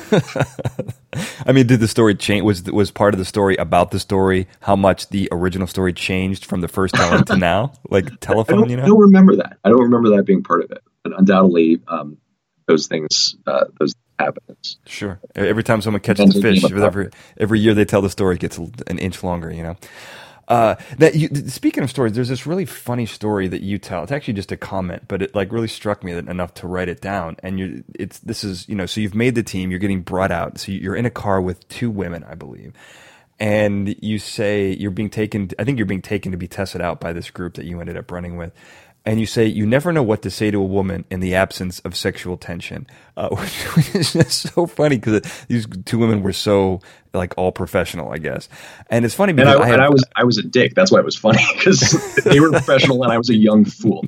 I 1.45 1.51
mean, 1.51 1.67
did 1.67 1.79
the 1.79 1.87
story 1.87 2.15
change? 2.15 2.43
Was 2.43 2.63
was 2.63 2.91
part 2.91 3.13
of 3.13 3.19
the 3.19 3.25
story 3.25 3.55
about 3.57 3.91
the 3.91 3.99
story? 3.99 4.47
How 4.61 4.75
much 4.75 5.09
the 5.09 5.27
original 5.31 5.67
story 5.67 5.93
changed 5.93 6.45
from 6.45 6.61
the 6.61 6.67
first 6.67 6.95
telling 6.95 7.23
to 7.25 7.37
now? 7.37 7.73
Like 7.89 8.19
telephone, 8.19 8.69
you 8.69 8.79
I 8.79 8.85
don't 8.85 8.99
remember 8.99 9.35
that. 9.37 9.57
I 9.63 9.69
don't 9.69 9.81
remember 9.81 10.15
that 10.15 10.23
being 10.23 10.43
part 10.43 10.63
of 10.63 10.71
it. 10.71 10.83
But 11.03 11.17
undoubtedly, 11.17 11.81
um, 11.87 12.17
those 12.67 12.87
things, 12.87 13.35
uh, 13.47 13.65
those 13.79 13.93
happen. 14.19 14.43
Sure. 14.85 15.19
Every 15.35 15.63
time 15.63 15.81
someone 15.81 16.01
catches 16.01 16.29
a 16.29 16.33
Depends 16.33 16.61
fish, 16.61 16.61
the 16.61 16.69
game 16.69 16.77
of 16.77 16.83
every 16.83 17.09
every 17.37 17.59
year 17.59 17.73
they 17.73 17.85
tell 17.85 18.01
the 18.01 18.09
story, 18.09 18.35
it 18.35 18.41
gets 18.41 18.57
an 18.57 18.99
inch 18.99 19.23
longer. 19.23 19.51
You 19.51 19.63
know. 19.63 19.77
Uh, 20.47 20.75
that 20.97 21.15
you, 21.15 21.29
speaking 21.47 21.83
of 21.83 21.89
stories, 21.89 22.13
there's 22.13 22.27
this 22.27 22.45
really 22.45 22.65
funny 22.65 23.05
story 23.05 23.47
that 23.47 23.61
you 23.61 23.77
tell. 23.77 24.03
It's 24.03 24.11
actually 24.11 24.33
just 24.33 24.51
a 24.51 24.57
comment, 24.57 25.03
but 25.07 25.21
it 25.21 25.35
like 25.35 25.51
really 25.51 25.67
struck 25.67 26.03
me 26.03 26.11
enough 26.11 26.53
to 26.55 26.67
write 26.67 26.89
it 26.89 26.99
down. 27.01 27.37
And 27.43 27.59
you, 27.59 27.83
it's 27.95 28.19
this 28.19 28.43
is 28.43 28.67
you 28.67 28.75
know, 28.75 28.85
so 28.85 28.99
you've 29.01 29.15
made 29.15 29.35
the 29.35 29.43
team, 29.43 29.69
you're 29.69 29.79
getting 29.79 30.01
brought 30.01 30.31
out, 30.31 30.59
so 30.59 30.71
you're 30.71 30.95
in 30.95 31.05
a 31.05 31.11
car 31.11 31.41
with 31.41 31.67
two 31.69 31.89
women, 31.89 32.23
I 32.25 32.35
believe, 32.35 32.73
and 33.39 33.95
you 34.01 34.19
say 34.19 34.73
you're 34.73 34.91
being 34.91 35.09
taken. 35.09 35.49
I 35.57 35.63
think 35.63 35.77
you're 35.77 35.85
being 35.85 36.01
taken 36.01 36.31
to 36.31 36.37
be 36.37 36.47
tested 36.47 36.81
out 36.81 36.99
by 36.99 37.13
this 37.13 37.29
group 37.29 37.53
that 37.55 37.65
you 37.65 37.79
ended 37.79 37.97
up 37.97 38.11
running 38.11 38.35
with. 38.35 38.51
And 39.03 39.19
you 39.19 39.25
say 39.25 39.47
you 39.47 39.65
never 39.65 39.91
know 39.91 40.03
what 40.03 40.21
to 40.23 40.29
say 40.29 40.51
to 40.51 40.59
a 40.59 40.65
woman 40.65 41.05
in 41.09 41.21
the 41.21 41.33
absence 41.33 41.79
of 41.79 41.95
sexual 41.95 42.37
tension, 42.37 42.85
uh, 43.17 43.29
which 43.75 43.95
is 43.95 44.13
just 44.13 44.53
so 44.53 44.67
funny 44.67 44.97
because 44.97 45.21
these 45.47 45.65
two 45.85 45.97
women 45.97 46.21
were 46.21 46.33
so 46.33 46.81
like 47.13 47.33
all 47.37 47.51
professional, 47.51 48.11
I 48.11 48.17
guess. 48.17 48.47
And 48.89 49.05
it's 49.05 49.13
funny 49.13 49.31
And 49.31 49.37
because 49.37 49.55
I, 49.55 49.63
I, 49.63 49.65
have, 49.65 49.73
and 49.75 49.83
I 49.83 49.89
was 49.89 50.05
I 50.15 50.23
was 50.23 50.37
a 50.37 50.43
dick. 50.43 50.75
That's 50.75 50.91
why 50.91 50.99
it 50.99 51.05
was 51.05 51.15
funny 51.15 51.43
because 51.53 52.15
they 52.23 52.39
were 52.39 52.51
professional 52.51 53.03
and 53.03 53.11
I 53.11 53.17
was 53.17 53.29
a 53.29 53.35
young 53.35 53.65
fool 53.65 54.05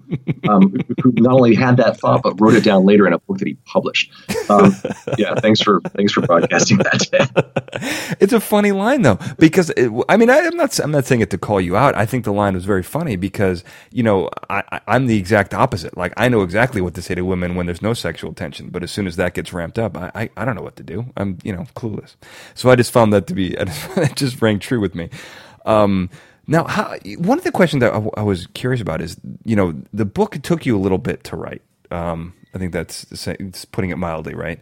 um, 0.48 0.76
who 1.02 1.12
not 1.18 1.34
only 1.34 1.56
had 1.56 1.78
that 1.78 2.00
thought 2.00 2.24
but 2.24 2.40
wrote 2.40 2.54
it 2.54 2.64
down 2.64 2.86
later 2.86 3.06
in 3.08 3.14
a 3.14 3.20
book 3.20 3.40
that 3.40 3.48
he 3.48 3.56
published. 3.66 4.12
Um, 4.50 4.76
yeah, 5.18 5.36
thanks 5.36 5.62
for 5.62 5.82
thanks 5.96 6.14
for 6.14 6.22
broadcasting 6.22 6.78
that 6.78 7.00
today. 7.00 8.16
it's 8.20 8.34
a 8.34 8.40
funny 8.40 8.72
line 8.72 9.02
though 9.02 9.20
because 9.38 9.70
it, 9.72 9.92
I 10.08 10.18
mean 10.18 10.30
I, 10.30 10.38
am 10.38 10.56
not 10.56 10.80
I'm 10.80 10.92
not 10.92 11.06
saying 11.06 11.22
it 11.22 11.30
to 11.32 11.38
call 11.38 11.60
you 11.60 11.76
out. 11.76 11.96
I 11.96 12.06
think 12.06 12.24
the 12.24 12.34
line 12.34 12.54
was 12.54 12.66
very 12.66 12.84
funny 12.84 13.16
because 13.16 13.64
you 13.92 14.04
know 14.04 14.30
I, 14.50 14.64
I, 14.72 14.82
I'm 14.88 15.08
the 15.08 15.18
exact 15.18 15.54
opposite. 15.54 15.98
Like 15.98 16.14
I 16.18 16.30
know 16.30 16.42
exactly 16.42 16.82
what 16.82 16.94
to 16.96 17.02
say 17.02 17.16
to 17.16 17.22
women 17.24 17.56
when 17.56 17.66
there's 17.66 17.82
no 17.82 17.94
sexual 17.94 18.34
tension, 18.34 18.70
but 18.70 18.84
as 18.84 18.92
soon 18.92 19.08
as 19.08 19.18
that 19.18 19.34
gets 19.34 19.52
ramped 19.52 19.78
up, 19.78 19.98
I 19.98 20.12
I, 20.16 20.30
I 20.38 20.46
don't 20.46 20.56
know 20.56 20.62
what 20.62 20.78
to 20.78 20.84
do. 20.84 21.06
I'm 21.18 21.38
you 21.44 21.54
know 21.54 21.66
clueless. 21.76 22.16
So 22.54 22.70
I 22.70 22.76
just 22.76 22.93
found 22.94 23.12
that 23.12 23.28
to 23.28 23.34
be 23.34 23.54
it 23.58 24.16
just 24.16 24.42
rang 24.42 24.60
true 24.60 24.80
with 24.80 24.96
me. 24.96 25.10
Um, 25.66 26.10
now, 26.46 26.66
how, 26.66 26.96
one 27.18 27.38
of 27.38 27.44
the 27.44 27.52
questions 27.52 27.82
that 27.82 27.94
I, 27.94 28.06
I 28.18 28.24
was 28.24 28.48
curious 28.48 28.82
about 28.82 29.02
is, 29.02 29.18
you 29.44 29.56
know, 29.56 29.82
the 29.94 30.06
book 30.06 30.40
took 30.44 30.66
you 30.66 30.78
a 30.78 30.80
little 30.80 30.98
bit 30.98 31.24
to 31.26 31.36
write. 31.36 31.62
Um, 31.90 32.34
I 32.54 32.60
think 32.60 32.72
that's 32.72 33.26
it's 33.28 33.66
putting 33.66 33.90
it 33.90 33.98
mildly, 33.98 34.36
right? 34.36 34.60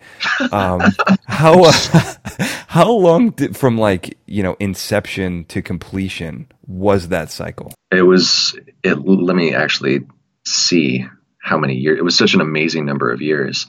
Um, 0.52 0.82
how 1.26 1.64
uh, 1.64 1.72
how 2.68 2.90
long 2.90 3.32
did, 3.32 3.58
from 3.58 3.78
like 3.78 4.18
you 4.28 4.44
know 4.44 4.56
inception 4.60 5.46
to 5.46 5.62
completion 5.62 6.48
was 6.68 7.10
that 7.10 7.32
cycle? 7.32 7.74
It 7.92 8.04
was 8.04 8.58
it. 8.84 8.96
Let 8.96 9.36
me 9.36 9.54
actually 9.54 10.02
see 10.46 11.06
how 11.42 11.58
many 11.58 11.76
years. 11.76 12.00
It 12.00 12.04
was 12.04 12.18
such 12.18 12.34
an 12.34 12.42
amazing 12.42 12.86
number 12.86 13.12
of 13.12 13.22
years. 13.22 13.68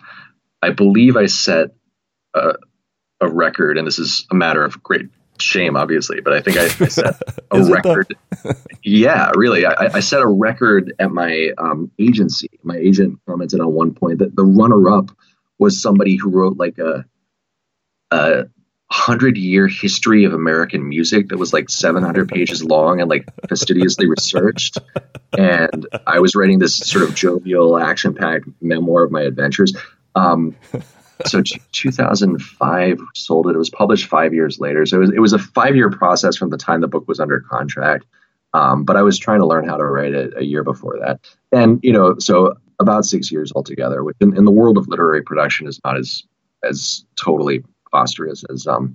I 0.60 0.70
believe 0.70 1.16
I 1.16 1.26
set 1.26 1.70
a, 2.34 2.54
a 3.22 3.28
record, 3.28 3.78
and 3.78 3.86
this 3.86 3.98
is 3.98 4.26
a 4.30 4.34
matter 4.34 4.64
of 4.64 4.82
great 4.82 5.08
shame, 5.38 5.76
obviously, 5.76 6.20
but 6.20 6.32
I 6.32 6.40
think 6.40 6.56
I, 6.56 6.64
I 6.64 6.88
set 6.88 7.22
a 7.50 7.64
record. 7.64 8.14
yeah, 8.82 9.32
really. 9.34 9.64
I, 9.64 9.90
I 9.94 10.00
set 10.00 10.20
a 10.20 10.26
record 10.26 10.92
at 10.98 11.10
my 11.10 11.50
um, 11.58 11.90
agency. 11.98 12.50
My 12.62 12.76
agent 12.76 13.18
commented 13.26 13.60
on 13.60 13.72
one 13.72 13.94
point 13.94 14.18
that 14.18 14.36
the 14.36 14.44
runner-up 14.44 15.10
was 15.58 15.80
somebody 15.80 16.16
who 16.16 16.30
wrote 16.30 16.56
like 16.56 16.78
a 16.78 17.04
a 18.10 18.44
hundred 18.90 19.38
year 19.38 19.66
history 19.66 20.24
of 20.24 20.34
American 20.34 20.86
music 20.86 21.28
that 21.28 21.38
was 21.38 21.52
like 21.52 21.70
700 21.70 22.28
pages 22.28 22.62
long 22.62 23.00
and 23.00 23.08
like 23.08 23.26
fastidiously 23.48 24.06
researched. 24.06 24.78
And 25.36 25.86
I 26.06 26.20
was 26.20 26.34
writing 26.34 26.58
this 26.58 26.76
sort 26.76 27.08
of 27.08 27.14
jovial, 27.14 27.78
action 27.78 28.14
packed 28.14 28.48
memoir 28.60 29.04
of 29.04 29.10
my 29.10 29.22
adventures. 29.22 29.74
Um, 30.14 30.56
so 31.26 31.42
t- 31.42 31.60
2005 31.72 32.98
sold 33.14 33.46
it. 33.48 33.54
It 33.54 33.58
was 33.58 33.70
published 33.70 34.06
five 34.06 34.32
years 34.34 34.58
later. 34.58 34.84
So 34.86 34.96
it 34.96 35.00
was, 35.00 35.10
it 35.10 35.18
was 35.20 35.32
a 35.32 35.38
five 35.38 35.76
year 35.76 35.90
process 35.90 36.36
from 36.36 36.50
the 36.50 36.56
time 36.58 36.80
the 36.80 36.88
book 36.88 37.06
was 37.08 37.20
under 37.20 37.40
contract. 37.40 38.04
Um, 38.54 38.84
but 38.84 38.96
I 38.96 39.02
was 39.02 39.18
trying 39.18 39.40
to 39.40 39.46
learn 39.46 39.66
how 39.66 39.76
to 39.76 39.84
write 39.84 40.12
it 40.14 40.34
a 40.36 40.44
year 40.44 40.62
before 40.62 40.98
that. 41.00 41.20
And, 41.52 41.80
you 41.82 41.92
know, 41.92 42.16
so 42.18 42.54
about 42.78 43.04
six 43.06 43.32
years 43.32 43.52
altogether, 43.54 44.04
which 44.04 44.16
in, 44.20 44.36
in 44.36 44.44
the 44.44 44.50
world 44.50 44.76
of 44.76 44.88
literary 44.88 45.22
production 45.22 45.66
is 45.66 45.80
not 45.84 45.96
as 45.96 46.22
as 46.64 47.04
totally 47.16 47.64
preposterous 47.84 48.44
as 48.52 48.66
um 48.66 48.94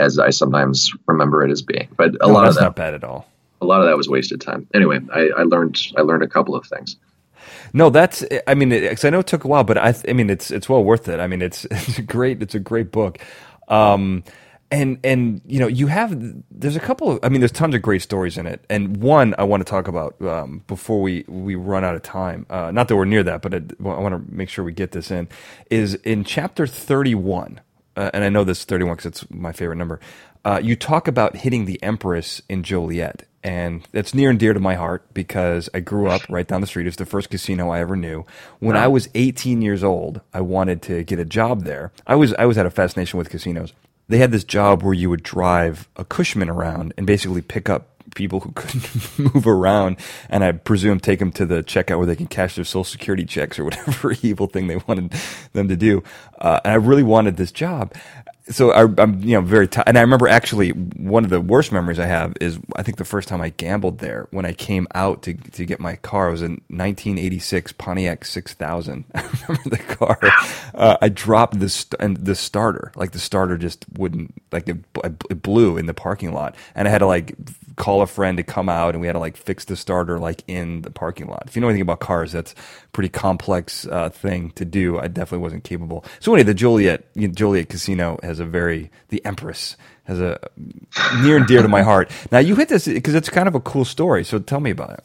as 0.00 0.18
I 0.18 0.30
sometimes 0.30 0.92
remember 1.06 1.44
it 1.44 1.50
as 1.50 1.62
being. 1.62 1.88
But 1.96 2.14
a 2.20 2.26
No, 2.26 2.32
lot 2.34 2.48
of 2.48 2.54
that 2.56 2.60
not 2.62 2.76
bad 2.76 2.94
at 2.94 3.04
all. 3.04 3.26
a 3.60 3.66
lot 3.66 3.80
of 3.80 3.86
that 3.86 3.96
was 3.96 4.08
wasted 4.08 4.40
time. 4.40 4.66
Anyway, 4.74 4.98
I, 5.12 5.28
I 5.36 5.42
learned 5.42 5.80
I 5.96 6.00
learned 6.02 6.22
a 6.22 6.28
couple 6.28 6.54
of 6.56 6.66
things. 6.66 6.96
No, 7.72 7.90
that's. 7.90 8.24
I 8.46 8.54
mean, 8.54 8.70
because 8.70 9.04
I 9.04 9.10
know 9.10 9.20
it 9.20 9.26
took 9.26 9.44
a 9.44 9.48
while, 9.48 9.64
but 9.64 9.78
I. 9.78 9.94
I 10.08 10.12
mean, 10.12 10.30
it's 10.30 10.50
it's 10.50 10.68
well 10.68 10.84
worth 10.84 11.08
it. 11.08 11.20
I 11.20 11.26
mean, 11.26 11.42
it's 11.42 11.64
it's 11.70 11.98
a 11.98 12.02
great 12.02 12.42
it's 12.42 12.54
a 12.54 12.60
great 12.60 12.92
book. 12.92 13.18
Um, 13.68 14.24
and 14.70 14.98
and 15.02 15.40
you 15.46 15.58
know 15.58 15.66
you 15.66 15.86
have 15.86 16.14
there's 16.50 16.76
a 16.76 16.80
couple 16.80 17.10
of 17.10 17.20
I 17.22 17.28
mean 17.28 17.40
there's 17.40 17.52
tons 17.52 17.74
of 17.74 17.82
great 17.82 18.02
stories 18.02 18.36
in 18.36 18.46
it 18.46 18.64
and 18.68 18.98
one 18.98 19.34
I 19.38 19.44
want 19.44 19.64
to 19.66 19.70
talk 19.70 19.88
about 19.88 20.20
um, 20.22 20.62
before 20.66 21.00
we 21.00 21.24
we 21.26 21.54
run 21.54 21.84
out 21.84 21.94
of 21.94 22.02
time 22.02 22.46
uh, 22.50 22.70
not 22.70 22.88
that 22.88 22.96
we're 22.96 23.06
near 23.06 23.22
that 23.22 23.42
but 23.42 23.54
I, 23.54 23.58
I 23.58 23.82
want 24.00 24.14
to 24.14 24.34
make 24.34 24.48
sure 24.48 24.64
we 24.64 24.72
get 24.72 24.92
this 24.92 25.10
in 25.10 25.28
is 25.70 25.94
in 25.96 26.24
chapter 26.24 26.66
31 26.66 27.60
uh, 27.96 28.10
and 28.12 28.24
I 28.24 28.28
know 28.28 28.44
this 28.44 28.64
31 28.64 28.96
because 28.96 29.06
it's 29.06 29.30
my 29.30 29.52
favorite 29.52 29.76
number 29.76 30.00
uh, 30.44 30.60
you 30.62 30.76
talk 30.76 31.08
about 31.08 31.36
hitting 31.36 31.64
the 31.64 31.82
Empress 31.82 32.42
in 32.48 32.62
Joliet 32.62 33.27
and 33.42 33.86
that's 33.92 34.14
near 34.14 34.30
and 34.30 34.38
dear 34.38 34.52
to 34.52 34.60
my 34.60 34.74
heart 34.74 35.04
because 35.14 35.68
I 35.72 35.80
grew 35.80 36.08
up 36.08 36.22
right 36.28 36.46
down 36.46 36.60
the 36.60 36.66
street. 36.66 36.86
It's 36.86 36.96
the 36.96 37.06
first 37.06 37.30
casino 37.30 37.70
I 37.70 37.80
ever 37.80 37.96
knew. 37.96 38.24
When 38.58 38.76
I 38.76 38.88
was 38.88 39.08
18 39.14 39.62
years 39.62 39.84
old, 39.84 40.20
I 40.34 40.40
wanted 40.40 40.82
to 40.82 41.04
get 41.04 41.18
a 41.18 41.24
job 41.24 41.64
there. 41.64 41.92
I 42.06 42.16
was 42.16 42.34
I 42.34 42.46
was 42.46 42.56
had 42.56 42.66
a 42.66 42.70
fascination 42.70 43.18
with 43.18 43.30
casinos. 43.30 43.72
They 44.08 44.18
had 44.18 44.32
this 44.32 44.44
job 44.44 44.82
where 44.82 44.94
you 44.94 45.10
would 45.10 45.22
drive 45.22 45.88
a 45.96 46.04
Cushman 46.04 46.48
around 46.48 46.94
and 46.96 47.06
basically 47.06 47.42
pick 47.42 47.68
up 47.68 47.98
people 48.14 48.40
who 48.40 48.52
couldn't 48.54 49.18
move 49.18 49.46
around, 49.46 49.96
and 50.28 50.42
I 50.42 50.52
presume 50.52 50.98
take 50.98 51.18
them 51.18 51.30
to 51.32 51.46
the 51.46 51.62
checkout 51.62 51.98
where 51.98 52.06
they 52.06 52.16
can 52.16 52.26
cash 52.26 52.56
their 52.56 52.64
social 52.64 52.84
security 52.84 53.24
checks 53.24 53.58
or 53.58 53.64
whatever 53.64 54.12
evil 54.22 54.46
thing 54.46 54.66
they 54.66 54.76
wanted 54.88 55.12
them 55.52 55.68
to 55.68 55.76
do. 55.76 56.02
Uh, 56.38 56.60
and 56.64 56.72
I 56.72 56.76
really 56.76 57.02
wanted 57.02 57.36
this 57.36 57.52
job 57.52 57.94
so 58.50 58.72
I, 58.72 58.82
am 59.02 59.20
you 59.22 59.34
know 59.34 59.40
very 59.40 59.68
t- 59.68 59.82
and 59.86 59.98
I 59.98 60.00
remember 60.00 60.28
actually 60.28 60.70
one 60.70 61.24
of 61.24 61.30
the 61.30 61.40
worst 61.40 61.72
memories 61.72 61.98
I 61.98 62.06
have 62.06 62.34
is 62.40 62.58
I 62.76 62.82
think 62.82 62.98
the 62.98 63.04
first 63.04 63.28
time 63.28 63.40
I 63.40 63.50
gambled 63.50 63.98
there 63.98 64.28
when 64.30 64.46
I 64.46 64.52
came 64.52 64.86
out 64.94 65.22
to 65.24 65.34
to 65.34 65.64
get 65.64 65.80
my 65.80 65.96
car 65.96 66.28
it 66.28 66.32
was 66.32 66.42
in 66.42 66.52
1986 66.68 67.72
Pontiac 67.72 68.24
6000 68.24 69.04
I 69.14 69.22
remember 69.48 69.70
the 69.70 69.78
car. 69.78 70.18
Uh, 70.74 70.96
I 71.02 71.08
dropped 71.08 71.60
the 71.60 71.68
st- 71.68 72.00
and 72.00 72.16
the 72.18 72.34
starter 72.34 72.92
like 72.96 73.12
the 73.12 73.18
starter 73.18 73.58
just 73.58 73.84
wouldn't 73.96 74.34
like 74.52 74.68
it, 74.68 74.78
it 75.30 75.42
blew 75.42 75.76
in 75.76 75.86
the 75.86 75.94
parking 75.94 76.32
lot. 76.32 76.54
And 76.74 76.88
I 76.88 76.90
had 76.90 76.98
to 76.98 77.06
like 77.06 77.34
call 77.76 78.02
a 78.02 78.06
friend 78.06 78.36
to 78.36 78.42
come 78.42 78.68
out 78.68 78.94
and 78.94 79.00
we 79.00 79.06
had 79.06 79.14
to 79.14 79.20
like 79.20 79.36
fix 79.36 79.64
the 79.64 79.76
starter 79.76 80.18
like 80.18 80.42
in 80.48 80.82
the 80.82 80.90
parking 80.90 81.28
lot. 81.28 81.44
If 81.46 81.56
you 81.56 81.62
know 81.62 81.68
anything 81.68 81.82
about 81.82 82.00
cars 82.00 82.32
that's 82.32 82.52
a 82.52 82.87
pretty 82.92 83.08
complex 83.08 83.86
uh, 83.86 84.08
thing 84.08 84.50
to 84.52 84.64
do 84.64 84.98
I 84.98 85.08
definitely 85.08 85.42
wasn't 85.42 85.64
capable 85.64 86.04
so 86.20 86.34
anyway 86.34 86.44
the 86.44 86.54
Joliet 86.54 87.06
Juliet 87.16 87.68
Casino 87.68 88.18
has 88.22 88.40
a 88.40 88.44
very 88.44 88.90
the 89.08 89.24
Empress 89.24 89.76
has 90.08 90.20
a 90.20 90.40
near 91.22 91.36
and 91.36 91.46
dear 91.46 91.62
to 91.62 91.68
my 91.68 91.82
heart. 91.82 92.10
Now 92.32 92.38
you 92.38 92.56
hit 92.56 92.68
this 92.68 92.86
because 92.86 93.14
it's 93.14 93.28
kind 93.28 93.46
of 93.46 93.54
a 93.54 93.60
cool 93.60 93.84
story. 93.84 94.24
So 94.24 94.38
tell 94.38 94.60
me 94.60 94.70
about 94.70 94.90
it. 94.90 95.04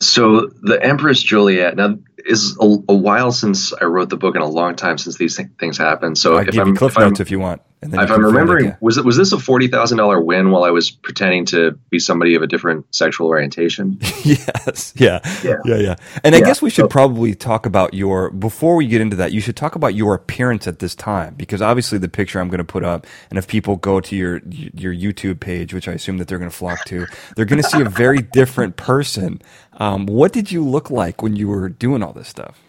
So 0.00 0.46
the 0.62 0.78
Empress 0.82 1.22
Joliet 1.22 1.76
now 1.76 1.98
is 2.18 2.56
a, 2.60 2.64
a, 2.64 2.94
while 2.94 3.32
since 3.32 3.72
I 3.72 3.84
wrote 3.84 4.08
the 4.08 4.16
book 4.16 4.34
and 4.34 4.44
a 4.44 4.46
long 4.46 4.76
time 4.76 4.96
since 4.96 5.16
these 5.16 5.36
th- 5.36 5.48
things 5.58 5.76
happened. 5.76 6.16
So 6.16 6.34
I'll 6.34 6.40
if 6.40 6.52
give 6.52 6.60
I'm, 6.60 6.68
you 6.68 6.74
cliff 6.74 6.92
if 6.92 6.98
I'm, 6.98 7.08
notes 7.08 7.20
if 7.20 7.30
you 7.30 7.38
want. 7.38 7.60
If 7.82 8.10
I'm 8.10 8.24
remembering, 8.24 8.66
yeah. 8.66 8.76
was 8.80 8.98
it 8.98 9.04
was 9.06 9.16
this 9.16 9.32
a 9.32 9.38
forty 9.38 9.68
thousand 9.68 9.96
dollar 9.96 10.20
win 10.20 10.50
while 10.50 10.64
I 10.64 10.70
was 10.70 10.90
pretending 10.90 11.46
to 11.46 11.72
be 11.88 11.98
somebody 11.98 12.34
of 12.34 12.42
a 12.42 12.46
different 12.46 12.94
sexual 12.94 13.28
orientation? 13.28 13.98
yes, 14.22 14.92
yeah, 14.96 15.20
yeah, 15.42 15.56
yeah, 15.64 15.76
yeah. 15.76 15.94
And 16.22 16.34
I 16.34 16.40
guess 16.40 16.60
we 16.60 16.68
should 16.68 16.84
so, 16.84 16.88
probably 16.88 17.34
talk 17.34 17.64
about 17.64 17.94
your 17.94 18.30
before 18.30 18.76
we 18.76 18.86
get 18.86 19.00
into 19.00 19.16
that. 19.16 19.32
You 19.32 19.40
should 19.40 19.56
talk 19.56 19.76
about 19.76 19.94
your 19.94 20.14
appearance 20.14 20.66
at 20.66 20.78
this 20.78 20.94
time 20.94 21.34
because 21.36 21.62
obviously 21.62 21.96
the 21.96 22.08
picture 22.08 22.38
I'm 22.38 22.48
going 22.48 22.58
to 22.58 22.64
put 22.64 22.84
up, 22.84 23.06
and 23.30 23.38
if 23.38 23.48
people 23.48 23.76
go 23.76 24.00
to 24.00 24.14
your 24.14 24.42
your 24.44 24.94
YouTube 24.94 25.40
page, 25.40 25.72
which 25.72 25.88
I 25.88 25.92
assume 25.92 26.18
that 26.18 26.28
they're 26.28 26.38
going 26.38 26.50
to 26.50 26.56
flock 26.56 26.84
to, 26.86 27.06
they're 27.34 27.46
going 27.46 27.62
to 27.62 27.68
see 27.68 27.80
a 27.80 27.88
very 27.88 28.18
different 28.32 28.76
person. 28.76 29.40
Um, 29.72 30.04
what 30.04 30.34
did 30.34 30.52
you 30.52 30.62
look 30.62 30.90
like 30.90 31.22
when 31.22 31.34
you 31.34 31.48
were 31.48 31.70
doing 31.70 32.02
all 32.02 32.12
this 32.12 32.28
stuff? 32.28 32.60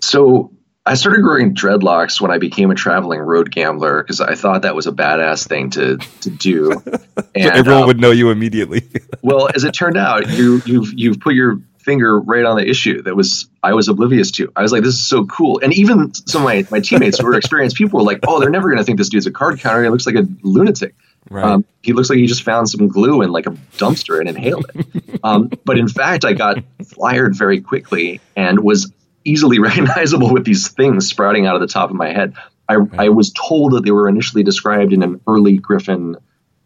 So 0.00 0.52
I 0.86 0.94
started 0.94 1.22
growing 1.22 1.54
dreadlocks 1.54 2.20
when 2.20 2.30
I 2.30 2.36
became 2.36 2.70
a 2.70 2.74
traveling 2.74 3.20
road 3.20 3.50
gambler 3.50 4.02
because 4.02 4.20
I 4.20 4.34
thought 4.34 4.62
that 4.62 4.74
was 4.74 4.86
a 4.86 4.92
badass 4.92 5.48
thing 5.48 5.70
to 5.70 5.96
to 5.96 6.30
do. 6.30 6.82
And, 7.36 7.50
everyone 7.50 7.82
um, 7.82 7.86
would 7.88 8.00
know 8.00 8.12
you 8.12 8.30
immediately. 8.30 8.88
well, 9.22 9.48
as 9.52 9.64
it 9.64 9.72
turned 9.72 9.96
out, 9.96 10.30
you 10.30 10.62
you've 10.64 10.92
you've 10.94 11.20
put 11.20 11.34
your 11.34 11.58
finger 11.78 12.20
right 12.20 12.44
on 12.44 12.56
the 12.56 12.68
issue 12.68 13.02
that 13.02 13.16
was 13.16 13.48
I 13.62 13.74
was 13.74 13.88
oblivious 13.88 14.30
to. 14.32 14.52
I 14.54 14.62
was 14.62 14.70
like, 14.70 14.84
this 14.84 14.94
is 14.94 15.04
so 15.04 15.24
cool. 15.26 15.60
And 15.60 15.72
even 15.74 16.14
some 16.14 16.42
of 16.42 16.46
my, 16.46 16.64
my 16.70 16.80
teammates 16.80 17.18
who 17.18 17.26
were 17.26 17.34
experienced 17.34 17.76
people 17.76 17.98
were 17.98 18.04
like, 18.04 18.20
oh, 18.26 18.38
they're 18.38 18.50
never 18.50 18.68
going 18.68 18.78
to 18.78 18.84
think 18.84 18.98
this 18.98 19.08
dude's 19.08 19.26
a 19.26 19.32
card 19.32 19.58
counter. 19.58 19.82
He 19.82 19.90
looks 19.90 20.06
like 20.06 20.14
a 20.14 20.26
lunatic. 20.42 20.94
Right. 21.28 21.44
Um, 21.44 21.64
he 21.82 21.92
looks 21.92 22.08
like 22.08 22.18
he 22.18 22.26
just 22.26 22.42
found 22.42 22.68
some 22.68 22.88
glue 22.88 23.22
in 23.22 23.32
like 23.32 23.46
a 23.46 23.50
dumpster 23.78 24.20
and 24.20 24.28
inhaled 24.28 24.70
it. 24.74 25.20
um, 25.24 25.50
but 25.64 25.78
in 25.78 25.88
fact, 25.88 26.24
I 26.24 26.34
got 26.34 26.58
fired 26.84 27.34
very 27.34 27.60
quickly 27.60 28.20
and 28.36 28.60
was 28.60 28.92
easily 29.24 29.58
recognizable 29.60 30.32
with 30.32 30.44
these 30.44 30.68
things 30.68 31.08
sprouting 31.08 31.46
out 31.46 31.54
of 31.54 31.60
the 31.60 31.66
top 31.66 31.90
of 31.90 31.96
my 31.96 32.12
head. 32.12 32.34
I, 32.68 32.76
right. 32.76 33.00
I 33.00 33.08
was 33.10 33.32
told 33.32 33.72
that 33.72 33.84
they 33.84 33.90
were 33.90 34.08
initially 34.08 34.42
described 34.42 34.92
in 34.92 35.02
an 35.02 35.20
early 35.26 35.58
Griffin 35.58 36.16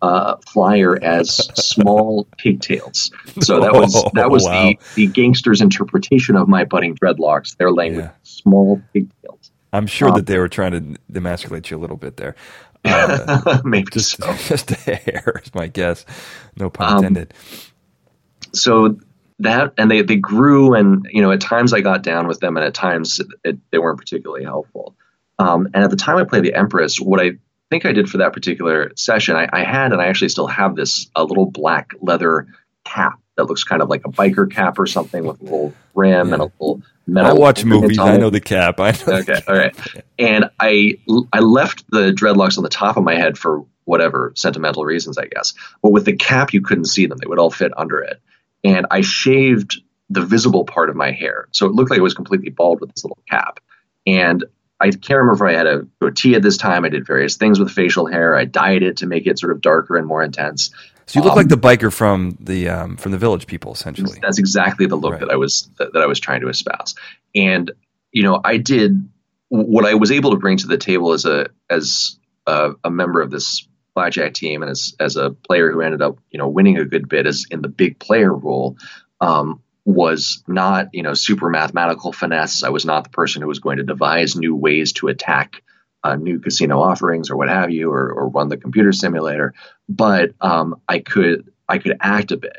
uh, 0.00 0.36
flyer 0.46 0.96
as 1.02 1.30
small 1.54 2.28
pigtails. 2.38 3.10
So 3.40 3.60
that 3.60 3.72
was 3.72 4.04
that 4.14 4.30
was 4.30 4.44
wow. 4.44 4.68
the, 4.68 4.78
the 4.94 5.06
gangster's 5.08 5.60
interpretation 5.60 6.36
of 6.36 6.48
my 6.48 6.64
budding 6.64 6.96
dreadlocks. 6.96 7.56
Their 7.56 7.72
language, 7.72 8.04
yeah. 8.04 8.10
small 8.22 8.80
pigtails. 8.92 9.50
I'm 9.72 9.86
sure 9.86 10.08
um, 10.08 10.14
that 10.14 10.26
they 10.26 10.38
were 10.38 10.48
trying 10.48 10.72
to 10.72 11.00
demasculate 11.12 11.70
you 11.70 11.76
a 11.76 11.80
little 11.80 11.96
bit 11.96 12.16
there. 12.16 12.34
Uh, 12.84 13.60
Maybe 13.64 13.90
just, 13.90 14.16
so. 14.16 14.32
just 14.34 14.70
a 14.70 14.94
hair 14.94 15.42
is 15.44 15.52
my 15.52 15.66
guess. 15.66 16.06
No 16.56 16.70
pun 16.70 16.98
intended. 16.98 17.34
Um, 17.34 18.48
so 18.52 18.98
that 19.40 19.72
and 19.78 19.90
they 19.90 20.02
they 20.02 20.16
grew 20.16 20.74
and 20.74 21.06
you 21.10 21.22
know 21.22 21.30
at 21.30 21.40
times 21.40 21.72
I 21.72 21.80
got 21.80 22.02
down 22.02 22.26
with 22.26 22.40
them 22.40 22.56
and 22.56 22.66
at 22.66 22.74
times 22.74 23.20
it, 23.20 23.26
it, 23.44 23.58
they 23.70 23.78
weren't 23.78 23.98
particularly 23.98 24.44
helpful. 24.44 24.96
Um, 25.38 25.66
and 25.74 25.84
at 25.84 25.90
the 25.90 25.96
time 25.96 26.16
I 26.16 26.24
played 26.24 26.42
the 26.42 26.54
Empress, 26.54 27.00
what 27.00 27.20
I 27.20 27.32
think 27.70 27.86
I 27.86 27.92
did 27.92 28.10
for 28.10 28.18
that 28.18 28.32
particular 28.32 28.90
session, 28.96 29.36
I, 29.36 29.48
I 29.52 29.62
had 29.62 29.92
and 29.92 30.02
I 30.02 30.06
actually 30.06 30.30
still 30.30 30.48
have 30.48 30.74
this 30.74 31.08
a 31.14 31.22
little 31.22 31.46
black 31.46 31.94
leather 32.00 32.48
cap 32.84 33.20
that 33.36 33.44
looks 33.44 33.62
kind 33.62 33.80
of 33.80 33.88
like 33.88 34.04
a 34.04 34.10
biker 34.10 34.50
cap 34.50 34.78
or 34.80 34.86
something 34.86 35.24
with 35.24 35.40
a 35.40 35.44
little 35.44 35.74
rim 35.94 36.28
yeah. 36.28 36.34
and 36.34 36.42
a 36.42 36.46
little 36.46 36.82
metal. 37.06 37.30
I 37.30 37.34
watch 37.34 37.64
movies. 37.64 37.98
I 37.98 38.16
know 38.16 38.30
the 38.30 38.40
cap. 38.40 38.80
I 38.80 38.90
know. 38.90 39.18
Okay, 39.18 39.40
all 39.46 39.56
right. 39.56 39.76
And 40.18 40.50
I 40.58 40.98
I 41.32 41.38
left 41.38 41.88
the 41.90 42.10
dreadlocks 42.10 42.58
on 42.58 42.64
the 42.64 42.70
top 42.70 42.96
of 42.96 43.04
my 43.04 43.14
head 43.14 43.38
for 43.38 43.64
whatever 43.84 44.32
sentimental 44.34 44.84
reasons, 44.84 45.16
I 45.16 45.26
guess. 45.26 45.54
But 45.80 45.92
with 45.92 46.04
the 46.04 46.16
cap, 46.16 46.52
you 46.52 46.60
couldn't 46.60 46.86
see 46.86 47.06
them; 47.06 47.18
they 47.18 47.28
would 47.28 47.38
all 47.38 47.52
fit 47.52 47.70
under 47.76 48.00
it 48.00 48.20
and 48.64 48.86
I 48.90 49.00
shaved 49.00 49.80
the 50.10 50.22
visible 50.22 50.64
part 50.64 50.90
of 50.90 50.96
my 50.96 51.12
hair. 51.12 51.48
So 51.52 51.66
it 51.66 51.72
looked 51.72 51.90
like 51.90 51.98
it 51.98 52.02
was 52.02 52.14
completely 52.14 52.50
bald 52.50 52.80
with 52.80 52.94
this 52.94 53.04
little 53.04 53.18
cap. 53.28 53.60
And 54.06 54.44
I 54.80 54.90
can't 54.90 55.18
remember 55.18 55.34
if 55.34 55.54
I 55.54 55.56
had 55.56 55.66
a 55.66 55.86
goatee 56.00 56.34
at 56.34 56.42
this 56.42 56.56
time. 56.56 56.84
I 56.84 56.88
did 56.88 57.06
various 57.06 57.36
things 57.36 57.58
with 57.58 57.70
facial 57.70 58.06
hair. 58.06 58.34
I 58.34 58.44
dyed 58.44 58.82
it 58.82 58.98
to 58.98 59.06
make 59.06 59.26
it 59.26 59.38
sort 59.38 59.52
of 59.52 59.60
darker 59.60 59.96
and 59.96 60.06
more 60.06 60.22
intense. 60.22 60.70
So 61.06 61.18
you 61.18 61.24
look 61.24 61.32
um, 61.32 61.38
like 61.38 61.48
the 61.48 61.56
biker 61.56 61.92
from 61.92 62.36
the 62.38 62.68
um, 62.68 62.96
from 62.96 63.12
the 63.12 63.18
Village 63.18 63.46
People, 63.46 63.72
essentially. 63.72 64.18
That's 64.20 64.38
exactly 64.38 64.86
the 64.86 64.96
look 64.96 65.12
right. 65.12 65.20
that 65.20 65.30
I 65.30 65.36
was 65.36 65.70
that, 65.78 65.94
that 65.94 66.02
I 66.02 66.06
was 66.06 66.20
trying 66.20 66.42
to 66.42 66.48
espouse. 66.48 66.94
And 67.34 67.70
you 68.12 68.22
know, 68.22 68.40
I 68.44 68.58
did 68.58 69.08
what 69.48 69.86
I 69.86 69.94
was 69.94 70.10
able 70.10 70.32
to 70.32 70.36
bring 70.36 70.58
to 70.58 70.66
the 70.66 70.76
table 70.76 71.12
as 71.12 71.24
a 71.24 71.48
as 71.70 72.18
a, 72.46 72.72
a 72.84 72.90
member 72.90 73.22
of 73.22 73.30
this 73.30 73.66
team 74.32 74.62
and 74.62 74.70
as 74.70 74.94
as 75.00 75.16
a 75.16 75.30
player 75.30 75.70
who 75.70 75.80
ended 75.80 76.02
up 76.02 76.18
you 76.30 76.38
know 76.38 76.48
winning 76.48 76.78
a 76.78 76.84
good 76.84 77.08
bit 77.08 77.26
as 77.26 77.44
in 77.50 77.62
the 77.62 77.68
big 77.68 77.98
player 77.98 78.32
role 78.32 78.76
um, 79.20 79.60
was 79.84 80.42
not 80.46 80.88
you 80.92 81.02
know 81.02 81.14
super 81.14 81.48
mathematical 81.48 82.12
finesse. 82.12 82.62
I 82.62 82.68
was 82.68 82.84
not 82.84 83.04
the 83.04 83.10
person 83.10 83.42
who 83.42 83.48
was 83.48 83.58
going 83.58 83.78
to 83.78 83.84
devise 83.84 84.36
new 84.36 84.54
ways 84.54 84.92
to 84.94 85.08
attack 85.08 85.62
uh, 86.04 86.16
new 86.16 86.38
casino 86.38 86.80
offerings 86.80 87.30
or 87.30 87.36
what 87.36 87.48
have 87.48 87.70
you, 87.70 87.90
or, 87.90 88.12
or 88.12 88.28
run 88.28 88.48
the 88.48 88.56
computer 88.56 88.92
simulator. 88.92 89.54
But 89.88 90.32
um, 90.40 90.80
I 90.88 91.00
could 91.00 91.50
I 91.68 91.78
could 91.78 91.96
act 92.00 92.32
a 92.32 92.36
bit. 92.36 92.58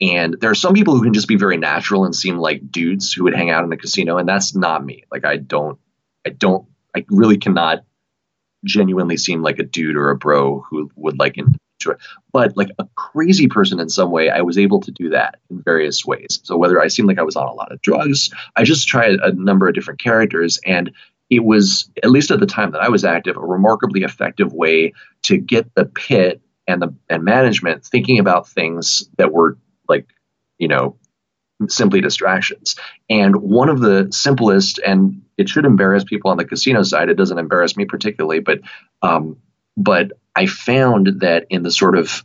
And 0.00 0.36
there 0.40 0.50
are 0.50 0.54
some 0.54 0.74
people 0.74 0.94
who 0.94 1.02
can 1.02 1.14
just 1.14 1.26
be 1.26 1.36
very 1.36 1.56
natural 1.56 2.04
and 2.04 2.14
seem 2.14 2.38
like 2.38 2.70
dudes 2.70 3.12
who 3.12 3.24
would 3.24 3.34
hang 3.34 3.50
out 3.50 3.64
in 3.64 3.72
a 3.72 3.76
casino, 3.76 4.16
and 4.16 4.28
that's 4.28 4.54
not 4.54 4.84
me. 4.84 5.04
Like 5.10 5.24
I 5.24 5.36
don't, 5.36 5.78
I 6.24 6.30
don't, 6.30 6.66
I 6.94 7.04
really 7.08 7.38
cannot 7.38 7.84
genuinely 8.64 9.16
seem 9.16 9.42
like 9.42 9.58
a 9.58 9.64
dude 9.64 9.96
or 9.96 10.10
a 10.10 10.16
bro 10.16 10.64
who 10.68 10.90
would 10.96 11.18
like 11.18 11.36
enjoy. 11.36 11.94
But 12.32 12.56
like 12.56 12.70
a 12.78 12.86
crazy 12.96 13.46
person 13.46 13.78
in 13.78 13.88
some 13.88 14.10
way, 14.10 14.30
I 14.30 14.40
was 14.40 14.58
able 14.58 14.80
to 14.80 14.90
do 14.90 15.10
that 15.10 15.38
in 15.50 15.62
various 15.62 16.04
ways. 16.04 16.40
So 16.42 16.56
whether 16.56 16.80
I 16.80 16.88
seemed 16.88 17.08
like 17.08 17.18
I 17.18 17.22
was 17.22 17.36
on 17.36 17.48
a 17.48 17.54
lot 17.54 17.72
of 17.72 17.80
drugs, 17.82 18.30
I 18.56 18.64
just 18.64 18.88
tried 18.88 19.14
a 19.20 19.32
number 19.32 19.68
of 19.68 19.74
different 19.74 20.00
characters 20.00 20.58
and 20.66 20.90
it 21.30 21.44
was 21.44 21.90
at 22.02 22.10
least 22.10 22.30
at 22.30 22.40
the 22.40 22.46
time 22.46 22.72
that 22.72 22.80
I 22.80 22.88
was 22.88 23.04
active 23.04 23.36
a 23.36 23.40
remarkably 23.40 24.02
effective 24.02 24.52
way 24.52 24.92
to 25.22 25.36
get 25.36 25.74
the 25.74 25.84
pit 25.84 26.40
and 26.66 26.82
the 26.82 26.94
and 27.08 27.24
management 27.24 27.84
thinking 27.84 28.18
about 28.18 28.48
things 28.48 29.08
that 29.18 29.32
were 29.32 29.58
like 29.88 30.06
you 30.58 30.68
know 30.68 30.96
simply 31.68 32.00
distractions. 32.00 32.76
And 33.10 33.36
one 33.36 33.68
of 33.68 33.80
the 33.80 34.08
simplest, 34.10 34.78
and 34.78 35.22
it 35.36 35.48
should 35.48 35.64
embarrass 35.64 36.04
people 36.04 36.30
on 36.30 36.36
the 36.36 36.44
casino 36.44 36.82
side. 36.82 37.08
It 37.08 37.16
doesn't 37.16 37.38
embarrass 37.38 37.76
me 37.76 37.84
particularly, 37.84 38.40
but 38.40 38.60
um, 39.02 39.38
but 39.76 40.12
I 40.34 40.46
found 40.46 41.20
that 41.20 41.46
in 41.50 41.62
the 41.62 41.70
sort 41.70 41.96
of 41.96 42.24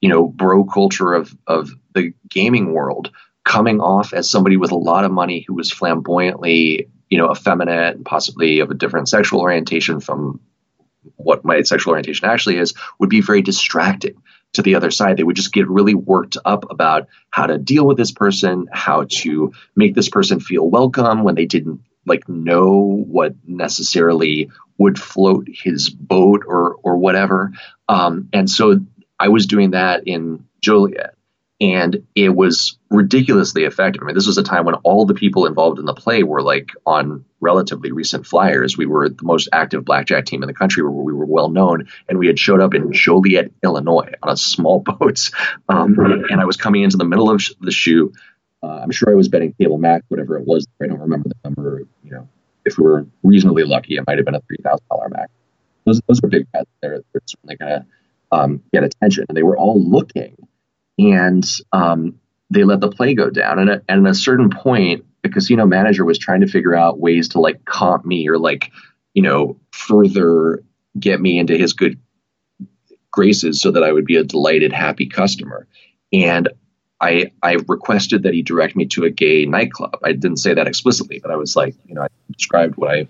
you 0.00 0.08
know 0.08 0.26
bro 0.26 0.64
culture 0.64 1.14
of 1.14 1.36
of 1.46 1.70
the 1.94 2.12
gaming 2.28 2.72
world, 2.72 3.10
coming 3.44 3.80
off 3.80 4.12
as 4.12 4.28
somebody 4.28 4.56
with 4.56 4.72
a 4.72 4.76
lot 4.76 5.04
of 5.04 5.12
money 5.12 5.44
who 5.46 5.54
was 5.54 5.70
flamboyantly 5.70 6.88
you 7.08 7.18
know 7.18 7.30
effeminate 7.30 7.96
and 7.96 8.04
possibly 8.04 8.60
of 8.60 8.70
a 8.70 8.74
different 8.74 9.08
sexual 9.08 9.40
orientation 9.40 10.00
from 10.00 10.40
what 11.14 11.44
my 11.44 11.62
sexual 11.62 11.92
orientation 11.92 12.28
actually 12.28 12.58
is 12.58 12.74
would 12.98 13.10
be 13.10 13.20
very 13.20 13.42
distracting 13.42 14.20
to 14.56 14.62
the 14.62 14.74
other 14.74 14.90
side. 14.90 15.16
They 15.16 15.22
would 15.22 15.36
just 15.36 15.52
get 15.52 15.68
really 15.68 15.94
worked 15.94 16.36
up 16.44 16.70
about 16.70 17.08
how 17.30 17.46
to 17.46 17.58
deal 17.58 17.86
with 17.86 17.96
this 17.96 18.12
person, 18.12 18.66
how 18.72 19.06
to 19.20 19.52
make 19.74 19.94
this 19.94 20.08
person 20.08 20.40
feel 20.40 20.68
welcome 20.68 21.22
when 21.22 21.34
they 21.34 21.46
didn't 21.46 21.80
like 22.04 22.28
know 22.28 23.04
what 23.06 23.34
necessarily 23.46 24.50
would 24.78 24.98
float 24.98 25.48
his 25.50 25.88
boat 25.90 26.44
or 26.46 26.76
or 26.82 26.98
whatever. 26.98 27.52
Um, 27.88 28.28
and 28.32 28.50
so 28.50 28.80
I 29.18 29.28
was 29.28 29.46
doing 29.46 29.70
that 29.70 30.06
in 30.06 30.46
Joliet 30.60 31.15
and 31.60 32.06
it 32.14 32.30
was 32.30 32.76
ridiculously 32.90 33.64
effective. 33.64 34.02
I 34.02 34.06
mean, 34.06 34.14
this 34.14 34.26
was 34.26 34.36
a 34.36 34.42
time 34.42 34.66
when 34.66 34.74
all 34.76 35.06
the 35.06 35.14
people 35.14 35.46
involved 35.46 35.78
in 35.78 35.86
the 35.86 35.94
play 35.94 36.22
were 36.22 36.42
like 36.42 36.70
on 36.84 37.24
relatively 37.40 37.92
recent 37.92 38.26
flyers. 38.26 38.76
We 38.76 38.84
were 38.84 39.08
the 39.08 39.24
most 39.24 39.48
active 39.52 39.84
blackjack 39.84 40.26
team 40.26 40.42
in 40.42 40.48
the 40.48 40.54
country, 40.54 40.82
where 40.82 40.92
we 40.92 41.14
were 41.14 41.24
well 41.24 41.48
known, 41.48 41.88
and 42.08 42.18
we 42.18 42.26
had 42.26 42.38
showed 42.38 42.60
up 42.60 42.74
in 42.74 42.92
Joliet, 42.92 43.52
Illinois, 43.64 44.12
on 44.22 44.32
a 44.32 44.36
small 44.36 44.80
boat. 44.86 45.30
Um, 45.68 45.96
and 46.28 46.40
I 46.40 46.44
was 46.44 46.56
coming 46.56 46.82
into 46.82 46.98
the 46.98 47.04
middle 47.04 47.30
of 47.30 47.42
the 47.60 47.72
shoe. 47.72 48.12
Uh, 48.62 48.80
I'm 48.82 48.90
sure 48.90 49.10
I 49.10 49.14
was 49.14 49.28
betting 49.28 49.54
table 49.58 49.78
max, 49.78 50.04
whatever 50.08 50.36
it 50.38 50.46
was. 50.46 50.66
I 50.82 50.86
don't 50.86 51.00
remember 51.00 51.30
the 51.30 51.36
number. 51.44 51.82
You 52.04 52.10
know, 52.10 52.28
if 52.66 52.76
we 52.76 52.84
were 52.84 53.06
reasonably 53.22 53.64
lucky, 53.64 53.96
it 53.96 54.04
might 54.06 54.18
have 54.18 54.26
been 54.26 54.34
a 54.34 54.40
three 54.42 54.58
thousand 54.62 54.86
dollar 54.90 55.08
max. 55.08 55.30
Those 55.86 56.02
those 56.06 56.22
are 56.22 56.28
big 56.28 56.50
bets. 56.52 56.70
They're 56.82 57.00
they're 57.12 57.22
certainly 57.26 57.56
going 57.56 57.80
to 57.80 57.86
um, 58.32 58.62
get 58.74 58.84
attention, 58.84 59.24
and 59.28 59.36
they 59.36 59.42
were 59.42 59.56
all 59.56 59.80
looking 59.80 60.36
and 60.98 61.44
um, 61.72 62.18
they 62.50 62.64
let 62.64 62.80
the 62.80 62.90
play 62.90 63.14
go 63.14 63.30
down. 63.30 63.58
And 63.58 63.70
at, 63.70 63.82
and 63.88 64.06
at 64.06 64.10
a 64.10 64.14
certain 64.14 64.50
point, 64.50 65.04
the 65.22 65.28
casino 65.28 65.66
manager 65.66 66.04
was 66.04 66.18
trying 66.18 66.40
to 66.40 66.46
figure 66.46 66.74
out 66.74 67.00
ways 67.00 67.28
to 67.30 67.40
like 67.40 67.64
comp 67.64 68.04
me 68.04 68.28
or 68.28 68.38
like, 68.38 68.70
you 69.14 69.22
know, 69.22 69.58
further 69.72 70.62
get 70.98 71.20
me 71.20 71.38
into 71.38 71.56
his 71.56 71.72
good 71.72 71.98
graces 73.10 73.60
so 73.60 73.70
that 73.70 73.82
I 73.82 73.92
would 73.92 74.04
be 74.04 74.16
a 74.16 74.24
delighted, 74.24 74.72
happy 74.72 75.06
customer. 75.06 75.66
And 76.12 76.48
I 77.00 77.32
I 77.42 77.56
requested 77.68 78.22
that 78.22 78.34
he 78.34 78.42
direct 78.42 78.76
me 78.76 78.86
to 78.86 79.04
a 79.04 79.10
gay 79.10 79.44
nightclub. 79.44 79.98
I 80.02 80.12
didn't 80.12 80.38
say 80.38 80.54
that 80.54 80.66
explicitly, 80.66 81.18
but 81.18 81.30
I 81.30 81.36
was 81.36 81.56
like, 81.56 81.74
you 81.86 81.94
know, 81.94 82.02
I 82.02 82.08
described 82.30 82.76
what 82.76 82.90
I 82.90 83.08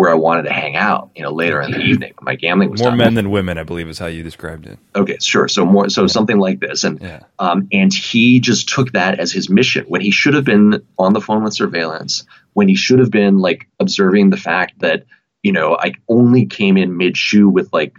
where 0.00 0.10
I 0.10 0.14
wanted 0.14 0.44
to 0.44 0.52
hang 0.52 0.76
out, 0.76 1.10
you 1.14 1.22
know, 1.22 1.30
later 1.30 1.60
in 1.60 1.72
the 1.72 1.78
evening 1.78 2.14
my 2.22 2.34
gambling 2.34 2.70
was 2.70 2.80
more 2.80 2.88
done. 2.88 2.98
men 2.98 3.14
than 3.14 3.30
women, 3.30 3.58
I 3.58 3.64
believe, 3.64 3.86
is 3.86 3.98
how 3.98 4.06
you 4.06 4.22
described 4.22 4.66
it. 4.66 4.78
Okay, 4.96 5.18
sure. 5.20 5.46
So 5.46 5.66
more, 5.66 5.90
so 5.90 6.02
yeah. 6.02 6.06
something 6.06 6.38
like 6.38 6.58
this, 6.58 6.84
and 6.84 7.02
yeah. 7.02 7.24
um, 7.38 7.68
and 7.70 7.92
he 7.92 8.40
just 8.40 8.70
took 8.70 8.92
that 8.92 9.20
as 9.20 9.30
his 9.30 9.50
mission 9.50 9.84
when 9.88 10.00
he 10.00 10.10
should 10.10 10.32
have 10.32 10.44
been 10.46 10.82
on 10.98 11.12
the 11.12 11.20
phone 11.20 11.44
with 11.44 11.52
surveillance, 11.52 12.24
when 12.54 12.66
he 12.66 12.76
should 12.76 12.98
have 12.98 13.10
been 13.10 13.40
like 13.40 13.68
observing 13.78 14.30
the 14.30 14.38
fact 14.38 14.78
that 14.78 15.04
you 15.42 15.52
know 15.52 15.76
I 15.78 15.92
only 16.08 16.46
came 16.46 16.78
in 16.78 16.96
mid 16.96 17.18
shoe 17.18 17.50
with 17.50 17.70
like 17.70 17.94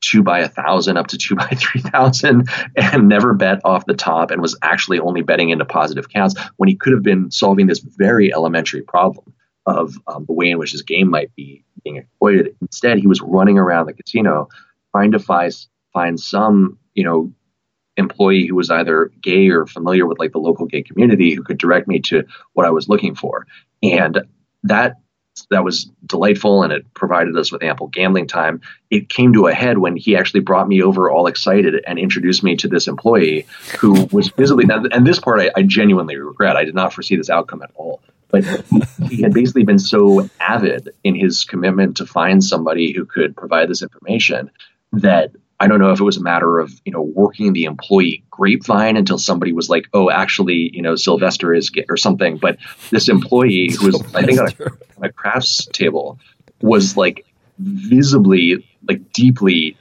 two 0.00 0.22
by 0.22 0.38
a 0.38 0.48
thousand 0.48 0.98
up 0.98 1.08
to 1.08 1.18
two 1.18 1.34
by 1.34 1.48
three 1.48 1.80
thousand 1.80 2.48
and 2.76 3.08
never 3.08 3.34
bet 3.34 3.60
off 3.64 3.86
the 3.86 3.94
top 3.94 4.30
and 4.30 4.40
was 4.40 4.56
actually 4.62 5.00
only 5.00 5.22
betting 5.22 5.50
into 5.50 5.64
positive 5.64 6.08
counts 6.10 6.40
when 6.58 6.68
he 6.68 6.76
could 6.76 6.92
have 6.92 7.02
been 7.02 7.32
solving 7.32 7.66
this 7.66 7.80
very 7.80 8.32
elementary 8.32 8.82
problem 8.82 9.34
of 9.68 9.94
um, 10.06 10.24
the 10.26 10.32
way 10.32 10.50
in 10.50 10.58
which 10.58 10.72
his 10.72 10.82
game 10.82 11.10
might 11.10 11.34
be 11.34 11.64
being 11.84 11.96
exploited. 11.96 12.56
Instead, 12.60 12.98
he 12.98 13.06
was 13.06 13.20
running 13.20 13.58
around 13.58 13.86
the 13.86 13.92
casino 13.92 14.48
trying 14.92 15.12
to 15.12 15.18
find 15.18 15.54
find 15.92 16.18
some 16.18 16.78
you 16.94 17.04
know 17.04 17.32
employee 17.96 18.46
who 18.46 18.54
was 18.54 18.70
either 18.70 19.10
gay 19.20 19.48
or 19.48 19.66
familiar 19.66 20.06
with 20.06 20.18
like 20.18 20.32
the 20.32 20.38
local 20.38 20.66
gay 20.66 20.82
community 20.82 21.34
who 21.34 21.42
could 21.42 21.58
direct 21.58 21.88
me 21.88 21.98
to 21.98 22.24
what 22.52 22.64
I 22.64 22.70
was 22.70 22.88
looking 22.88 23.14
for. 23.14 23.46
And 23.82 24.20
that 24.62 24.96
that 25.50 25.62
was 25.62 25.90
delightful 26.04 26.64
and 26.64 26.72
it 26.72 26.84
provided 26.94 27.36
us 27.36 27.52
with 27.52 27.62
ample 27.62 27.86
gambling 27.88 28.26
time. 28.26 28.60
It 28.90 29.08
came 29.08 29.32
to 29.34 29.46
a 29.46 29.54
head 29.54 29.78
when 29.78 29.96
he 29.96 30.16
actually 30.16 30.40
brought 30.40 30.68
me 30.68 30.82
over 30.82 31.10
all 31.10 31.26
excited 31.26 31.80
and 31.86 31.98
introduced 31.98 32.42
me 32.42 32.56
to 32.56 32.68
this 32.68 32.88
employee 32.88 33.46
who 33.78 34.08
was 34.10 34.30
visibly, 34.30 34.66
and 34.68 35.06
this 35.06 35.20
part 35.20 35.40
I, 35.40 35.50
I 35.56 35.62
genuinely 35.62 36.16
regret. 36.16 36.56
I 36.56 36.64
did 36.64 36.74
not 36.74 36.92
foresee 36.92 37.14
this 37.14 37.30
outcome 37.30 37.62
at 37.62 37.70
all. 37.76 38.00
But 38.30 38.44
he 39.08 39.22
had 39.22 39.32
basically 39.32 39.64
been 39.64 39.78
so 39.78 40.28
avid 40.38 40.90
in 41.02 41.14
his 41.14 41.44
commitment 41.44 41.96
to 41.96 42.06
find 42.06 42.44
somebody 42.44 42.92
who 42.92 43.06
could 43.06 43.36
provide 43.36 43.68
this 43.68 43.82
information 43.82 44.50
that 44.92 45.32
I 45.60 45.66
don't 45.66 45.80
know 45.80 45.90
if 45.90 46.00
it 46.00 46.04
was 46.04 46.16
a 46.16 46.22
matter 46.22 46.58
of 46.58 46.72
you 46.84 46.92
know 46.92 47.02
working 47.02 47.52
the 47.52 47.64
employee 47.64 48.24
grapevine 48.30 48.96
until 48.96 49.18
somebody 49.18 49.52
was 49.52 49.68
like, 49.68 49.88
oh, 49.92 50.10
actually, 50.10 50.70
you 50.72 50.82
know, 50.82 50.94
Sylvester 50.94 51.52
is 51.52 51.70
gay 51.70 51.84
or 51.88 51.96
something. 51.96 52.38
But 52.38 52.58
this 52.90 53.08
employee 53.08 53.70
who 53.78 53.86
was, 53.86 54.14
I 54.14 54.24
think, 54.24 54.38
on 54.38 54.48
a, 54.48 54.64
on 54.98 55.04
a 55.04 55.12
craps 55.12 55.66
table 55.66 56.20
was 56.60 56.96
like 56.96 57.26
visibly, 57.58 58.64
like 58.88 59.12
deeply, 59.12 59.76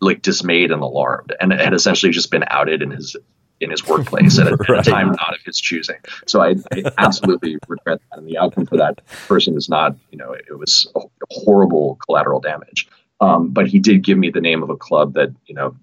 like 0.00 0.22
dismayed 0.22 0.70
and 0.70 0.82
alarmed, 0.82 1.34
and 1.38 1.52
had 1.52 1.74
essentially 1.74 2.12
just 2.12 2.30
been 2.30 2.44
outed 2.46 2.80
in 2.80 2.90
his 2.90 3.16
in 3.60 3.70
his 3.70 3.86
workplace 3.86 4.38
at, 4.38 4.48
a, 4.48 4.56
right. 4.56 4.70
at 4.70 4.86
a 4.86 4.90
time 4.90 5.08
not 5.08 5.34
of 5.34 5.40
his 5.44 5.60
choosing. 5.60 5.96
So 6.26 6.40
I, 6.40 6.56
I, 6.72 6.82
absolutely 6.98 7.56
regret 7.68 8.00
that, 8.10 8.18
and 8.18 8.26
the 8.26 8.38
outcome 8.38 8.66
for 8.66 8.76
that 8.76 9.04
person 9.26 9.56
is 9.56 9.68
not, 9.68 9.96
you 10.10 10.18
know, 10.18 10.32
it, 10.32 10.46
it 10.50 10.58
was 10.58 10.90
a 10.94 11.00
horrible 11.30 11.96
collateral 12.04 12.40
damage. 12.40 12.88
Um, 13.20 13.50
but 13.50 13.66
he 13.68 13.78
did 13.78 14.02
give 14.02 14.18
me 14.18 14.30
the 14.30 14.40
name 14.40 14.62
of 14.62 14.70
a 14.70 14.76
club 14.76 15.14
that, 15.14 15.30
you 15.46 15.54
know, 15.54 15.76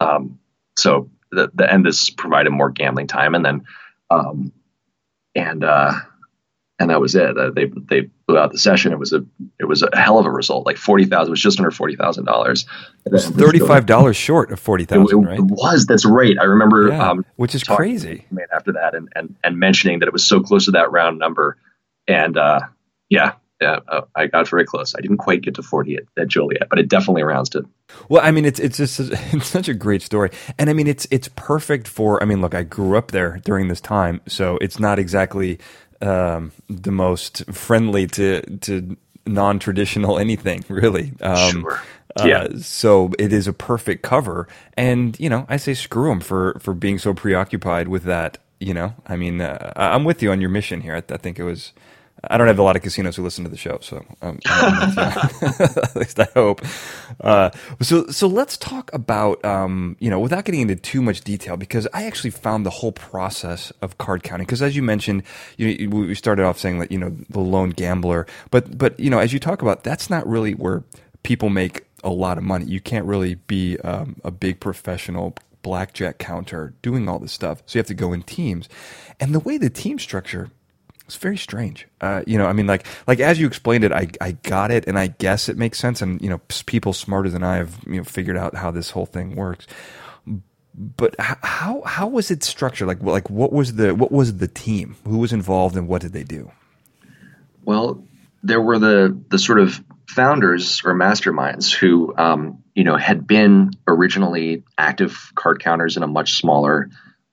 um, 0.00 0.38
so 0.76 1.10
the, 1.30 1.50
the 1.54 1.70
and 1.70 1.84
this 1.84 2.10
provided 2.10 2.50
more 2.50 2.70
gambling 2.70 3.06
time, 3.06 3.34
and 3.34 3.44
then, 3.44 3.64
um, 4.10 4.52
and 5.34 5.64
uh, 5.64 5.92
and 6.78 6.90
that 6.90 7.00
was 7.00 7.14
it. 7.14 7.36
Uh, 7.36 7.50
they 7.50 7.66
they 7.88 8.08
blew 8.26 8.38
out 8.38 8.52
the 8.52 8.58
session. 8.58 8.92
It 8.92 8.98
was 8.98 9.12
a 9.12 9.24
it 9.60 9.66
was 9.66 9.82
a 9.82 9.88
hell 9.94 10.18
of 10.18 10.26
a 10.26 10.30
result. 10.30 10.66
Like 10.66 10.76
forty 10.76 11.04
thousand. 11.04 11.28
It 11.28 11.30
was 11.30 11.42
just 11.42 11.58
under 11.58 11.70
forty 11.70 11.96
thousand 11.96 12.24
dollars. 12.24 12.66
Thirty 13.08 13.58
five 13.58 13.86
dollars 13.86 14.16
short 14.16 14.50
of 14.50 14.58
forty 14.58 14.84
thousand. 14.84 15.22
Right? 15.22 15.38
It 15.38 15.44
was. 15.44 15.86
That's 15.86 16.04
right. 16.04 16.36
I 16.40 16.44
remember. 16.44 16.88
Yeah, 16.88 17.10
um, 17.10 17.24
which 17.36 17.54
is 17.54 17.62
crazy. 17.62 18.26
After 18.52 18.72
that, 18.72 18.94
and, 18.94 19.08
and 19.14 19.36
and 19.44 19.58
mentioning 19.58 20.00
that 20.00 20.06
it 20.06 20.12
was 20.12 20.26
so 20.26 20.40
close 20.40 20.64
to 20.64 20.72
that 20.72 20.90
round 20.90 21.18
number, 21.18 21.56
and 22.08 22.36
uh, 22.36 22.60
yeah, 23.08 23.34
yeah, 23.62 23.78
uh, 23.86 24.00
I 24.16 24.26
got 24.26 24.48
very 24.48 24.64
close. 24.64 24.94
I 24.96 25.00
didn't 25.00 25.18
quite 25.18 25.42
get 25.42 25.54
to 25.54 25.62
forty 25.62 25.96
at, 25.96 26.04
at 26.18 26.26
Joliet, 26.26 26.68
but 26.68 26.80
it 26.80 26.88
definitely 26.88 27.22
rounds 27.22 27.50
to. 27.50 27.68
Well, 28.08 28.20
I 28.24 28.32
mean, 28.32 28.44
it's 28.44 28.58
it's 28.58 28.76
just 28.76 28.98
it's 29.00 29.46
such 29.46 29.68
a 29.68 29.74
great 29.74 30.02
story, 30.02 30.30
and 30.58 30.68
I 30.68 30.72
mean, 30.72 30.88
it's 30.88 31.06
it's 31.12 31.28
perfect 31.36 31.86
for. 31.86 32.20
I 32.20 32.26
mean, 32.26 32.40
look, 32.40 32.54
I 32.54 32.64
grew 32.64 32.96
up 32.96 33.12
there 33.12 33.40
during 33.44 33.68
this 33.68 33.80
time, 33.80 34.20
so 34.26 34.56
it's 34.60 34.80
not 34.80 34.98
exactly 34.98 35.60
um, 36.02 36.52
the 36.68 36.92
most 36.92 37.44
friendly 37.52 38.06
to 38.08 38.42
to 38.58 38.96
non 39.26 39.58
traditional 39.58 40.18
anything 40.18 40.64
really. 40.68 41.12
Um, 41.20 41.62
sure. 41.62 41.82
Uh, 42.20 42.24
yeah. 42.26 42.48
so 42.60 43.10
it 43.18 43.32
is 43.32 43.46
a 43.46 43.54
perfect 43.54 44.02
cover, 44.02 44.46
and 44.76 45.18
you 45.18 45.30
know, 45.30 45.46
I 45.48 45.56
say 45.56 45.72
screw 45.72 46.10
them 46.10 46.20
for 46.20 46.58
for 46.60 46.74
being 46.74 46.98
so 46.98 47.14
preoccupied 47.14 47.88
with 47.88 48.02
that. 48.04 48.38
You 48.60 48.74
know, 48.74 48.94
I 49.06 49.16
mean, 49.16 49.40
uh, 49.40 49.72
I'm 49.74 50.04
with 50.04 50.22
you 50.22 50.30
on 50.30 50.40
your 50.40 50.50
mission 50.50 50.82
here. 50.82 50.94
I, 50.94 51.12
I 51.12 51.16
think 51.16 51.38
it 51.38 51.44
was 51.44 51.72
I 52.28 52.38
don't 52.38 52.46
have 52.46 52.58
a 52.58 52.62
lot 52.62 52.76
of 52.76 52.82
casinos 52.82 53.16
who 53.16 53.24
listen 53.24 53.42
to 53.44 53.50
the 53.50 53.56
show, 53.56 53.78
so 53.80 54.04
um, 54.22 54.38
at 54.46 55.96
least 55.96 56.20
I 56.20 56.28
hope. 56.34 56.62
Uh, 57.20 57.50
so, 57.80 58.06
so 58.06 58.28
let's 58.28 58.56
talk 58.56 58.92
about 58.92 59.44
um, 59.44 59.96
you 59.98 60.08
know 60.08 60.20
without 60.20 60.44
getting 60.44 60.60
into 60.60 60.76
too 60.76 61.02
much 61.02 61.22
detail 61.22 61.56
because 61.56 61.88
I 61.92 62.04
actually 62.04 62.30
found 62.30 62.64
the 62.64 62.70
whole 62.70 62.92
process 62.92 63.72
of 63.82 63.98
card 63.98 64.22
counting 64.22 64.46
because 64.46 64.62
as 64.62 64.76
you 64.76 64.82
mentioned, 64.82 65.24
you 65.56 65.88
know, 65.88 65.96
we 65.96 66.14
started 66.14 66.44
off 66.44 66.58
saying 66.58 66.78
that 66.78 66.92
you 66.92 66.98
know 66.98 67.10
the 67.28 67.40
lone 67.40 67.70
gambler, 67.70 68.26
but 68.50 68.78
but 68.78 68.98
you 69.00 69.10
know 69.10 69.18
as 69.18 69.32
you 69.32 69.40
talk 69.40 69.62
about 69.62 69.82
that's 69.82 70.08
not 70.08 70.26
really 70.26 70.52
where 70.52 70.84
people 71.24 71.48
make 71.48 71.84
a 72.04 72.10
lot 72.10 72.38
of 72.38 72.44
money. 72.44 72.66
You 72.66 72.80
can't 72.80 73.04
really 73.04 73.34
be 73.34 73.78
um, 73.78 74.16
a 74.24 74.30
big 74.30 74.60
professional 74.60 75.34
blackjack 75.62 76.18
counter 76.18 76.74
doing 76.82 77.08
all 77.08 77.18
this 77.18 77.32
stuff, 77.32 77.62
so 77.66 77.78
you 77.78 77.80
have 77.80 77.86
to 77.86 77.94
go 77.94 78.12
in 78.12 78.22
teams, 78.22 78.68
and 79.18 79.34
the 79.34 79.40
way 79.40 79.58
the 79.58 79.70
team 79.70 79.98
structure 79.98 80.50
it's 81.12 81.20
very 81.20 81.36
strange. 81.36 81.86
Uh, 82.00 82.22
you 82.26 82.38
know, 82.38 82.46
I 82.46 82.54
mean, 82.54 82.66
like, 82.66 82.86
like 83.06 83.20
as 83.20 83.38
you 83.38 83.46
explained 83.46 83.84
it, 83.84 83.92
I, 83.92 84.08
I 84.18 84.32
got 84.32 84.70
it, 84.70 84.86
and 84.86 84.98
I 84.98 85.08
guess 85.08 85.50
it 85.50 85.58
makes 85.58 85.78
sense. 85.78 86.00
And 86.00 86.18
you 86.22 86.30
know, 86.30 86.40
people 86.64 86.94
smarter 86.94 87.28
than 87.28 87.42
I 87.42 87.56
have, 87.56 87.78
you 87.86 87.98
know, 87.98 88.04
figured 88.04 88.38
out 88.38 88.54
how 88.54 88.70
this 88.70 88.90
whole 88.90 89.04
thing 89.04 89.36
works. 89.36 89.66
But 90.74 91.14
how 91.18 91.82
how 91.84 92.08
was 92.08 92.30
it 92.30 92.42
structured? 92.42 92.88
Like, 92.88 93.02
like 93.02 93.28
what 93.28 93.52
was 93.52 93.74
the 93.74 93.94
what 93.94 94.10
was 94.10 94.38
the 94.38 94.48
team? 94.48 94.96
Who 95.04 95.18
was 95.18 95.34
involved, 95.34 95.76
and 95.76 95.86
what 95.86 96.00
did 96.00 96.14
they 96.14 96.24
do? 96.24 96.50
Well, 97.66 98.02
there 98.42 98.62
were 98.62 98.78
the 98.78 99.14
the 99.28 99.38
sort 99.38 99.60
of 99.60 99.84
founders 100.08 100.80
or 100.82 100.94
masterminds 100.94 101.74
who, 101.74 102.14
um, 102.16 102.62
you 102.74 102.84
know, 102.84 102.96
had 102.96 103.26
been 103.26 103.70
originally 103.86 104.62
active 104.78 105.30
card 105.34 105.62
counters 105.62 105.98
in 105.98 106.02
a 106.02 106.08
much 106.08 106.32
smaller 106.38 106.88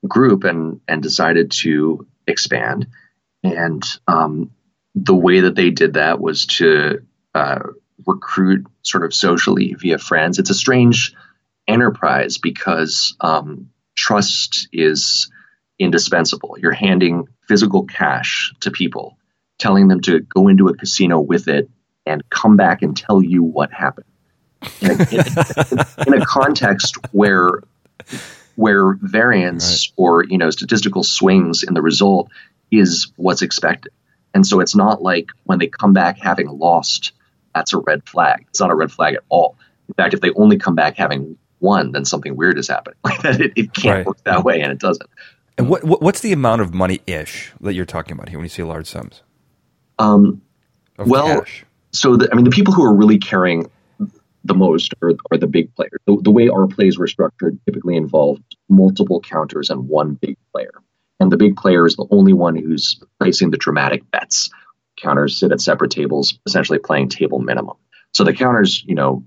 group 0.06 0.44
and 0.44 0.82
and 0.90 1.02
decided 1.02 1.52
to 1.52 2.06
expand. 2.28 2.88
And 3.44 3.84
um, 4.08 4.52
the 4.96 5.16
way 5.16 5.42
that 5.42 5.56
they 5.56 5.70
did 5.70 5.94
that 5.94 6.20
was 6.20 6.46
to 6.48 7.06
uh, 7.34 7.60
recruit 8.06 8.66
sort 8.84 9.04
of 9.04 9.14
socially 9.14 9.74
via 9.74 9.98
friends. 9.98 10.40
It's 10.40 10.50
a 10.50 10.56
strange 10.56 11.14
enterprise 11.68 12.38
because 12.38 13.16
um, 13.22 13.70
trust 13.96 14.68
is 14.74 15.30
indispensable. 15.78 16.56
You're 16.58 16.72
handing 16.72 17.28
physical 17.48 17.86
cash 17.86 18.54
to 18.62 18.72
people, 18.72 19.18
telling 19.58 19.88
them 19.88 20.02
to 20.02 20.20
go 20.20 20.48
into 20.48 20.68
a 20.68 20.76
casino 20.76 21.20
with 21.20 21.48
it 21.48 21.70
and 22.06 22.28
come 22.30 22.58
back 22.58 22.82
and 22.82 22.98
tell 22.98 23.22
you 23.22 23.44
what 23.44 23.72
happened. 23.72 24.06
In 24.82 24.92
a, 24.92 24.94
in, 25.12 26.14
in 26.14 26.22
a 26.22 26.26
context 26.26 26.98
where 27.12 27.62
where 28.56 28.94
variance 28.96 29.88
right. 29.88 29.94
or 29.96 30.26
you 30.26 30.38
know 30.38 30.50
statistical 30.50 31.02
swings 31.02 31.64
in 31.64 31.74
the 31.74 31.82
result 31.82 32.30
is 32.72 33.12
what's 33.16 33.42
expected. 33.42 33.92
And 34.34 34.46
so 34.46 34.60
it's 34.60 34.76
not 34.76 35.02
like 35.02 35.30
when 35.44 35.60
they 35.60 35.68
come 35.68 35.94
back 35.94 36.20
having 36.20 36.48
lost, 36.48 37.14
that's 37.54 37.74
a 37.74 37.80
red 37.80 38.08
flag. 38.08 38.46
It's 38.50 38.60
not 38.60 38.70
a 38.70 38.76
red 38.76 38.92
flag 38.92 39.16
at 39.16 39.24
all. 39.30 39.58
In 39.88 39.96
fact, 39.96 40.14
if 40.14 40.22
they 40.22 40.32
only 40.32 40.58
come 40.58 40.76
back 40.76 40.98
having 40.98 41.38
won, 41.60 41.92
then 41.92 42.06
something 42.06 42.36
weird. 42.36 42.58
Like 43.04 43.22
that, 43.22 43.42
it, 43.42 43.54
it 43.56 43.74
can't 43.74 43.98
right. 43.98 44.06
work 44.06 44.24
that 44.24 44.44
way, 44.44 44.62
and 44.62 44.72
it 44.72 44.80
doesn't. 44.80 45.10
And 45.58 45.68
what 45.68 45.84
what's 45.84 46.22
the 46.22 46.32
amount 46.32 46.62
of 46.62 46.74
money 46.74 47.02
ish 47.06 47.52
that 47.60 47.74
you're 47.74 47.86
talking 47.86 48.14
about 48.14 48.30
here 48.30 48.38
when 48.38 48.46
you 48.46 48.50
say 48.50 48.64
large 48.64 48.88
sums? 48.88 49.24
Um, 49.98 50.42
well, 50.98 51.42
cash? 51.42 51.66
so 51.92 52.16
the, 52.16 52.30
I 52.32 52.36
mean, 52.36 52.46
the 52.46 52.52
people 52.52 52.74
who 52.74 52.84
are 52.84 52.94
really 52.94 53.18
carrying 53.18 53.70
the 54.46 54.54
most 54.54 54.94
are, 55.02 55.12
are 55.32 55.38
the 55.38 55.48
big 55.48 55.74
players. 55.76 56.00
The, 56.06 56.18
the 56.22 56.32
way 56.32 56.50
our 56.50 56.68
plays 56.68 56.98
were 56.98 57.08
structured 57.08 57.60
typically 57.66 57.98
involved 57.98 58.44
multiple 58.70 59.20
counters 59.20 59.70
and 59.70 59.88
one 59.88 60.14
big 60.14 60.38
player. 60.54 60.72
And 61.20 61.32
the 61.32 61.38
big 61.38 61.58
player 61.58 61.86
is 61.86 61.96
the 61.96 62.08
only 62.12 62.34
one 62.34 62.56
who's 62.56 63.02
placing 63.20 63.52
the 63.52 63.58
dramatic 63.58 64.10
bets. 64.10 64.50
Counters 64.98 65.38
sit 65.38 65.52
at 65.52 65.62
separate 65.62 65.92
tables, 65.92 66.40
essentially 66.46 66.80
playing 66.80 67.10
table 67.10 67.40
minimum. 67.40 67.78
So 68.14 68.24
the 68.24 68.34
counters, 68.34 68.84
you 68.86 68.96
know, 68.96 69.24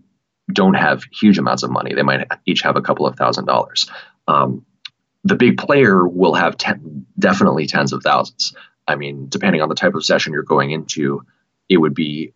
don't 0.53 0.75
have 0.75 1.05
huge 1.13 1.39
amounts 1.39 1.63
of 1.63 1.71
money. 1.71 1.95
They 1.95 2.03
might 2.03 2.27
each 2.47 2.63
have 2.63 2.77
a 2.77 2.83
couple 2.83 3.07
of 3.07 3.17
thousand 3.17 3.47
dollars. 3.47 3.89
Um, 4.27 4.65
the 5.25 5.37
big 5.37 5.59
player 5.59 6.07
will 6.07 6.35
have 6.35 6.57
ten, 6.57 7.07
definitely 7.19 7.67
tens 7.67 7.93
of 7.93 8.03
thousands. 8.03 8.55
I 8.89 8.97
mean, 8.97 9.29
depending 9.29 9.63
on 9.63 9.69
the 9.69 9.75
type 9.75 9.95
of 9.95 10.05
session 10.05 10.33
you're 10.33 10.43
going 10.43 10.73
into, 10.73 11.25
it 11.69 11.77
would 11.77 11.95
be 11.95 12.33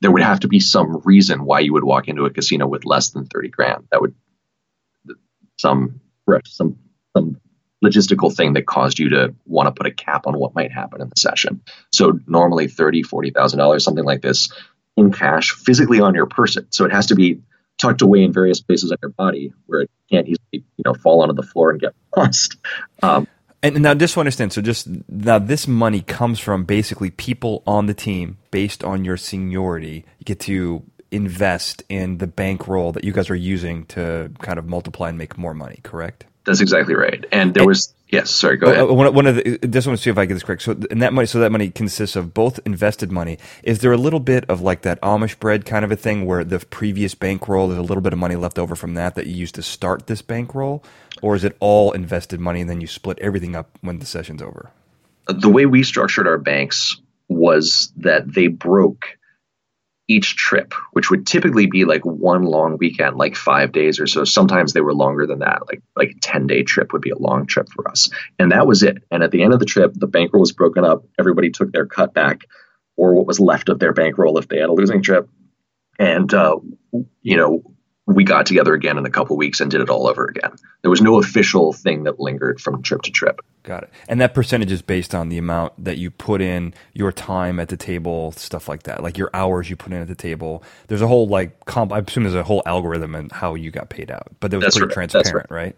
there 0.00 0.10
would 0.10 0.22
have 0.22 0.40
to 0.40 0.48
be 0.48 0.60
some 0.60 1.00
reason 1.04 1.44
why 1.44 1.60
you 1.60 1.72
would 1.72 1.84
walk 1.84 2.08
into 2.08 2.24
a 2.24 2.30
casino 2.30 2.66
with 2.66 2.84
less 2.84 3.10
than 3.10 3.26
30 3.26 3.48
grand. 3.48 3.88
That 3.90 4.00
would 4.00 4.14
some 5.58 6.00
some 6.26 6.40
some 6.46 6.78
logistical 7.82 8.34
thing 8.34 8.52
that 8.54 8.66
caused 8.66 8.98
you 8.98 9.10
to 9.10 9.34
want 9.46 9.66
to 9.66 9.72
put 9.72 9.86
a 9.86 9.90
cap 9.90 10.26
on 10.26 10.38
what 10.38 10.54
might 10.54 10.72
happen 10.72 11.00
in 11.00 11.08
the 11.08 11.20
session. 11.20 11.62
So 11.92 12.18
normally 12.26 12.68
30, 12.68 13.02
40,000 13.02 13.58
dollars, 13.58 13.84
something 13.84 14.04
like 14.04 14.22
this 14.22 14.52
in 14.96 15.12
cash 15.12 15.52
physically 15.52 16.00
on 16.00 16.14
your 16.14 16.26
person. 16.26 16.66
So 16.70 16.84
it 16.84 16.92
has 16.92 17.06
to 17.06 17.14
be 17.14 17.40
tucked 17.78 18.02
away 18.02 18.22
in 18.22 18.32
various 18.32 18.60
places 18.60 18.92
on 18.92 18.98
your 19.02 19.10
body 19.10 19.52
where 19.66 19.82
it 19.82 19.90
can't 20.10 20.28
easily, 20.28 20.64
you 20.76 20.84
know, 20.84 20.94
fall 20.94 21.22
onto 21.22 21.34
the 21.34 21.42
floor 21.42 21.70
and 21.70 21.80
get 21.80 21.94
lost. 22.16 22.56
Um, 23.02 23.26
and 23.64 23.80
now, 23.80 23.94
just 23.94 24.14
to 24.14 24.20
understand, 24.20 24.52
so 24.52 24.60
just 24.60 24.88
now, 25.08 25.38
this 25.38 25.68
money 25.68 26.00
comes 26.00 26.40
from 26.40 26.64
basically 26.64 27.10
people 27.10 27.62
on 27.64 27.86
the 27.86 27.94
team 27.94 28.38
based 28.50 28.82
on 28.82 29.04
your 29.04 29.16
seniority. 29.16 30.04
You 30.18 30.24
get 30.24 30.40
to 30.40 30.82
invest 31.12 31.84
in 31.88 32.18
the 32.18 32.26
bankroll 32.26 32.90
that 32.92 33.04
you 33.04 33.12
guys 33.12 33.30
are 33.30 33.36
using 33.36 33.84
to 33.86 34.32
kind 34.40 34.58
of 34.58 34.66
multiply 34.66 35.10
and 35.10 35.18
make 35.18 35.38
more 35.38 35.54
money. 35.54 35.78
Correct? 35.84 36.24
That's 36.44 36.60
exactly 36.60 36.94
right. 36.94 37.24
And 37.30 37.54
there 37.54 37.66
was 37.66 37.94
yes. 38.08 38.30
Sorry, 38.30 38.56
go 38.56 38.66
oh, 38.66 38.70
ahead. 38.70 38.82
Oh, 38.82 38.92
one, 38.94 39.14
one 39.14 39.26
of 39.26 39.36
the 39.36 39.58
just 39.68 39.86
want 39.86 39.98
to 39.98 40.02
see 40.02 40.10
if 40.10 40.18
I 40.18 40.26
get 40.26 40.34
this 40.34 40.42
correct. 40.42 40.62
So 40.62 40.72
and 40.90 41.00
that 41.02 41.12
money, 41.12 41.26
so 41.26 41.38
that 41.38 41.52
money 41.52 41.70
consists 41.70 42.16
of 42.16 42.34
both 42.34 42.58
invested 42.64 43.12
money. 43.12 43.38
Is 43.62 43.78
there 43.78 43.92
a 43.92 43.96
little 43.96 44.20
bit 44.20 44.44
of 44.48 44.60
like 44.60 44.82
that 44.82 45.00
Amish 45.02 45.38
bread 45.38 45.64
kind 45.64 45.84
of 45.84 45.92
a 45.92 45.96
thing 45.96 46.26
where 46.26 46.42
the 46.44 46.58
previous 46.58 47.14
bankroll 47.14 47.68
there's 47.68 47.78
a 47.78 47.82
little 47.82 48.02
bit 48.02 48.12
of 48.12 48.18
money 48.18 48.34
left 48.34 48.58
over 48.58 48.74
from 48.74 48.94
that 48.94 49.14
that 49.14 49.26
you 49.26 49.34
used 49.34 49.54
to 49.54 49.62
start 49.62 50.08
this 50.08 50.22
bankroll, 50.22 50.82
or 51.22 51.36
is 51.36 51.44
it 51.44 51.56
all 51.60 51.92
invested 51.92 52.40
money 52.40 52.62
and 52.62 52.70
then 52.70 52.80
you 52.80 52.86
split 52.86 53.18
everything 53.20 53.54
up 53.54 53.78
when 53.80 54.00
the 54.00 54.06
session's 54.06 54.42
over? 54.42 54.70
Uh, 55.28 55.34
the 55.34 55.50
way 55.50 55.66
we 55.66 55.84
structured 55.84 56.26
our 56.26 56.38
banks 56.38 57.00
was 57.28 57.92
that 57.96 58.32
they 58.32 58.48
broke 58.48 59.16
each 60.12 60.36
trip, 60.36 60.74
which 60.92 61.10
would 61.10 61.26
typically 61.26 61.66
be 61.66 61.84
like 61.84 62.04
one 62.04 62.42
long 62.42 62.76
weekend, 62.78 63.16
like 63.16 63.34
five 63.34 63.72
days 63.72 63.98
or 63.98 64.06
so. 64.06 64.24
Sometimes 64.24 64.72
they 64.72 64.82
were 64.82 64.94
longer 64.94 65.26
than 65.26 65.38
that. 65.38 65.62
Like 65.66 65.82
like 65.96 66.10
a 66.10 66.20
10 66.20 66.46
day 66.46 66.62
trip 66.62 66.92
would 66.92 67.02
be 67.02 67.10
a 67.10 67.18
long 67.18 67.46
trip 67.46 67.68
for 67.70 67.88
us. 67.88 68.10
And 68.38 68.52
that 68.52 68.66
was 68.66 68.82
it. 68.82 68.98
And 69.10 69.22
at 69.22 69.30
the 69.30 69.42
end 69.42 69.54
of 69.54 69.58
the 69.58 69.66
trip, 69.66 69.92
the 69.94 70.06
bankroll 70.06 70.40
was 70.40 70.52
broken 70.52 70.84
up. 70.84 71.04
Everybody 71.18 71.50
took 71.50 71.72
their 71.72 71.86
cut 71.86 72.12
back 72.12 72.42
or 72.96 73.14
what 73.14 73.26
was 73.26 73.40
left 73.40 73.70
of 73.70 73.78
their 73.78 73.94
bankroll 73.94 74.38
if 74.38 74.48
they 74.48 74.58
had 74.58 74.68
a 74.68 74.74
losing 74.74 75.02
trip. 75.02 75.28
And 75.98 76.32
uh, 76.34 76.58
you 77.22 77.36
know, 77.36 77.62
we 78.06 78.24
got 78.24 78.46
together 78.46 78.74
again 78.74 78.98
in 78.98 79.06
a 79.06 79.10
couple 79.10 79.36
weeks 79.36 79.60
and 79.60 79.70
did 79.70 79.80
it 79.80 79.88
all 79.88 80.08
over 80.08 80.26
again. 80.26 80.52
There 80.82 80.90
was 80.90 81.00
no 81.00 81.18
official 81.18 81.72
thing 81.72 82.04
that 82.04 82.18
lingered 82.18 82.60
from 82.60 82.82
trip 82.82 83.02
to 83.02 83.10
trip. 83.10 83.40
Got 83.62 83.84
it. 83.84 83.90
And 84.08 84.20
that 84.20 84.34
percentage 84.34 84.72
is 84.72 84.82
based 84.82 85.14
on 85.14 85.28
the 85.28 85.38
amount 85.38 85.72
that 85.84 85.98
you 85.98 86.10
put 86.10 86.40
in, 86.40 86.74
your 86.94 87.12
time 87.12 87.60
at 87.60 87.68
the 87.68 87.76
table, 87.76 88.32
stuff 88.32 88.68
like 88.68 88.84
that, 88.84 89.02
like 89.02 89.16
your 89.16 89.30
hours 89.32 89.70
you 89.70 89.76
put 89.76 89.92
in 89.92 90.00
at 90.00 90.08
the 90.08 90.16
table. 90.16 90.64
There's 90.88 91.02
a 91.02 91.06
whole 91.06 91.28
like 91.28 91.64
comp. 91.64 91.92
I 91.92 92.00
assume 92.00 92.24
there's 92.24 92.34
a 92.34 92.42
whole 92.42 92.62
algorithm 92.66 93.14
and 93.14 93.30
how 93.30 93.54
you 93.54 93.70
got 93.70 93.88
paid 93.88 94.10
out, 94.10 94.28
but 94.40 94.50
that 94.50 94.56
was 94.56 94.64
That's 94.64 94.78
pretty 94.78 94.88
right. 94.88 95.10
transparent, 95.10 95.50
right. 95.50 95.64
right? 95.64 95.76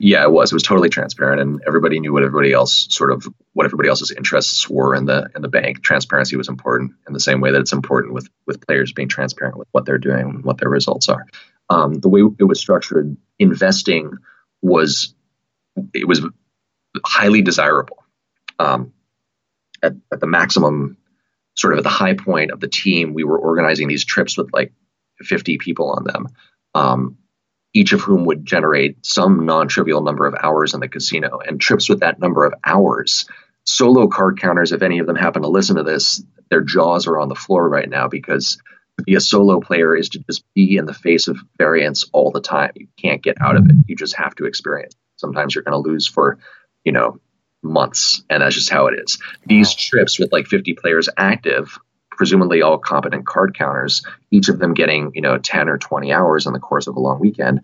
yeah, 0.00 0.22
it 0.22 0.30
was. 0.30 0.50
It 0.50 0.56
was 0.56 0.62
totally 0.62 0.88
transparent, 0.88 1.40
and 1.40 1.60
everybody 1.66 2.00
knew 2.00 2.12
what 2.12 2.24
everybody 2.24 2.52
else 2.52 2.88
sort 2.90 3.12
of 3.12 3.28
what 3.52 3.64
everybody 3.64 3.88
else's 3.88 4.10
interests 4.10 4.68
were 4.68 4.94
in 4.94 5.04
the 5.04 5.30
in 5.36 5.42
the 5.42 5.48
bank. 5.48 5.82
Transparency 5.82 6.36
was 6.36 6.48
important 6.48 6.92
in 7.06 7.12
the 7.12 7.20
same 7.20 7.40
way 7.40 7.52
that 7.52 7.60
it's 7.60 7.72
important 7.72 8.14
with 8.14 8.28
with 8.46 8.66
players 8.66 8.92
being 8.92 9.08
transparent 9.08 9.56
with 9.56 9.68
what 9.72 9.84
they're 9.84 9.98
doing 9.98 10.20
and 10.20 10.44
what 10.44 10.58
their 10.58 10.68
results 10.68 11.08
are 11.08 11.26
um, 11.70 11.94
the 11.94 12.08
way 12.08 12.22
it 12.38 12.44
was 12.44 12.60
structured, 12.60 13.16
investing 13.38 14.12
was 14.62 15.14
it 15.94 16.08
was 16.08 16.22
highly 17.04 17.42
desirable. 17.42 18.04
Um, 18.58 18.92
at, 19.82 19.92
at 20.12 20.20
the 20.20 20.26
maximum, 20.26 20.96
sort 21.54 21.74
of 21.74 21.78
at 21.78 21.84
the 21.84 21.90
high 21.90 22.14
point 22.14 22.50
of 22.50 22.60
the 22.60 22.68
team, 22.68 23.14
we 23.14 23.24
were 23.24 23.38
organizing 23.38 23.88
these 23.88 24.04
trips 24.04 24.36
with 24.36 24.48
like 24.52 24.72
50 25.20 25.58
people 25.58 25.90
on 25.90 26.04
them, 26.04 26.28
um, 26.74 27.18
each 27.74 27.92
of 27.92 28.00
whom 28.00 28.24
would 28.24 28.44
generate 28.44 29.04
some 29.04 29.46
non-trivial 29.46 30.02
number 30.02 30.26
of 30.26 30.34
hours 30.42 30.74
in 30.74 30.80
the 30.80 30.88
casino. 30.88 31.38
And 31.46 31.60
trips 31.60 31.88
with 31.88 32.00
that 32.00 32.18
number 32.18 32.44
of 32.44 32.54
hours, 32.64 33.26
solo 33.64 34.08
card 34.08 34.40
counters, 34.40 34.72
if 34.72 34.82
any 34.82 34.98
of 34.98 35.06
them 35.06 35.16
happen 35.16 35.42
to 35.42 35.48
listen 35.48 35.76
to 35.76 35.84
this, 35.84 36.22
their 36.50 36.62
jaws 36.62 37.06
are 37.06 37.18
on 37.18 37.28
the 37.28 37.34
floor 37.34 37.68
right 37.68 37.88
now 37.88 38.08
because 38.08 38.58
to 38.98 39.04
be 39.04 39.14
a 39.14 39.20
solo 39.20 39.60
player 39.60 39.96
is 39.96 40.10
to 40.10 40.18
just 40.18 40.44
be 40.54 40.76
in 40.76 40.84
the 40.84 40.94
face 40.94 41.28
of 41.28 41.38
variance 41.56 42.04
all 42.12 42.30
the 42.30 42.40
time. 42.40 42.72
You 42.74 42.88
can't 43.00 43.22
get 43.22 43.40
out 43.40 43.56
of 43.56 43.66
it. 43.66 43.76
You 43.86 43.96
just 43.96 44.16
have 44.16 44.34
to 44.36 44.44
experience. 44.44 44.94
Sometimes 45.16 45.54
you're 45.54 45.64
going 45.64 45.82
to 45.82 45.88
lose 45.88 46.06
for, 46.06 46.38
you 46.84 46.92
know, 46.92 47.20
months, 47.62 48.22
and 48.28 48.42
that's 48.42 48.54
just 48.54 48.70
how 48.70 48.86
it 48.86 48.98
is. 49.02 49.18
These 49.46 49.74
trips 49.74 50.18
with 50.18 50.32
like 50.32 50.46
50 50.46 50.74
players 50.74 51.08
active, 51.16 51.78
presumably 52.10 52.62
all 52.62 52.78
competent 52.78 53.26
card 53.26 53.56
counters, 53.56 54.02
each 54.30 54.48
of 54.48 54.58
them 54.58 54.74
getting, 54.74 55.12
you 55.14 55.22
know, 55.22 55.38
10 55.38 55.68
or 55.68 55.78
20 55.78 56.12
hours 56.12 56.46
in 56.46 56.52
the 56.52 56.58
course 56.58 56.86
of 56.86 56.96
a 56.96 57.00
long 57.00 57.20
weekend, 57.20 57.62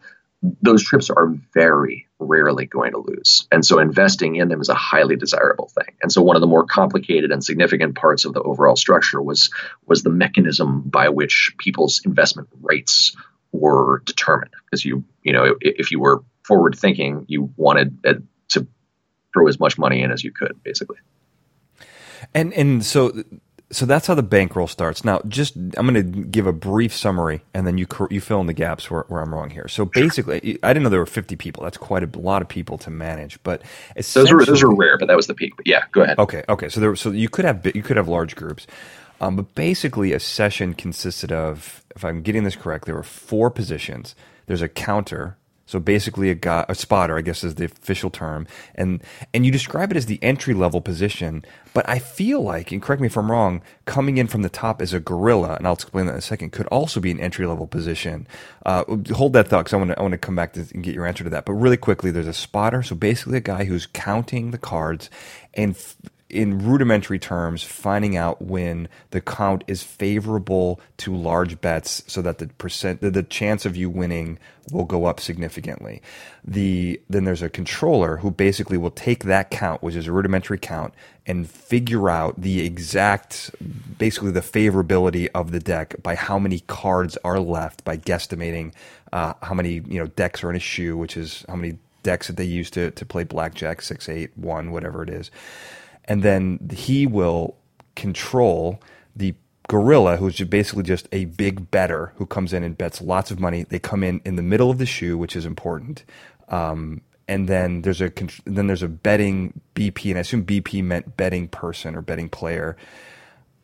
those 0.62 0.82
trips 0.82 1.10
are 1.10 1.34
very 1.52 2.06
rarely 2.24 2.66
going 2.66 2.92
to 2.92 2.98
lose. 2.98 3.46
And 3.52 3.64
so 3.64 3.78
investing 3.78 4.36
in 4.36 4.48
them 4.48 4.60
is 4.60 4.68
a 4.68 4.74
highly 4.74 5.16
desirable 5.16 5.68
thing. 5.68 5.94
And 6.02 6.10
so 6.12 6.22
one 6.22 6.36
of 6.36 6.40
the 6.40 6.46
more 6.46 6.64
complicated 6.64 7.30
and 7.30 7.44
significant 7.44 7.94
parts 7.94 8.24
of 8.24 8.32
the 8.32 8.42
overall 8.42 8.76
structure 8.76 9.22
was 9.22 9.50
was 9.86 10.02
the 10.02 10.10
mechanism 10.10 10.82
by 10.82 11.08
which 11.08 11.54
people's 11.58 12.02
investment 12.04 12.48
rates 12.60 13.16
were 13.52 14.02
determined. 14.04 14.52
Because 14.64 14.84
you, 14.84 15.04
you 15.22 15.32
know, 15.32 15.56
if 15.60 15.90
you 15.90 16.00
were 16.00 16.24
forward 16.42 16.76
thinking, 16.76 17.24
you 17.28 17.52
wanted 17.56 17.98
uh, 18.06 18.14
to 18.48 18.66
throw 19.32 19.48
as 19.48 19.58
much 19.58 19.78
money 19.78 20.02
in 20.02 20.10
as 20.10 20.22
you 20.22 20.32
could, 20.32 20.62
basically. 20.62 20.98
And 22.34 22.52
and 22.54 22.84
so 22.84 23.22
so 23.74 23.86
that's 23.86 24.06
how 24.06 24.14
the 24.14 24.22
bankroll 24.22 24.66
starts. 24.66 25.04
Now, 25.04 25.20
just 25.28 25.56
I'm 25.56 25.86
going 25.86 25.94
to 25.94 26.02
give 26.24 26.46
a 26.46 26.52
brief 26.52 26.94
summary, 26.94 27.42
and 27.52 27.66
then 27.66 27.78
you 27.78 27.86
you 28.10 28.20
fill 28.20 28.40
in 28.40 28.46
the 28.46 28.52
gaps 28.52 28.90
where, 28.90 29.04
where 29.08 29.22
I'm 29.22 29.34
wrong 29.34 29.50
here. 29.50 29.68
So 29.68 29.84
basically, 29.84 30.58
I 30.62 30.72
didn't 30.72 30.84
know 30.84 30.88
there 30.90 31.00
were 31.00 31.06
50 31.06 31.36
people. 31.36 31.64
That's 31.64 31.76
quite 31.76 32.02
a 32.02 32.18
lot 32.18 32.42
of 32.42 32.48
people 32.48 32.78
to 32.78 32.90
manage. 32.90 33.42
But 33.42 33.62
those 34.14 34.32
were 34.32 34.44
those 34.44 34.62
were 34.62 34.74
rare, 34.74 34.98
but 34.98 35.08
that 35.08 35.16
was 35.16 35.26
the 35.26 35.34
peak. 35.34 35.54
But 35.56 35.66
yeah, 35.66 35.84
go 35.92 36.02
ahead. 36.02 36.18
Okay, 36.18 36.44
okay. 36.48 36.68
So 36.68 36.80
there, 36.80 36.96
so 36.96 37.10
you 37.10 37.28
could 37.28 37.44
have 37.44 37.64
you 37.74 37.82
could 37.82 37.96
have 37.96 38.08
large 38.08 38.36
groups, 38.36 38.66
um, 39.20 39.36
but 39.36 39.54
basically, 39.54 40.12
a 40.12 40.20
session 40.20 40.74
consisted 40.74 41.32
of, 41.32 41.82
if 41.94 42.04
I'm 42.04 42.22
getting 42.22 42.44
this 42.44 42.56
correct, 42.56 42.86
there 42.86 42.94
were 42.94 43.02
four 43.02 43.50
positions. 43.50 44.14
There's 44.46 44.62
a 44.62 44.68
counter, 44.68 45.38
So 45.66 45.80
basically, 45.80 46.30
a 46.30 46.34
guy, 46.34 46.64
a 46.68 46.74
spotter, 46.74 47.16
I 47.16 47.22
guess, 47.22 47.42
is 47.42 47.54
the 47.54 47.64
official 47.64 48.10
term, 48.10 48.46
and 48.74 49.02
and 49.32 49.46
you 49.46 49.52
describe 49.52 49.90
it 49.90 49.96
as 49.96 50.06
the 50.06 50.22
entry 50.22 50.54
level 50.54 50.80
position. 50.80 51.44
But 51.72 51.88
I 51.88 51.98
feel 51.98 52.42
like, 52.42 52.70
and 52.70 52.82
correct 52.82 53.00
me 53.00 53.06
if 53.06 53.16
I'm 53.16 53.30
wrong, 53.30 53.62
coming 53.84 54.18
in 54.18 54.26
from 54.26 54.42
the 54.42 54.48
top 54.48 54.82
as 54.82 54.92
a 54.92 55.00
gorilla, 55.00 55.54
and 55.54 55.66
I'll 55.66 55.72
explain 55.72 56.06
that 56.06 56.12
in 56.12 56.18
a 56.18 56.22
second, 56.22 56.52
could 56.52 56.66
also 56.66 57.00
be 57.00 57.10
an 57.10 57.18
entry 57.18 57.46
level 57.46 57.66
position. 57.66 58.26
Uh, 58.64 58.84
hold 59.12 59.32
that 59.32 59.48
thought, 59.48 59.64
because 59.64 59.72
I 59.72 59.78
want 59.78 59.90
to 59.90 59.98
I 59.98 60.02
want 60.02 60.12
to 60.12 60.18
come 60.18 60.36
back 60.36 60.52
to 60.52 60.66
and 60.74 60.84
get 60.84 60.94
your 60.94 61.06
answer 61.06 61.24
to 61.24 61.30
that. 61.30 61.46
But 61.46 61.54
really 61.54 61.78
quickly, 61.78 62.10
there's 62.10 62.28
a 62.28 62.34
spotter, 62.34 62.82
so 62.82 62.94
basically 62.94 63.38
a 63.38 63.40
guy 63.40 63.64
who's 63.64 63.86
counting 63.86 64.50
the 64.50 64.58
cards 64.58 65.08
and 65.54 65.76
in 66.34 66.58
rudimentary 66.58 67.18
terms, 67.18 67.62
finding 67.62 68.16
out 68.16 68.42
when 68.42 68.88
the 69.10 69.20
count 69.20 69.62
is 69.66 69.82
favorable 69.82 70.80
to 70.98 71.14
large 71.14 71.60
bets, 71.60 72.02
so 72.06 72.20
that 72.22 72.38
the 72.38 72.48
percent, 72.48 73.00
the 73.00 73.22
chance 73.22 73.64
of 73.64 73.76
you 73.76 73.88
winning 73.88 74.38
will 74.72 74.84
go 74.84 75.04
up 75.04 75.20
significantly. 75.20 76.02
The 76.44 77.00
then 77.08 77.24
there's 77.24 77.42
a 77.42 77.48
controller 77.48 78.16
who 78.18 78.30
basically 78.30 78.76
will 78.76 78.90
take 78.90 79.24
that 79.24 79.50
count, 79.50 79.82
which 79.82 79.94
is 79.94 80.06
a 80.06 80.12
rudimentary 80.12 80.58
count, 80.58 80.92
and 81.26 81.48
figure 81.48 82.10
out 82.10 82.40
the 82.40 82.64
exact, 82.64 83.50
basically 83.98 84.32
the 84.32 84.40
favorability 84.40 85.28
of 85.34 85.52
the 85.52 85.60
deck 85.60 85.94
by 86.02 86.16
how 86.16 86.38
many 86.38 86.60
cards 86.60 87.16
are 87.24 87.38
left 87.38 87.84
by 87.84 87.96
guesstimating 87.96 88.72
uh, 89.12 89.34
how 89.42 89.54
many 89.54 89.74
you 89.74 90.00
know 90.00 90.06
decks 90.08 90.42
are 90.42 90.50
in 90.50 90.56
a 90.56 90.60
shoe, 90.60 90.96
which 90.96 91.16
is 91.16 91.44
how 91.48 91.54
many 91.54 91.78
decks 92.02 92.26
that 92.26 92.36
they 92.36 92.44
use 92.44 92.70
to 92.70 92.90
to 92.90 93.06
play 93.06 93.22
blackjack, 93.22 93.80
six, 93.80 94.08
eight, 94.08 94.36
one, 94.36 94.72
whatever 94.72 95.02
it 95.02 95.08
is 95.08 95.30
and 96.06 96.22
then 96.22 96.70
he 96.72 97.06
will 97.06 97.56
control 97.96 98.80
the 99.14 99.34
gorilla 99.68 100.16
who's 100.16 100.38
basically 100.40 100.82
just 100.82 101.08
a 101.12 101.24
big 101.24 101.70
better 101.70 102.12
who 102.16 102.26
comes 102.26 102.52
in 102.52 102.62
and 102.62 102.76
bets 102.76 103.00
lots 103.00 103.30
of 103.30 103.40
money. 103.40 103.62
They 103.62 103.78
come 103.78 104.02
in 104.04 104.20
in 104.24 104.36
the 104.36 104.42
middle 104.42 104.70
of 104.70 104.78
the 104.78 104.86
shoe 104.86 105.16
which 105.16 105.36
is 105.36 105.46
important. 105.46 106.04
Um, 106.48 107.00
and 107.26 107.48
then 107.48 107.82
there's 107.82 108.02
a 108.02 108.12
then 108.44 108.66
there's 108.66 108.82
a 108.82 108.88
betting 108.88 109.58
bp 109.74 110.10
and 110.10 110.18
i 110.18 110.20
assume 110.20 110.44
bp 110.44 110.84
meant 110.84 111.16
betting 111.16 111.48
person 111.48 111.94
or 111.94 112.02
betting 112.02 112.28
player. 112.28 112.76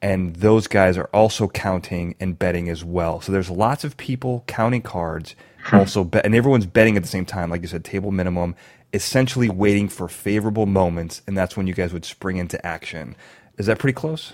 And 0.03 0.37
those 0.37 0.67
guys 0.67 0.97
are 0.97 1.11
also 1.13 1.47
counting 1.47 2.15
and 2.19 2.39
betting 2.39 2.71
as 2.71 2.83
well. 2.83 3.21
So 3.21 3.33
there's 3.33 3.51
lots 3.51 3.85
of 3.85 3.99
people 3.99 4.45
counting 4.47 4.81
cards 4.81 5.37
also 5.73 6.05
bet 6.05 6.25
and 6.25 6.35
everyone's 6.35 6.67
betting 6.67 6.97
at 6.97 7.03
the 7.03 7.09
same 7.09 7.27
time 7.27 7.51
like 7.51 7.63
you 7.63 7.69
said 7.69 7.85
table 7.85 8.11
minimum 8.11 8.55
essentially 8.93 9.49
waiting 9.49 9.89
for 9.89 10.09
favorable 10.09 10.67
moments, 10.67 11.23
and 11.27 11.37
that's 11.37 11.57
when 11.57 11.67
you 11.67 11.75
guys 11.75 11.93
would 11.93 12.05
spring 12.05 12.39
into 12.39 12.65
action. 12.67 13.17
Is 13.59 13.67
that 13.67 13.79
pretty 13.79 13.95
close? 13.95 14.33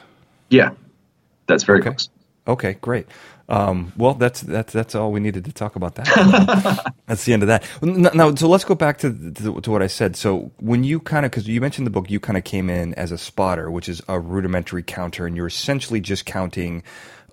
Yeah, 0.51 0.71
that's 1.47 1.65
very 1.65 1.81
okay. 1.81 1.91
close. 1.91 2.09
Okay, 2.49 2.75
great. 2.81 3.07
Um, 3.49 3.93
well, 3.97 4.15
that's 4.15 4.41
that's 4.41 4.73
that's 4.73 4.95
all 4.95 5.13
we 5.13 5.21
needed 5.21 5.45
to 5.45 5.53
talk 5.53 5.77
about 5.77 5.97
that. 5.97 6.93
that's 7.07 7.25
the 7.25 7.33
end 7.33 7.43
of 7.43 7.49
that. 7.49 7.65
Now, 7.83 8.35
so 8.35 8.49
let's 8.49 8.65
go 8.65 8.75
back 8.75 8.99
to 8.99 9.13
to, 9.13 9.61
to 9.61 9.71
what 9.71 9.83
I 9.83 9.87
said. 9.87 10.17
So 10.17 10.51
when 10.59 10.85
you 10.85 11.01
kind 11.01 11.25
of 11.25 11.33
because 11.33 11.47
you 11.49 11.61
mentioned 11.61 11.87
the 11.87 11.91
book, 11.93 12.11
you 12.11 12.21
kind 12.21 12.37
of 12.37 12.45
came 12.45 12.71
in 12.71 12.95
as 12.95 13.13
a 13.13 13.19
spotter, 13.19 13.71
which 13.71 13.89
is 13.89 14.03
a 14.09 14.19
rudimentary 14.19 14.83
counter, 14.83 15.27
and 15.27 15.37
you're 15.37 15.47
essentially 15.47 16.01
just 16.01 16.27
counting, 16.27 16.83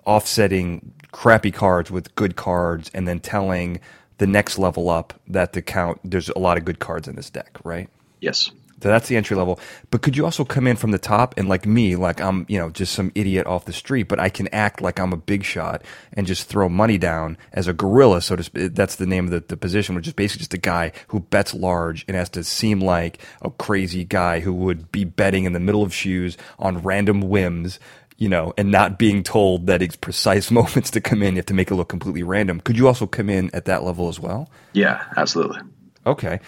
offsetting 0.04 0.92
crappy 1.12 1.50
cards 1.50 1.90
with 1.90 2.14
good 2.14 2.36
cards, 2.36 2.90
and 2.94 3.08
then 3.08 3.18
telling 3.20 3.80
the 4.18 4.26
next 4.26 4.58
level 4.58 4.88
up 4.88 5.20
that 5.26 5.52
the 5.52 5.62
count 5.62 6.00
there's 6.04 6.28
a 6.30 6.38
lot 6.38 6.56
of 6.56 6.64
good 6.64 6.78
cards 6.78 7.08
in 7.08 7.16
this 7.16 7.30
deck, 7.30 7.58
right? 7.64 7.88
Yes. 8.20 8.50
So 8.84 8.90
that's 8.90 9.08
the 9.08 9.16
entry 9.16 9.34
level. 9.34 9.58
But 9.90 10.02
could 10.02 10.14
you 10.14 10.26
also 10.26 10.44
come 10.44 10.66
in 10.66 10.76
from 10.76 10.90
the 10.90 10.98
top 10.98 11.38
and 11.38 11.48
like 11.48 11.64
me, 11.64 11.96
like 11.96 12.20
I'm, 12.20 12.44
you 12.50 12.58
know, 12.58 12.68
just 12.68 12.92
some 12.92 13.12
idiot 13.14 13.46
off 13.46 13.64
the 13.64 13.72
street, 13.72 14.08
but 14.08 14.20
I 14.20 14.28
can 14.28 14.46
act 14.48 14.82
like 14.82 15.00
I'm 15.00 15.14
a 15.14 15.16
big 15.16 15.42
shot 15.42 15.82
and 16.12 16.26
just 16.26 16.48
throw 16.48 16.68
money 16.68 16.98
down 16.98 17.38
as 17.54 17.66
a 17.66 17.72
gorilla, 17.72 18.20
so 18.20 18.36
to 18.36 18.42
speak. 18.42 18.74
That's 18.74 18.96
the 18.96 19.06
name 19.06 19.24
of 19.24 19.30
the, 19.30 19.40
the 19.40 19.56
position, 19.56 19.94
which 19.94 20.06
is 20.06 20.12
basically 20.12 20.40
just 20.40 20.52
a 20.52 20.58
guy 20.58 20.92
who 21.08 21.20
bets 21.20 21.54
large 21.54 22.04
and 22.06 22.14
has 22.14 22.28
to 22.30 22.44
seem 22.44 22.78
like 22.80 23.22
a 23.40 23.50
crazy 23.50 24.04
guy 24.04 24.40
who 24.40 24.52
would 24.52 24.92
be 24.92 25.04
betting 25.04 25.44
in 25.44 25.54
the 25.54 25.60
middle 25.60 25.82
of 25.82 25.94
shoes 25.94 26.36
on 26.58 26.82
random 26.82 27.22
whims 27.22 27.78
you 28.16 28.28
know, 28.28 28.54
and 28.56 28.70
not 28.70 28.98
being 28.98 29.22
told 29.22 29.66
that 29.66 29.82
it's 29.82 29.96
precise 29.96 30.50
moments 30.52 30.90
to 30.92 31.00
come 31.00 31.22
in. 31.22 31.34
You 31.34 31.38
have 31.38 31.46
to 31.46 31.54
make 31.54 31.70
it 31.70 31.74
look 31.74 31.88
completely 31.88 32.22
random. 32.22 32.60
Could 32.60 32.76
you 32.76 32.86
also 32.86 33.06
come 33.06 33.28
in 33.28 33.50
at 33.54 33.64
that 33.66 33.82
level 33.82 34.08
as 34.08 34.20
well? 34.20 34.50
Yeah, 34.72 35.02
absolutely. 35.16 35.60
Okay. 36.06 36.40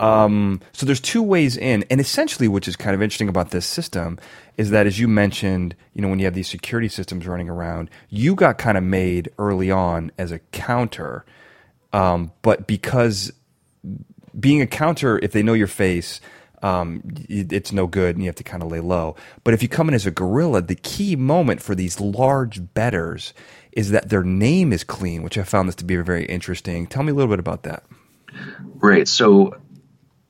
Um, 0.00 0.60
so 0.72 0.84
there's 0.84 1.00
two 1.00 1.22
ways 1.22 1.56
in, 1.56 1.84
and 1.88 2.00
essentially, 2.00 2.48
which 2.48 2.66
is 2.66 2.74
kind 2.74 2.94
of 2.94 3.02
interesting 3.02 3.28
about 3.28 3.50
this 3.50 3.64
system, 3.64 4.18
is 4.56 4.70
that 4.70 4.86
as 4.86 4.98
you 4.98 5.06
mentioned, 5.06 5.76
you 5.94 6.02
know, 6.02 6.08
when 6.08 6.18
you 6.18 6.24
have 6.24 6.34
these 6.34 6.48
security 6.48 6.88
systems 6.88 7.26
running 7.26 7.48
around, 7.48 7.88
you 8.08 8.34
got 8.34 8.58
kind 8.58 8.76
of 8.76 8.82
made 8.82 9.30
early 9.38 9.70
on 9.70 10.10
as 10.18 10.32
a 10.32 10.40
counter, 10.50 11.24
um, 11.92 12.32
but 12.42 12.66
because 12.66 13.32
being 14.38 14.60
a 14.60 14.66
counter, 14.66 15.20
if 15.22 15.32
they 15.32 15.42
know 15.42 15.52
your 15.52 15.66
face, 15.68 16.20
um, 16.62 17.02
it's 17.28 17.72
no 17.72 17.86
good 17.86 18.14
and 18.14 18.22
you 18.22 18.28
have 18.28 18.36
to 18.36 18.44
kind 18.44 18.62
of 18.62 18.70
lay 18.70 18.80
low. 18.80 19.16
But 19.44 19.54
if 19.54 19.62
you 19.62 19.68
come 19.68 19.88
in 19.88 19.94
as 19.94 20.06
a 20.06 20.10
gorilla, 20.10 20.62
the 20.62 20.76
key 20.76 21.16
moment 21.16 21.60
for 21.60 21.74
these 21.74 22.00
large 22.00 22.72
betters 22.74 23.34
is 23.72 23.90
that 23.90 24.10
their 24.10 24.22
name 24.22 24.72
is 24.72 24.84
clean, 24.84 25.22
which 25.22 25.38
I 25.38 25.42
found 25.42 25.68
this 25.68 25.74
to 25.76 25.84
be 25.84 25.96
very 25.96 26.24
interesting. 26.26 26.86
Tell 26.86 27.02
me 27.02 27.10
a 27.12 27.14
little 27.14 27.30
bit 27.30 27.40
about 27.40 27.64
that. 27.64 27.84
Right. 28.76 29.08
So 29.08 29.56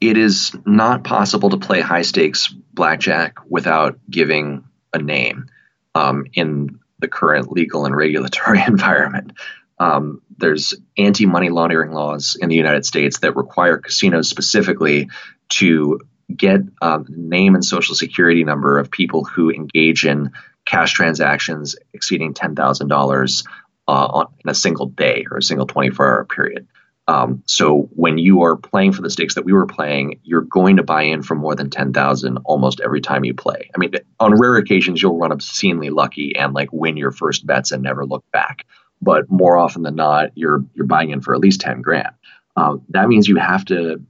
it 0.00 0.16
is 0.16 0.56
not 0.64 1.04
possible 1.04 1.50
to 1.50 1.58
play 1.58 1.80
high 1.80 2.02
stakes 2.02 2.48
blackjack 2.48 3.38
without 3.48 3.98
giving 4.10 4.64
a 4.92 4.98
name 4.98 5.46
um, 5.94 6.26
in 6.34 6.80
the 6.98 7.08
current 7.08 7.52
legal 7.52 7.84
and 7.84 7.96
regulatory 7.96 8.62
environment. 8.66 9.32
Um, 9.78 10.22
there's 10.38 10.74
anti 10.96 11.26
money 11.26 11.48
laundering 11.48 11.92
laws 11.92 12.36
in 12.40 12.48
the 12.48 12.54
United 12.54 12.86
States 12.86 13.18
that 13.20 13.36
require 13.36 13.78
casinos 13.78 14.28
specifically 14.28 15.10
to 15.50 16.00
get 16.32 16.60
um, 16.80 17.06
name 17.08 17.54
and 17.54 17.64
social 17.64 17.94
security 17.94 18.44
number 18.44 18.78
of 18.78 18.90
people 18.90 19.24
who 19.24 19.50
engage 19.50 20.04
in 20.04 20.32
cash 20.64 20.92
transactions 20.92 21.76
exceeding 21.92 22.34
$10,000 22.34 23.46
uh, 23.88 24.24
in 24.44 24.50
a 24.50 24.54
single 24.54 24.86
day 24.86 25.26
or 25.30 25.38
a 25.38 25.42
single 25.42 25.66
24 25.66 26.06
hour 26.06 26.24
period. 26.24 26.66
Um, 27.08 27.42
so 27.46 27.88
when 27.94 28.16
you 28.16 28.42
are 28.42 28.56
playing 28.56 28.92
for 28.92 29.02
the 29.02 29.10
stakes 29.10 29.34
that 29.34 29.44
we 29.44 29.52
were 29.52 29.66
playing, 29.66 30.20
you're 30.22 30.42
going 30.42 30.76
to 30.76 30.84
buy 30.84 31.02
in 31.02 31.22
for 31.22 31.34
more 31.34 31.54
than 31.56 31.68
10,000 31.68 32.38
almost 32.44 32.80
every 32.80 33.00
time 33.00 33.24
you 33.24 33.34
play. 33.34 33.70
I 33.74 33.78
mean, 33.78 33.92
on 34.20 34.38
rare 34.38 34.56
occasions, 34.56 35.02
you'll 35.02 35.18
run 35.18 35.32
obscenely 35.32 35.90
lucky 35.90 36.36
and 36.36 36.54
like 36.54 36.68
win 36.72 36.96
your 36.96 37.10
first 37.10 37.44
bets 37.44 37.72
and 37.72 37.82
never 37.82 38.06
look 38.06 38.24
back. 38.32 38.66
But 39.00 39.28
more 39.28 39.58
often 39.58 39.82
than 39.82 39.96
not, 39.96 40.30
you're, 40.36 40.64
you're 40.74 40.86
buying 40.86 41.10
in 41.10 41.20
for 41.20 41.34
at 41.34 41.40
least 41.40 41.60
10 41.60 41.82
grand. 41.82 42.14
Um, 42.54 42.82
that 42.90 43.08
means 43.08 43.26
you 43.26 43.36
have 43.36 43.64
to 43.66 44.00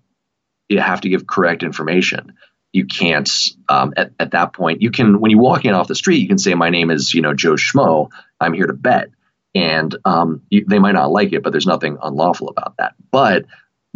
you 0.72 0.80
have 0.80 1.02
to 1.02 1.08
give 1.08 1.26
correct 1.26 1.62
information. 1.62 2.34
You 2.72 2.86
can't 2.86 3.30
um, 3.68 3.92
at, 3.96 4.12
at 4.18 4.30
that 4.30 4.52
point. 4.54 4.82
You 4.82 4.90
can 4.90 5.20
when 5.20 5.30
you 5.30 5.38
walk 5.38 5.64
in 5.64 5.74
off 5.74 5.88
the 5.88 5.94
street, 5.94 6.18
you 6.18 6.28
can 6.28 6.38
say, 6.38 6.54
"My 6.54 6.70
name 6.70 6.90
is 6.90 7.12
you 7.12 7.20
know 7.20 7.34
Joe 7.34 7.54
Schmo. 7.54 8.10
I'm 8.40 8.54
here 8.54 8.66
to 8.66 8.72
bet," 8.72 9.08
and 9.54 9.94
um, 10.04 10.42
you, 10.48 10.64
they 10.66 10.78
might 10.78 10.92
not 10.92 11.10
like 11.10 11.32
it, 11.32 11.42
but 11.42 11.52
there's 11.52 11.66
nothing 11.66 11.98
unlawful 12.02 12.48
about 12.48 12.74
that. 12.78 12.94
But 13.10 13.44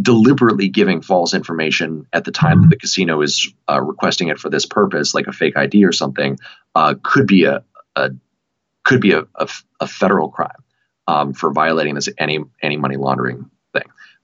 deliberately 0.00 0.68
giving 0.68 1.00
false 1.00 1.32
information 1.32 2.06
at 2.12 2.24
the 2.24 2.30
time 2.30 2.62
that 2.62 2.70
the 2.70 2.76
casino 2.76 3.22
is 3.22 3.50
uh, 3.68 3.80
requesting 3.80 4.28
it 4.28 4.38
for 4.38 4.50
this 4.50 4.66
purpose, 4.66 5.14
like 5.14 5.26
a 5.26 5.32
fake 5.32 5.56
ID 5.56 5.84
or 5.84 5.92
something, 5.92 6.38
uh, 6.74 6.94
could 7.02 7.26
be 7.26 7.44
a, 7.44 7.64
a 7.94 8.10
could 8.84 9.00
be 9.00 9.12
a, 9.12 9.26
a, 9.34 9.48
a 9.80 9.86
federal 9.86 10.28
crime 10.28 10.62
um, 11.06 11.32
for 11.32 11.52
violating 11.52 11.94
this 11.94 12.08
any 12.18 12.40
any 12.62 12.76
money 12.76 12.96
laundering. 12.96 13.50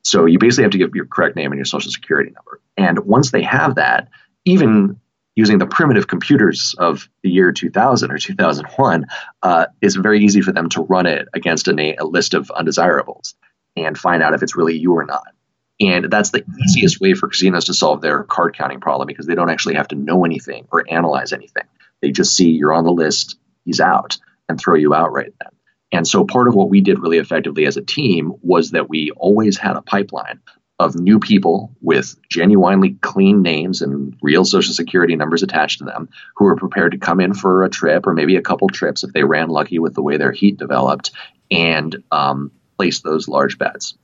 So 0.03 0.27
you 0.27 0.39
basically 0.39 0.65
have 0.65 0.73
to 0.73 0.79
give 0.79 0.95
your 0.95 1.07
correct 1.07 1.37
name 1.37 1.53
and 1.53 1.59
your 1.59 1.65
social 1.65 1.91
security 1.91 2.31
number. 2.31 2.61
And 2.77 2.99
once 3.01 3.31
they 3.31 3.43
have 3.43 3.77
that, 3.77 4.09
even 4.45 5.01
using 5.35 5.59
the 5.59 5.67
primitive 5.67 6.09
computers 6.09 6.75
of 6.79 7.09
the 7.23 7.31
year 7.31 7.53
2000 7.53 8.11
or 8.11 8.19
2001, 8.19 9.07
uh, 9.43 9.67
it's 9.81 9.95
very 9.95 10.23
easy 10.25 10.43
for 10.43 10.53
them 10.53 10.69
to 10.71 10.83
run 10.83 11.07
it 11.07 11.29
against 11.35 11.69
a, 11.69 11.73
na- 11.73 11.95
a 11.99 12.05
list 12.05 12.35
of 12.35 12.51
undesirables 12.51 13.35
and 13.77 13.97
find 13.97 14.23
out 14.23 14.35
if 14.35 14.43
it's 14.43 14.57
really 14.57 14.77
you 14.77 14.93
or 14.93 15.05
not. 15.05 15.33
And 15.81 16.11
that's 16.11 16.31
the 16.31 16.45
easiest 16.65 17.01
way 17.01 17.15
for 17.15 17.29
casinos 17.29 17.65
to 17.65 17.75
solve 17.75 18.03
their 18.03 18.25
card 18.25 18.57
counting 18.57 18.81
problem 18.81 19.07
because 19.07 19.27
they 19.27 19.35
don't 19.35 19.51
actually 19.51 19.75
have 19.75 19.89
to 19.89 19.97
know 19.97 20.25
anything 20.25 20.69
or 20.71 20.85
analyze 20.89 21.33
anything. 21.33 21.65
They 22.03 22.11
just 22.11 22.37
see 22.37 22.51
you're 22.51 22.75
on 22.75 22.85
the 22.85 22.93
list, 22.93 23.37
he's 23.65 23.81
out, 23.81 24.19
and 24.49 24.61
throw 24.61 24.77
you 24.77 24.95
out 24.95 25.13
right 25.13 25.33
then. 25.41 25.51
And 25.93 26.09
so 26.09 26.25
part 26.25 26.49
of 26.49 26.55
what 26.55 26.71
we 26.71 26.81
did 26.81 26.99
really 26.99 27.19
effectively 27.19 27.67
as 27.67 27.77
a 27.77 27.83
team 27.83 28.33
was 28.41 28.71
that 28.71 28.89
we 28.89 29.11
always 29.11 29.59
had 29.59 29.77
a 29.77 29.83
pipeline 29.83 30.41
of 30.79 30.97
new 30.97 31.21
people 31.21 31.71
with 31.81 32.17
genuinely 32.29 32.97
clean 33.03 33.43
names 33.43 33.83
and 33.83 34.17
real 34.23 34.45
social 34.45 34.75
security 34.75 35.15
numbers 35.15 35.43
attached 35.43 35.79
to 35.79 35.85
them 35.85 36.09
who 36.35 36.47
were 36.47 36.57
prepared 36.57 36.93
to 36.93 36.99
come 36.99 37.21
in 37.21 37.35
for 37.35 37.63
a 37.63 37.71
trip 37.71 38.07
or 38.07 38.15
maybe 38.15 38.37
a 38.37 38.43
couple 38.43 38.69
trips 38.69 39.05
if 39.05 39.13
they 39.13 39.23
ran 39.23 39.49
lucky 39.49 39.79
with 39.79 39.95
the 39.95 40.03
way 40.03 40.17
their 40.17 40.33
heat 40.33 40.57
developed 40.57 41.13
and 41.51 42.03
um, 42.11 42.51
place 42.79 43.01
those 43.01 43.29
large 43.29 43.59
bets. 43.59 43.95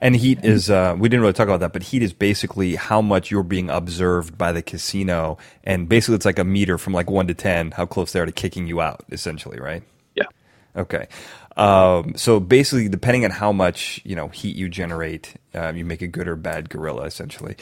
And 0.00 0.14
heat 0.14 0.44
is, 0.44 0.70
uh, 0.70 0.94
we 0.98 1.08
didn't 1.08 1.22
really 1.22 1.32
talk 1.32 1.48
about 1.48 1.60
that, 1.60 1.72
but 1.72 1.82
heat 1.84 2.02
is 2.02 2.12
basically 2.12 2.76
how 2.76 3.00
much 3.00 3.30
you're 3.30 3.42
being 3.42 3.70
observed 3.70 4.36
by 4.36 4.52
the 4.52 4.62
casino. 4.62 5.38
And 5.64 5.88
basically, 5.88 6.16
it's 6.16 6.26
like 6.26 6.38
a 6.38 6.44
meter 6.44 6.76
from 6.76 6.92
like 6.92 7.10
one 7.10 7.26
to 7.28 7.34
10, 7.34 7.72
how 7.72 7.86
close 7.86 8.12
they 8.12 8.20
are 8.20 8.26
to 8.26 8.32
kicking 8.32 8.66
you 8.66 8.80
out, 8.80 9.04
essentially, 9.10 9.58
right? 9.58 9.82
Okay. 10.76 11.08
Um, 11.56 12.14
so 12.16 12.38
basically, 12.38 12.88
depending 12.88 13.24
on 13.24 13.30
how 13.30 13.50
much 13.50 14.00
you 14.04 14.14
know 14.14 14.28
heat 14.28 14.56
you 14.56 14.68
generate, 14.68 15.34
um, 15.54 15.74
you 15.76 15.86
make 15.86 16.02
a 16.02 16.06
good 16.06 16.28
or 16.28 16.36
bad 16.36 16.68
gorilla, 16.68 17.04
essentially. 17.04 17.56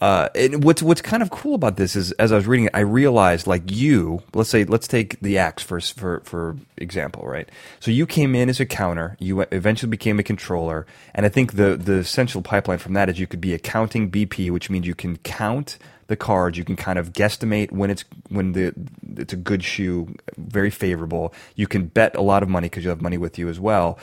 Uh, 0.00 0.28
and 0.36 0.62
what's 0.62 0.82
what's 0.82 1.02
kind 1.02 1.20
of 1.20 1.30
cool 1.30 1.56
about 1.56 1.76
this 1.76 1.96
is, 1.96 2.12
as 2.12 2.30
I 2.30 2.36
was 2.36 2.46
reading 2.46 2.66
it, 2.66 2.72
I 2.74 2.80
realized 2.80 3.48
like 3.48 3.68
you, 3.68 4.22
let's 4.34 4.50
say, 4.50 4.64
let's 4.64 4.86
take 4.86 5.18
the 5.20 5.38
axe 5.38 5.64
for 5.64 5.80
for 5.80 6.20
for 6.24 6.56
example, 6.76 7.26
right? 7.26 7.48
So 7.80 7.90
you 7.90 8.06
came 8.06 8.36
in 8.36 8.48
as 8.48 8.60
a 8.60 8.66
counter, 8.66 9.16
you 9.18 9.40
eventually 9.50 9.90
became 9.90 10.20
a 10.20 10.24
controller, 10.24 10.86
and 11.12 11.26
I 11.26 11.28
think 11.28 11.54
the 11.54 11.76
the 11.76 11.94
essential 11.94 12.42
pipeline 12.42 12.78
from 12.78 12.92
that 12.92 13.08
is 13.08 13.18
you 13.18 13.26
could 13.26 13.40
be 13.40 13.52
a 13.52 13.58
counting 13.58 14.12
BP, 14.12 14.52
which 14.52 14.70
means 14.70 14.86
you 14.86 14.94
can 14.94 15.16
count 15.18 15.76
the 16.10 16.16
cards. 16.16 16.58
You 16.58 16.64
can 16.64 16.76
kind 16.76 16.98
of 16.98 17.14
guesstimate 17.14 17.72
when 17.72 17.88
it's 17.88 18.04
when 18.28 18.52
the 18.52 18.74
it's 19.16 19.32
a 19.32 19.36
good 19.36 19.64
shoe, 19.64 20.14
very 20.36 20.68
favorable. 20.68 21.32
You 21.54 21.66
can 21.66 21.86
bet 21.86 22.14
a 22.16 22.20
lot 22.20 22.42
of 22.42 22.50
money 22.50 22.68
because 22.68 22.84
you 22.84 22.90
have 22.90 23.00
money 23.00 23.16
with 23.16 23.38
you 23.38 23.48
as 23.48 23.58
well. 23.58 23.98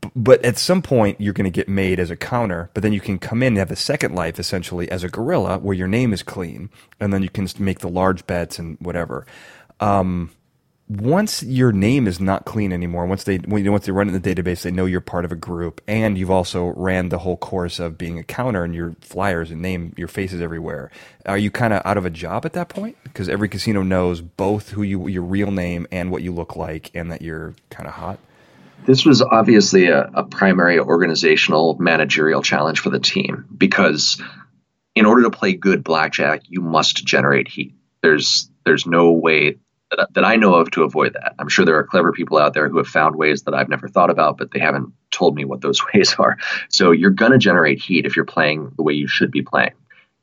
B- 0.00 0.10
but 0.16 0.44
at 0.44 0.58
some 0.58 0.82
point, 0.82 1.20
you're 1.20 1.34
going 1.34 1.44
to 1.44 1.50
get 1.50 1.68
made 1.68 2.00
as 2.00 2.10
a 2.10 2.16
counter. 2.16 2.70
But 2.74 2.82
then 2.82 2.92
you 2.92 3.00
can 3.00 3.18
come 3.20 3.42
in 3.42 3.48
and 3.48 3.58
have 3.58 3.70
a 3.70 3.76
second 3.76 4.14
life, 4.14 4.40
essentially, 4.40 4.90
as 4.90 5.04
a 5.04 5.08
gorilla, 5.08 5.58
where 5.58 5.76
your 5.76 5.86
name 5.86 6.12
is 6.12 6.24
clean, 6.24 6.70
and 6.98 7.12
then 7.12 7.22
you 7.22 7.28
can 7.28 7.46
make 7.60 7.78
the 7.78 7.88
large 7.88 8.26
bets 8.26 8.58
and 8.58 8.76
whatever. 8.80 9.24
Um, 9.78 10.30
once 10.88 11.42
your 11.42 11.70
name 11.70 12.06
is 12.06 12.18
not 12.18 12.46
clean 12.46 12.72
anymore, 12.72 13.04
once 13.04 13.24
they 13.24 13.38
once 13.46 13.84
they 13.84 13.92
run 13.92 14.08
in 14.08 14.20
the 14.20 14.34
database, 14.34 14.62
they 14.62 14.70
know 14.70 14.86
you're 14.86 15.02
part 15.02 15.26
of 15.26 15.32
a 15.32 15.36
group, 15.36 15.82
and 15.86 16.16
you've 16.16 16.30
also 16.30 16.68
ran 16.76 17.10
the 17.10 17.18
whole 17.18 17.36
course 17.36 17.78
of 17.78 17.98
being 17.98 18.18
a 18.18 18.22
counter 18.22 18.64
and 18.64 18.74
your 18.74 18.96
flyers 19.00 19.50
and 19.50 19.60
name 19.60 19.92
your 19.98 20.08
faces 20.08 20.40
everywhere. 20.40 20.90
Are 21.26 21.36
you 21.36 21.50
kind 21.50 21.74
of 21.74 21.82
out 21.84 21.98
of 21.98 22.06
a 22.06 22.10
job 22.10 22.46
at 22.46 22.54
that 22.54 22.70
point? 22.70 22.96
Because 23.04 23.28
every 23.28 23.50
casino 23.50 23.82
knows 23.82 24.22
both 24.22 24.70
who 24.70 24.82
you 24.82 25.08
your 25.08 25.22
real 25.22 25.50
name 25.50 25.86
and 25.92 26.10
what 26.10 26.22
you 26.22 26.32
look 26.32 26.56
like, 26.56 26.90
and 26.94 27.12
that 27.12 27.20
you're 27.20 27.54
kind 27.68 27.86
of 27.86 27.92
hot. 27.92 28.18
This 28.86 29.04
was 29.04 29.20
obviously 29.20 29.88
a, 29.88 30.10
a 30.14 30.24
primary 30.24 30.78
organizational 30.78 31.76
managerial 31.78 32.42
challenge 32.42 32.80
for 32.80 32.88
the 32.88 33.00
team 33.00 33.44
because 33.54 34.22
in 34.94 35.04
order 35.04 35.24
to 35.24 35.30
play 35.30 35.52
good 35.52 35.84
blackjack, 35.84 36.42
you 36.48 36.62
must 36.62 37.04
generate 37.04 37.48
heat. 37.48 37.74
There's 38.02 38.50
there's 38.64 38.86
no 38.86 39.12
way 39.12 39.58
that, 39.90 40.12
that 40.14 40.24
I 40.24 40.36
know 40.36 40.54
of 40.54 40.70
to 40.72 40.82
avoid 40.82 41.14
that. 41.14 41.34
I'm 41.38 41.48
sure 41.48 41.64
there 41.64 41.78
are 41.78 41.84
clever 41.84 42.12
people 42.12 42.38
out 42.38 42.54
there 42.54 42.68
who 42.68 42.78
have 42.78 42.88
found 42.88 43.16
ways 43.16 43.42
that 43.42 43.54
I've 43.54 43.68
never 43.68 43.88
thought 43.88 44.10
about, 44.10 44.38
but 44.38 44.50
they 44.50 44.58
haven't 44.58 44.92
told 45.10 45.34
me 45.34 45.44
what 45.44 45.60
those 45.60 45.80
ways 45.94 46.14
are. 46.18 46.38
So 46.68 46.90
you're 46.90 47.10
going 47.10 47.32
to 47.32 47.38
generate 47.38 47.80
heat 47.80 48.06
if 48.06 48.16
you're 48.16 48.24
playing 48.24 48.72
the 48.76 48.82
way 48.82 48.94
you 48.94 49.08
should 49.08 49.30
be 49.30 49.42
playing. 49.42 49.72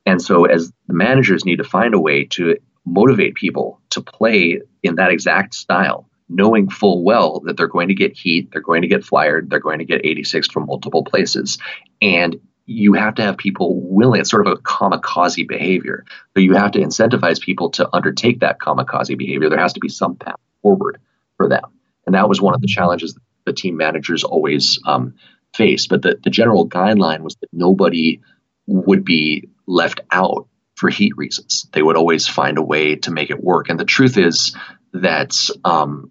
And 0.04 0.22
so 0.22 0.44
as 0.44 0.72
the 0.86 0.94
managers 0.94 1.44
need 1.44 1.56
to 1.56 1.64
find 1.64 1.94
a 1.94 2.00
way 2.00 2.24
to 2.24 2.56
motivate 2.84 3.34
people 3.34 3.80
to 3.90 4.00
play 4.00 4.60
in 4.84 4.94
that 4.94 5.10
exact 5.10 5.54
style, 5.54 6.08
knowing 6.28 6.68
full 6.68 7.02
well 7.02 7.40
that 7.40 7.56
they're 7.56 7.66
going 7.66 7.88
to 7.88 7.94
get 7.94 8.16
heat, 8.16 8.50
they're 8.52 8.60
going 8.60 8.82
to 8.82 8.88
get 8.88 9.04
flyered, 9.04 9.50
they're 9.50 9.58
going 9.58 9.80
to 9.80 9.84
get 9.84 10.04
86 10.04 10.48
from 10.48 10.66
multiple 10.66 11.02
places. 11.02 11.58
And 12.00 12.36
you 12.66 12.94
have 12.94 13.14
to 13.14 13.22
have 13.22 13.36
people 13.38 13.80
willing. 13.80 14.20
It's 14.20 14.30
sort 14.30 14.46
of 14.46 14.52
a 14.52 14.60
kamikaze 14.60 15.46
behavior. 15.46 16.04
So 16.34 16.40
you 16.40 16.54
have 16.54 16.72
to 16.72 16.80
incentivize 16.80 17.40
people 17.40 17.70
to 17.70 17.88
undertake 17.94 18.40
that 18.40 18.58
kamikaze 18.58 19.16
behavior. 19.16 19.48
There 19.48 19.58
has 19.58 19.74
to 19.74 19.80
be 19.80 19.88
some 19.88 20.16
path 20.16 20.40
forward 20.62 20.98
for 21.36 21.48
them. 21.48 21.64
And 22.06 22.14
that 22.14 22.28
was 22.28 22.40
one 22.40 22.54
of 22.54 22.60
the 22.60 22.66
challenges 22.66 23.14
that 23.14 23.22
the 23.44 23.52
team 23.52 23.76
managers 23.76 24.24
always 24.24 24.80
um, 24.84 25.14
faced. 25.54 25.88
But 25.88 26.02
the, 26.02 26.18
the 26.22 26.30
general 26.30 26.68
guideline 26.68 27.20
was 27.20 27.36
that 27.36 27.48
nobody 27.52 28.20
would 28.66 29.04
be 29.04 29.48
left 29.66 30.00
out 30.10 30.48
for 30.74 30.90
heat 30.90 31.16
reasons. 31.16 31.68
They 31.72 31.82
would 31.82 31.96
always 31.96 32.26
find 32.26 32.58
a 32.58 32.62
way 32.62 32.96
to 32.96 33.12
make 33.12 33.30
it 33.30 33.42
work. 33.42 33.70
And 33.70 33.78
the 33.78 33.84
truth 33.84 34.18
is 34.18 34.56
that, 34.92 35.36
um, 35.64 36.10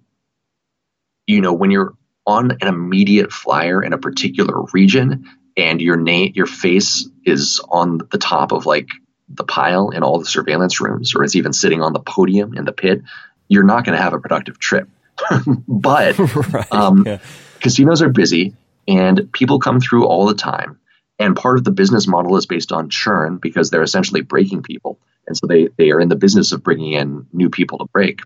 you 1.27 1.41
know, 1.41 1.53
when 1.53 1.71
you're 1.71 1.93
on 2.25 2.51
an 2.61 2.67
immediate 2.67 3.31
flyer 3.31 3.83
in 3.83 3.93
a 3.93 3.97
particular 3.97 4.63
region, 4.73 5.29
and 5.57 5.81
your 5.81 5.97
name 5.97 6.31
your 6.35 6.45
face 6.45 7.07
is 7.23 7.61
on 7.69 7.99
the 8.11 8.17
top 8.17 8.51
of 8.51 8.65
like 8.65 8.89
the 9.29 9.43
pile 9.43 9.89
in 9.89 10.03
all 10.03 10.19
the 10.19 10.25
surveillance 10.25 10.81
rooms 10.81 11.15
or 11.15 11.23
it's 11.23 11.35
even 11.35 11.53
sitting 11.53 11.81
on 11.81 11.93
the 11.93 11.99
podium 11.99 12.55
in 12.55 12.65
the 12.65 12.71
pit 12.71 13.01
you're 13.47 13.63
not 13.63 13.85
going 13.85 13.95
to 13.95 14.01
have 14.01 14.13
a 14.13 14.19
productive 14.19 14.59
trip 14.59 14.89
but 15.67 16.17
right, 16.53 16.71
um, 16.71 17.03
yeah. 17.05 17.19
casinos 17.59 18.01
are 18.01 18.09
busy 18.09 18.55
and 18.87 19.31
people 19.31 19.59
come 19.59 19.79
through 19.79 20.05
all 20.05 20.25
the 20.25 20.35
time 20.35 20.79
and 21.17 21.35
part 21.35 21.57
of 21.57 21.63
the 21.63 21.71
business 21.71 22.07
model 22.07 22.35
is 22.35 22.45
based 22.45 22.71
on 22.71 22.89
churn 22.89 23.37
because 23.37 23.69
they're 23.69 23.81
essentially 23.81 24.21
breaking 24.21 24.61
people 24.61 24.99
and 25.27 25.35
so 25.35 25.47
they, 25.47 25.69
they 25.77 25.89
are 25.91 25.99
in 25.99 26.09
the 26.09 26.15
business 26.15 26.51
of 26.51 26.63
bringing 26.63 26.93
in 26.93 27.25
new 27.33 27.49
people 27.49 27.79
to 27.79 27.85
break 27.85 28.21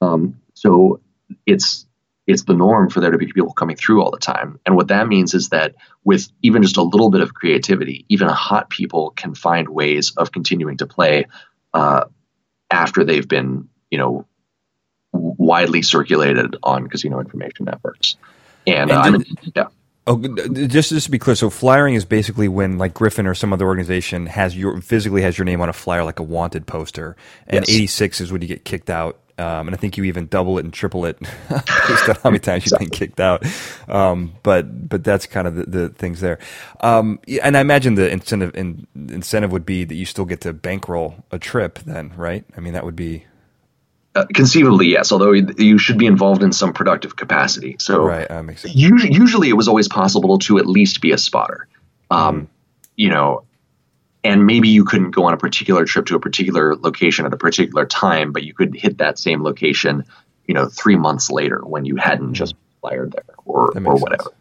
um, 0.00 0.40
so 0.54 1.00
it's 1.44 1.86
it's 2.28 2.44
the 2.44 2.52
norm 2.52 2.90
for 2.90 3.00
there 3.00 3.10
to 3.10 3.16
be 3.16 3.26
people 3.26 3.54
coming 3.54 3.74
through 3.74 4.02
all 4.02 4.10
the 4.10 4.18
time. 4.18 4.60
And 4.66 4.76
what 4.76 4.88
that 4.88 5.08
means 5.08 5.32
is 5.32 5.48
that 5.48 5.74
with 6.04 6.28
even 6.42 6.62
just 6.62 6.76
a 6.76 6.82
little 6.82 7.10
bit 7.10 7.22
of 7.22 7.32
creativity, 7.32 8.04
even 8.10 8.28
hot 8.28 8.68
people 8.68 9.12
can 9.16 9.34
find 9.34 9.66
ways 9.66 10.12
of 10.14 10.30
continuing 10.30 10.76
to 10.76 10.86
play 10.86 11.24
uh, 11.72 12.04
after 12.70 13.02
they've 13.02 13.26
been, 13.26 13.70
you 13.90 13.96
know, 13.96 14.26
widely 15.10 15.80
circulated 15.80 16.54
on 16.62 16.86
casino 16.88 17.18
information 17.18 17.64
networks. 17.64 18.16
And, 18.66 18.90
and 18.90 19.16
uh, 19.16 19.50
yeah. 19.56 19.68
Oh, 20.06 20.18
just 20.18 20.90
just 20.90 21.06
to 21.06 21.10
be 21.10 21.18
clear, 21.18 21.36
so 21.36 21.50
flyering 21.50 21.94
is 21.94 22.04
basically 22.06 22.48
when 22.48 22.78
like 22.78 22.94
Griffin 22.94 23.26
or 23.26 23.34
some 23.34 23.52
other 23.52 23.66
organization 23.66 24.24
has 24.26 24.56
your 24.56 24.80
physically 24.80 25.20
has 25.20 25.36
your 25.36 25.44
name 25.44 25.60
on 25.60 25.68
a 25.68 25.74
flyer 25.74 26.02
like 26.02 26.18
a 26.18 26.22
wanted 26.22 26.66
poster, 26.66 27.14
and 27.46 27.66
yes. 27.68 27.76
86 27.76 28.20
is 28.22 28.32
when 28.32 28.40
you 28.40 28.48
get 28.48 28.64
kicked 28.64 28.88
out 28.88 29.20
um, 29.38 29.68
and 29.68 29.74
I 29.74 29.78
think 29.78 29.96
you 29.96 30.04
even 30.04 30.26
double 30.26 30.58
it 30.58 30.64
and 30.64 30.72
triple 30.72 31.04
it 31.04 31.18
based 31.48 32.08
on 32.08 32.16
how 32.22 32.30
many 32.30 32.40
times 32.40 32.66
you've 32.66 32.78
been 32.78 32.90
kicked 32.90 33.20
out. 33.20 33.44
Um, 33.88 34.34
but 34.42 34.88
but 34.88 35.04
that's 35.04 35.26
kind 35.26 35.46
of 35.46 35.54
the, 35.54 35.64
the 35.64 35.88
things 35.90 36.20
there. 36.20 36.38
Um, 36.80 37.20
and 37.42 37.56
I 37.56 37.60
imagine 37.60 37.94
the 37.94 38.10
incentive 38.10 38.54
in, 38.54 38.86
incentive 38.94 39.52
would 39.52 39.66
be 39.66 39.84
that 39.84 39.94
you 39.94 40.04
still 40.04 40.24
get 40.24 40.40
to 40.42 40.52
bankroll 40.52 41.24
a 41.30 41.38
trip. 41.38 41.78
Then, 41.80 42.12
right? 42.16 42.44
I 42.56 42.60
mean, 42.60 42.72
that 42.72 42.84
would 42.84 42.96
be. 42.96 43.24
Uh, 44.14 44.26
conceivably, 44.34 44.88
yes. 44.88 45.12
Although 45.12 45.32
you 45.32 45.78
should 45.78 45.98
be 45.98 46.06
involved 46.06 46.42
in 46.42 46.52
some 46.52 46.72
productive 46.72 47.14
capacity. 47.14 47.76
So, 47.78 48.04
right, 48.04 48.28
uh. 48.28 48.42
Usually, 48.64 49.14
usually, 49.14 49.48
it 49.48 49.52
was 49.52 49.68
always 49.68 49.86
possible 49.86 50.38
to 50.40 50.58
at 50.58 50.66
least 50.66 51.00
be 51.00 51.12
a 51.12 51.18
spotter. 51.18 51.68
Um, 52.10 52.42
mm. 52.42 52.46
You 52.96 53.10
know, 53.10 53.44
and 54.24 54.46
maybe 54.46 54.68
you 54.68 54.84
couldn't 54.84 55.12
go 55.12 55.24
on 55.24 55.34
a 55.34 55.36
particular 55.36 55.84
trip 55.84 56.06
to 56.06 56.16
a 56.16 56.20
particular 56.20 56.76
location 56.76 57.24
at 57.24 57.32
a 57.32 57.36
particular 57.36 57.86
time, 57.86 58.32
but 58.32 58.42
you 58.42 58.54
could 58.54 58.74
hit 58.74 58.98
that 58.98 59.18
same 59.18 59.42
location, 59.42 60.04
you 60.46 60.54
know, 60.54 60.66
three 60.66 60.96
months 60.96 61.30
later 61.30 61.60
when 61.64 61.84
you 61.84 61.96
hadn't 61.96 62.34
just 62.34 62.54
fired 62.82 63.12
there 63.12 63.36
or 63.44 63.70
or 63.76 63.96
whatever. 63.96 64.24
Sense. 64.24 64.34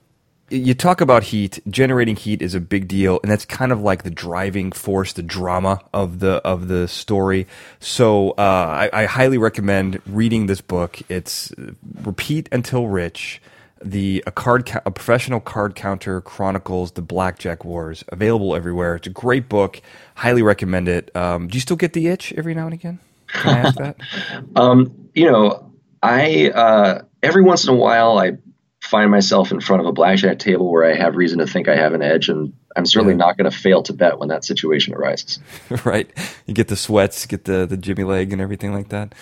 You 0.50 0.74
talk 0.74 1.02
about 1.02 1.24
heat. 1.24 1.60
Generating 1.70 2.16
heat 2.16 2.42
is 2.42 2.56
a 2.56 2.62
big 2.62 2.88
deal, 2.88 3.20
and 3.22 3.30
that's 3.30 3.44
kind 3.44 3.74
of 3.74 3.82
like 3.82 4.04
the 4.04 4.10
driving 4.10 4.72
force, 4.72 5.12
the 5.12 5.22
drama 5.22 5.82
of 5.94 6.20
the 6.20 6.36
of 6.46 6.70
the 6.70 6.88
story. 6.88 7.48
So 7.82 8.32
uh, 8.32 8.90
I, 8.94 9.02
I 9.02 9.06
highly 9.06 9.38
recommend 9.38 10.02
reading 10.06 10.46
this 10.46 10.62
book. 10.62 11.00
It's 11.10 11.54
Repeat 12.02 12.48
Until 12.52 12.88
Rich 12.88 13.42
the 13.84 14.24
a 14.28 14.32
card 14.32 14.70
a 14.86 14.92
professional 14.92 15.40
card 15.40 15.76
counter 15.76 16.22
chronicles 16.22 16.94
the 16.94 17.02
blackjack 17.02 17.66
wars 17.66 18.04
available 18.10 18.56
everywhere. 18.56 18.96
It's 18.96 19.08
a 19.08 19.12
great 19.12 19.50
book. 19.50 19.82
Highly 20.16 20.42
recommend 20.42 20.88
it. 20.88 21.16
Um, 21.16 21.48
do 21.48 21.56
you 21.56 21.62
still 21.62 21.78
get 21.78 21.94
the 21.94 22.08
itch 22.08 22.34
every 22.34 22.54
now 22.54 22.66
and 22.66 22.74
again? 22.74 23.00
Can 23.28 23.56
i 23.56 23.60
ask 23.60 23.78
that? 23.78 23.98
Um, 24.56 25.10
you 25.18 25.30
know 25.30 25.72
i 26.04 26.50
uh, 26.52 27.02
every 27.24 27.44
once 27.44 27.66
in 27.66 27.74
a 27.74 27.76
while 27.76 28.20
i 28.20 28.38
find 28.82 29.12
myself 29.12 29.52
in 29.52 29.60
front 29.60 29.82
of 29.82 29.88
a 29.88 29.92
blackjack 29.92 30.40
table 30.40 30.72
where 30.72 30.86
i 30.86 30.96
have 30.96 31.16
reason 31.16 31.40
to 31.40 31.48
think 31.48 31.68
i 31.68 31.76
have 31.76 31.94
an 31.94 32.02
edge 32.02 32.30
and 32.30 32.54
i'm 32.76 32.86
certainly 32.86 33.14
yeah. 33.14 33.18
not 33.18 33.36
going 33.36 33.50
to 33.50 33.58
fail 33.58 33.82
to 33.84 33.92
bet 33.92 34.20
when 34.20 34.30
that 34.30 34.46
situation 34.46 34.94
arises. 34.94 35.40
Right. 35.84 36.10
You 36.46 36.54
get 36.54 36.68
the 36.68 36.76
sweats 36.76 37.26
get 37.26 37.46
the 37.46 37.66
the 37.66 37.78
jimmy 37.78 38.04
leg 38.04 38.32
and 38.32 38.42
everything 38.42 38.74
like 38.74 38.90
that 38.90 39.14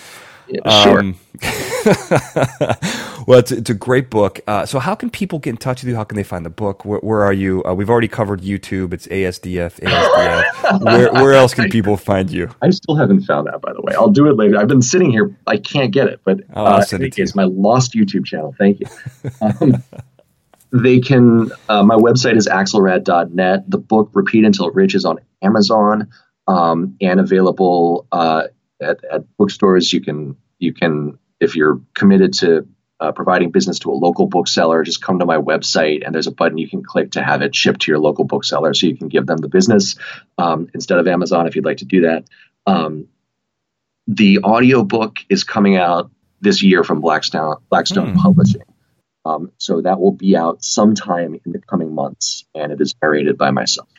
yeah, 0.47 0.83
sure. 0.83 0.99
Um, 0.99 1.15
well, 3.27 3.39
it's, 3.39 3.51
it's 3.51 3.69
a 3.69 3.73
great 3.73 4.09
book. 4.09 4.39
Uh, 4.47 4.65
so, 4.65 4.79
how 4.79 4.95
can 4.95 5.09
people 5.09 5.39
get 5.39 5.51
in 5.51 5.57
touch 5.57 5.81
with 5.81 5.89
you? 5.89 5.95
How 5.95 6.03
can 6.03 6.15
they 6.15 6.23
find 6.23 6.45
the 6.45 6.49
book? 6.49 6.85
Where, 6.85 6.99
where 6.99 7.23
are 7.23 7.33
you? 7.33 7.63
Uh, 7.63 7.73
we've 7.73 7.89
already 7.89 8.07
covered 8.07 8.41
YouTube. 8.41 8.93
It's 8.93 9.07
ASDF. 9.07 9.79
ASDF. 9.81 10.83
where, 10.83 11.11
where 11.13 11.33
else 11.33 11.53
can 11.53 11.69
people 11.69 11.97
find 11.97 12.29
you? 12.29 12.49
I 12.61 12.69
still 12.69 12.95
haven't 12.95 13.21
found 13.21 13.47
that, 13.47 13.61
by 13.61 13.73
the 13.73 13.81
way. 13.81 13.93
I'll 13.95 14.09
do 14.09 14.27
it 14.27 14.35
later. 14.35 14.57
I've 14.57 14.67
been 14.67 14.81
sitting 14.81 15.11
here. 15.11 15.35
I 15.47 15.57
can't 15.57 15.91
get 15.91 16.07
it, 16.07 16.21
but 16.23 16.41
oh, 16.53 16.65
uh, 16.65 16.85
it 16.91 17.19
it's 17.19 17.35
my 17.35 17.43
lost 17.43 17.93
YouTube 17.93 18.25
channel. 18.25 18.55
Thank 18.57 18.81
you. 18.81 18.87
Um, 19.41 19.83
they 20.71 20.99
can. 20.99 21.51
Uh, 21.69 21.83
my 21.83 21.95
website 21.95 22.35
is 22.35 22.47
axelrad.net. 22.47 23.69
The 23.69 23.77
book 23.77 24.09
"Repeat 24.13 24.45
Until 24.45 24.71
Rich" 24.71 24.95
is 24.95 25.05
on 25.05 25.19
Amazon 25.41 26.09
um, 26.47 26.95
and 27.01 27.19
available 27.19 28.07
uh, 28.11 28.43
at, 28.81 29.03
at 29.03 29.37
bookstores. 29.37 29.91
You 29.91 30.01
can 30.01 30.37
you 30.59 30.73
can 30.73 31.17
if 31.39 31.55
you're 31.55 31.81
committed 31.93 32.33
to 32.33 32.67
uh, 32.99 33.11
providing 33.11 33.51
business 33.51 33.79
to 33.79 33.91
a 33.91 33.93
local 33.93 34.27
bookseller, 34.27 34.83
just 34.83 35.01
come 35.01 35.19
to 35.19 35.25
my 35.25 35.37
website 35.37 36.05
and 36.05 36.15
there's 36.15 36.27
a 36.27 36.31
button 36.31 36.57
you 36.57 36.69
can 36.69 36.83
click 36.83 37.11
to 37.11 37.23
have 37.23 37.41
it 37.41 37.53
shipped 37.53 37.81
to 37.81 37.91
your 37.91 37.99
local 37.99 38.23
bookseller 38.23 38.73
so 38.73 38.87
you 38.87 38.97
can 38.97 39.09
give 39.09 39.25
them 39.25 39.37
the 39.37 39.49
business 39.49 39.95
um, 40.37 40.69
instead 40.73 40.99
of 40.99 41.07
Amazon 41.07 41.47
if 41.47 41.55
you'd 41.55 41.65
like 41.65 41.77
to 41.77 41.85
do 41.85 42.01
that. 42.01 42.23
Um, 42.65 43.09
the 44.07 44.39
audiobook 44.43 45.17
is 45.29 45.43
coming 45.43 45.77
out 45.77 46.09
this 46.41 46.63
year 46.63 46.83
from 46.83 47.01
Blackstone 47.01 47.57
Blackstone 47.69 48.13
Hmm. 48.13 48.19
Publishing. 48.19 48.61
Um, 49.25 49.51
so 49.57 49.81
that 49.81 49.99
will 49.99 50.11
be 50.11 50.37
out 50.37 50.63
sometime 50.63 51.39
in 51.43 51.51
the 51.51 51.59
coming 51.59 51.95
months, 51.95 52.45
and 52.53 52.71
it 52.71 52.79
is 52.79 52.93
narrated 53.01 53.39
by 53.39 53.49
myself. 53.49 53.89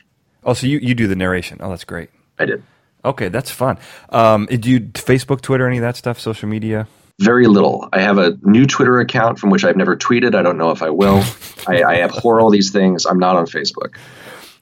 Oh, 0.45 0.53
so 0.53 0.65
you, 0.67 0.77
you 0.77 0.95
do 0.95 1.05
the 1.05 1.17
narration. 1.17 1.57
Oh, 1.61 1.69
that's 1.69 1.83
great. 1.83 2.09
I 2.39 2.45
did 2.45 2.63
Okay, 3.07 3.29
that's 3.29 3.51
fun. 3.51 3.77
Um, 4.09 4.45
do 4.45 4.69
you 4.69 4.79
Facebook, 4.81 5.41
Twitter, 5.41 5.67
any 5.67 5.77
of 5.77 5.81
that 5.81 5.95
stuff, 5.95 6.19
social 6.19 6.47
media? 6.47 6.87
very 7.19 7.47
little. 7.47 7.89
I 7.91 8.01
have 8.01 8.17
a 8.17 8.37
new 8.43 8.65
Twitter 8.65 8.99
account 8.99 9.39
from 9.39 9.49
which 9.49 9.65
I've 9.65 9.75
never 9.75 9.95
tweeted. 9.95 10.35
I 10.35 10.43
don't 10.43 10.57
know 10.57 10.71
if 10.71 10.83
I 10.83 10.91
will. 10.91 11.23
I, 11.67 11.81
I 11.81 12.01
abhor 12.01 12.39
all 12.39 12.49
these 12.49 12.71
things. 12.71 13.05
I'm 13.05 13.19
not 13.19 13.35
on 13.35 13.45
Facebook. 13.45 13.95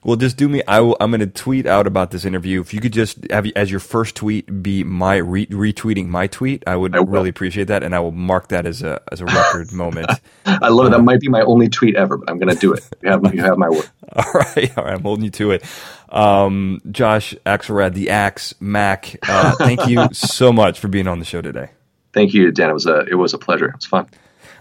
Well, 0.04 0.16
just 0.16 0.36
do 0.36 0.48
me. 0.48 0.62
I 0.68 0.80
will, 0.80 0.96
I'm 1.00 1.10
going 1.10 1.20
to 1.20 1.26
tweet 1.26 1.66
out 1.66 1.88
about 1.88 2.12
this 2.12 2.24
interview. 2.24 2.60
If 2.60 2.72
you 2.72 2.80
could 2.80 2.92
just 2.92 3.28
have 3.30 3.44
as 3.56 3.72
your 3.72 3.80
first 3.80 4.14
tweet 4.14 4.62
be 4.62 4.84
my 4.84 5.16
re- 5.16 5.46
retweeting 5.46 6.06
my 6.06 6.28
tweet, 6.28 6.62
I 6.64 6.76
would 6.76 6.94
I 6.94 7.00
really 7.00 7.28
appreciate 7.28 7.64
that, 7.68 7.82
and 7.82 7.92
I 7.92 7.98
will 7.98 8.12
mark 8.12 8.48
that 8.48 8.66
as 8.66 8.84
a 8.84 9.02
as 9.10 9.20
a 9.20 9.24
record 9.24 9.72
moment. 9.72 10.08
I 10.46 10.68
love 10.68 10.86
it. 10.86 10.90
That 10.90 11.02
might 11.02 11.18
be 11.18 11.28
my 11.28 11.40
only 11.40 11.68
tweet 11.68 11.96
ever, 11.96 12.18
but 12.18 12.30
I'm 12.30 12.38
going 12.38 12.54
to 12.54 12.60
do 12.60 12.72
it. 12.72 12.84
You 13.02 13.10
have, 13.10 13.34
you 13.34 13.42
have 13.42 13.58
my 13.58 13.68
word. 13.68 13.90
All 14.14 14.32
right, 14.32 14.78
all 14.78 14.84
right, 14.84 14.94
I'm 14.94 15.02
holding 15.02 15.24
you 15.24 15.30
to 15.32 15.50
it. 15.50 15.64
Um, 16.08 16.80
Josh 16.90 17.34
Axelrad, 17.44 17.94
the 17.94 18.10
Axe 18.10 18.54
Mac. 18.60 19.16
Uh, 19.28 19.56
thank 19.56 19.88
you 19.88 20.08
so 20.12 20.52
much 20.52 20.78
for 20.78 20.86
being 20.86 21.08
on 21.08 21.18
the 21.18 21.24
show 21.24 21.42
today. 21.42 21.70
Thank 22.12 22.32
you, 22.32 22.52
Dan. 22.52 22.70
It 22.70 22.72
was 22.72 22.86
a 22.86 23.00
it 23.00 23.16
was 23.16 23.34
a 23.34 23.38
pleasure. 23.38 23.68
It 23.68 23.74
was 23.74 23.86
fun. 23.86 24.06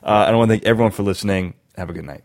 Uh, 0.03 0.25
and 0.27 0.35
I 0.35 0.37
want 0.37 0.49
to 0.49 0.53
thank 0.53 0.65
everyone 0.65 0.91
for 0.91 1.03
listening. 1.03 1.53
Have 1.77 1.89
a 1.89 1.93
good 1.93 2.05
night. 2.05 2.23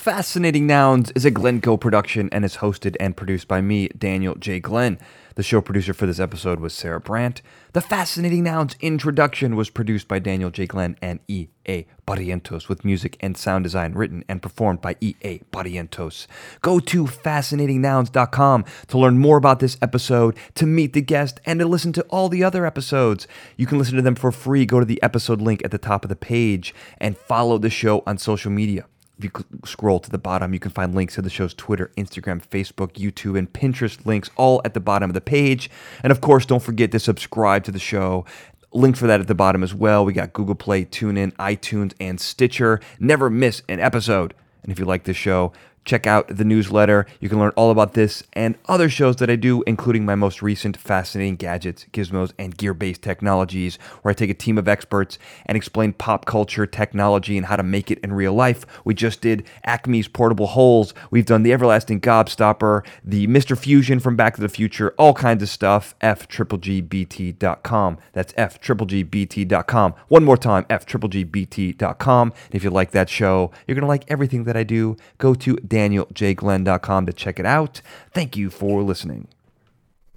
Fascinating 0.00 0.66
Nouns 0.66 1.10
is 1.10 1.26
a 1.26 1.30
Glencoe 1.30 1.76
production 1.76 2.30
and 2.32 2.42
is 2.42 2.56
hosted 2.56 2.96
and 2.98 3.14
produced 3.14 3.46
by 3.46 3.60
me, 3.60 3.88
Daniel 3.88 4.34
J. 4.34 4.58
Glenn. 4.58 4.98
The 5.34 5.42
show 5.42 5.60
producer 5.60 5.92
for 5.92 6.06
this 6.06 6.18
episode 6.18 6.58
was 6.58 6.72
Sarah 6.72 7.02
Brandt. 7.02 7.42
The 7.74 7.82
Fascinating 7.82 8.44
Nouns 8.44 8.76
introduction 8.80 9.56
was 9.56 9.68
produced 9.68 10.08
by 10.08 10.18
Daniel 10.18 10.48
J. 10.48 10.64
Glenn 10.66 10.96
and 11.02 11.20
E.A. 11.28 11.86
Barrientos, 12.06 12.66
with 12.66 12.82
music 12.82 13.18
and 13.20 13.36
sound 13.36 13.64
design 13.64 13.92
written 13.92 14.24
and 14.26 14.40
performed 14.40 14.80
by 14.80 14.96
E.A. 15.02 15.40
Barrientos. 15.52 16.26
Go 16.62 16.80
to 16.80 17.04
fascinatingnouns.com 17.04 18.64
to 18.86 18.98
learn 18.98 19.18
more 19.18 19.36
about 19.36 19.60
this 19.60 19.76
episode, 19.82 20.34
to 20.54 20.64
meet 20.64 20.94
the 20.94 21.02
guest, 21.02 21.40
and 21.44 21.60
to 21.60 21.66
listen 21.66 21.92
to 21.92 22.02
all 22.04 22.30
the 22.30 22.42
other 22.42 22.64
episodes. 22.64 23.28
You 23.58 23.66
can 23.66 23.76
listen 23.76 23.96
to 23.96 24.02
them 24.02 24.14
for 24.14 24.32
free. 24.32 24.64
Go 24.64 24.80
to 24.80 24.86
the 24.86 25.02
episode 25.02 25.42
link 25.42 25.62
at 25.62 25.72
the 25.72 25.76
top 25.76 26.06
of 26.06 26.08
the 26.08 26.16
page 26.16 26.74
and 26.96 27.18
follow 27.18 27.58
the 27.58 27.68
show 27.68 28.02
on 28.06 28.16
social 28.16 28.50
media. 28.50 28.86
If 29.20 29.24
you 29.24 29.60
scroll 29.66 30.00
to 30.00 30.08
the 30.08 30.16
bottom, 30.16 30.54
you 30.54 30.58
can 30.58 30.70
find 30.70 30.94
links 30.94 31.16
to 31.16 31.22
the 31.22 31.28
show's 31.28 31.52
Twitter, 31.52 31.92
Instagram, 31.98 32.42
Facebook, 32.42 32.92
YouTube, 32.94 33.38
and 33.38 33.52
Pinterest 33.52 34.06
links 34.06 34.30
all 34.34 34.62
at 34.64 34.72
the 34.72 34.80
bottom 34.80 35.10
of 35.10 35.14
the 35.14 35.20
page. 35.20 35.68
And 36.02 36.10
of 36.10 36.22
course, 36.22 36.46
don't 36.46 36.62
forget 36.62 36.90
to 36.92 36.98
subscribe 36.98 37.64
to 37.64 37.70
the 37.70 37.78
show. 37.78 38.24
Link 38.72 38.96
for 38.96 39.06
that 39.06 39.20
at 39.20 39.26
the 39.26 39.34
bottom 39.34 39.62
as 39.62 39.74
well. 39.74 40.06
We 40.06 40.14
got 40.14 40.32
Google 40.32 40.54
Play, 40.54 40.86
TuneIn, 40.86 41.34
iTunes, 41.34 41.92
and 42.00 42.18
Stitcher. 42.18 42.80
Never 42.98 43.28
miss 43.28 43.62
an 43.68 43.78
episode. 43.78 44.32
And 44.62 44.72
if 44.72 44.78
you 44.78 44.86
like 44.86 45.04
this 45.04 45.18
show, 45.18 45.52
check 45.84 46.06
out 46.06 46.28
the 46.28 46.44
newsletter. 46.44 47.06
You 47.20 47.28
can 47.28 47.38
learn 47.38 47.52
all 47.56 47.70
about 47.70 47.94
this 47.94 48.22
and 48.32 48.56
other 48.66 48.88
shows 48.88 49.16
that 49.16 49.30
I 49.30 49.36
do, 49.36 49.62
including 49.66 50.04
my 50.04 50.14
most 50.14 50.42
recent 50.42 50.76
fascinating 50.76 51.36
gadgets, 51.36 51.86
gizmos, 51.92 52.32
and 52.38 52.56
gear 52.56 52.74
based 52.74 53.02
technologies, 53.02 53.76
where 54.02 54.10
I 54.10 54.14
take 54.14 54.30
a 54.30 54.34
team 54.34 54.58
of 54.58 54.68
experts 54.68 55.18
and 55.46 55.56
explain 55.56 55.92
pop 55.92 56.26
culture, 56.26 56.66
technology, 56.66 57.36
and 57.36 57.46
how 57.46 57.56
to 57.56 57.62
make 57.62 57.90
it 57.90 57.98
in 58.00 58.12
real 58.12 58.34
life. 58.34 58.66
We 58.84 58.94
just 58.94 59.20
did 59.20 59.46
Acme's 59.64 60.08
portable 60.08 60.48
holes. 60.48 60.94
We've 61.10 61.26
done 61.26 61.42
the 61.42 61.52
everlasting 61.52 62.00
gobstopper, 62.00 62.86
the 63.04 63.26
Mr. 63.26 63.56
Fusion 63.56 64.00
from 64.00 64.16
Back 64.16 64.34
to 64.36 64.40
the 64.40 64.48
Future, 64.48 64.94
all 64.98 65.14
kinds 65.14 65.42
of 65.42 65.48
stuff. 65.48 65.94
F-triple-G-B-T.com. 66.00 67.98
That's 68.12 68.34
F-triple-G-B-T.com. 68.36 69.94
One 70.08 70.24
more 70.24 70.36
time, 70.36 70.66
F-triple-G-B-T.com. 70.70 72.32
And 72.32 72.54
if 72.54 72.64
you 72.64 72.70
like 72.70 72.90
that 72.92 73.08
show, 73.08 73.50
you're 73.66 73.74
going 73.74 73.82
to 73.82 73.88
like 73.88 74.04
everything 74.08 74.44
that 74.44 74.56
I 74.56 74.62
do. 74.62 74.96
Go 75.18 75.34
to 75.34 75.56
danieljglenn.com 75.70 77.06
to 77.06 77.12
check 77.12 77.38
it 77.38 77.46
out. 77.46 77.80
Thank 78.12 78.36
you 78.36 78.50
for 78.50 78.82
listening. 78.82 79.28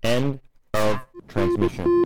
End 0.04 0.40
of 0.74 1.00
transmission. 1.28 2.04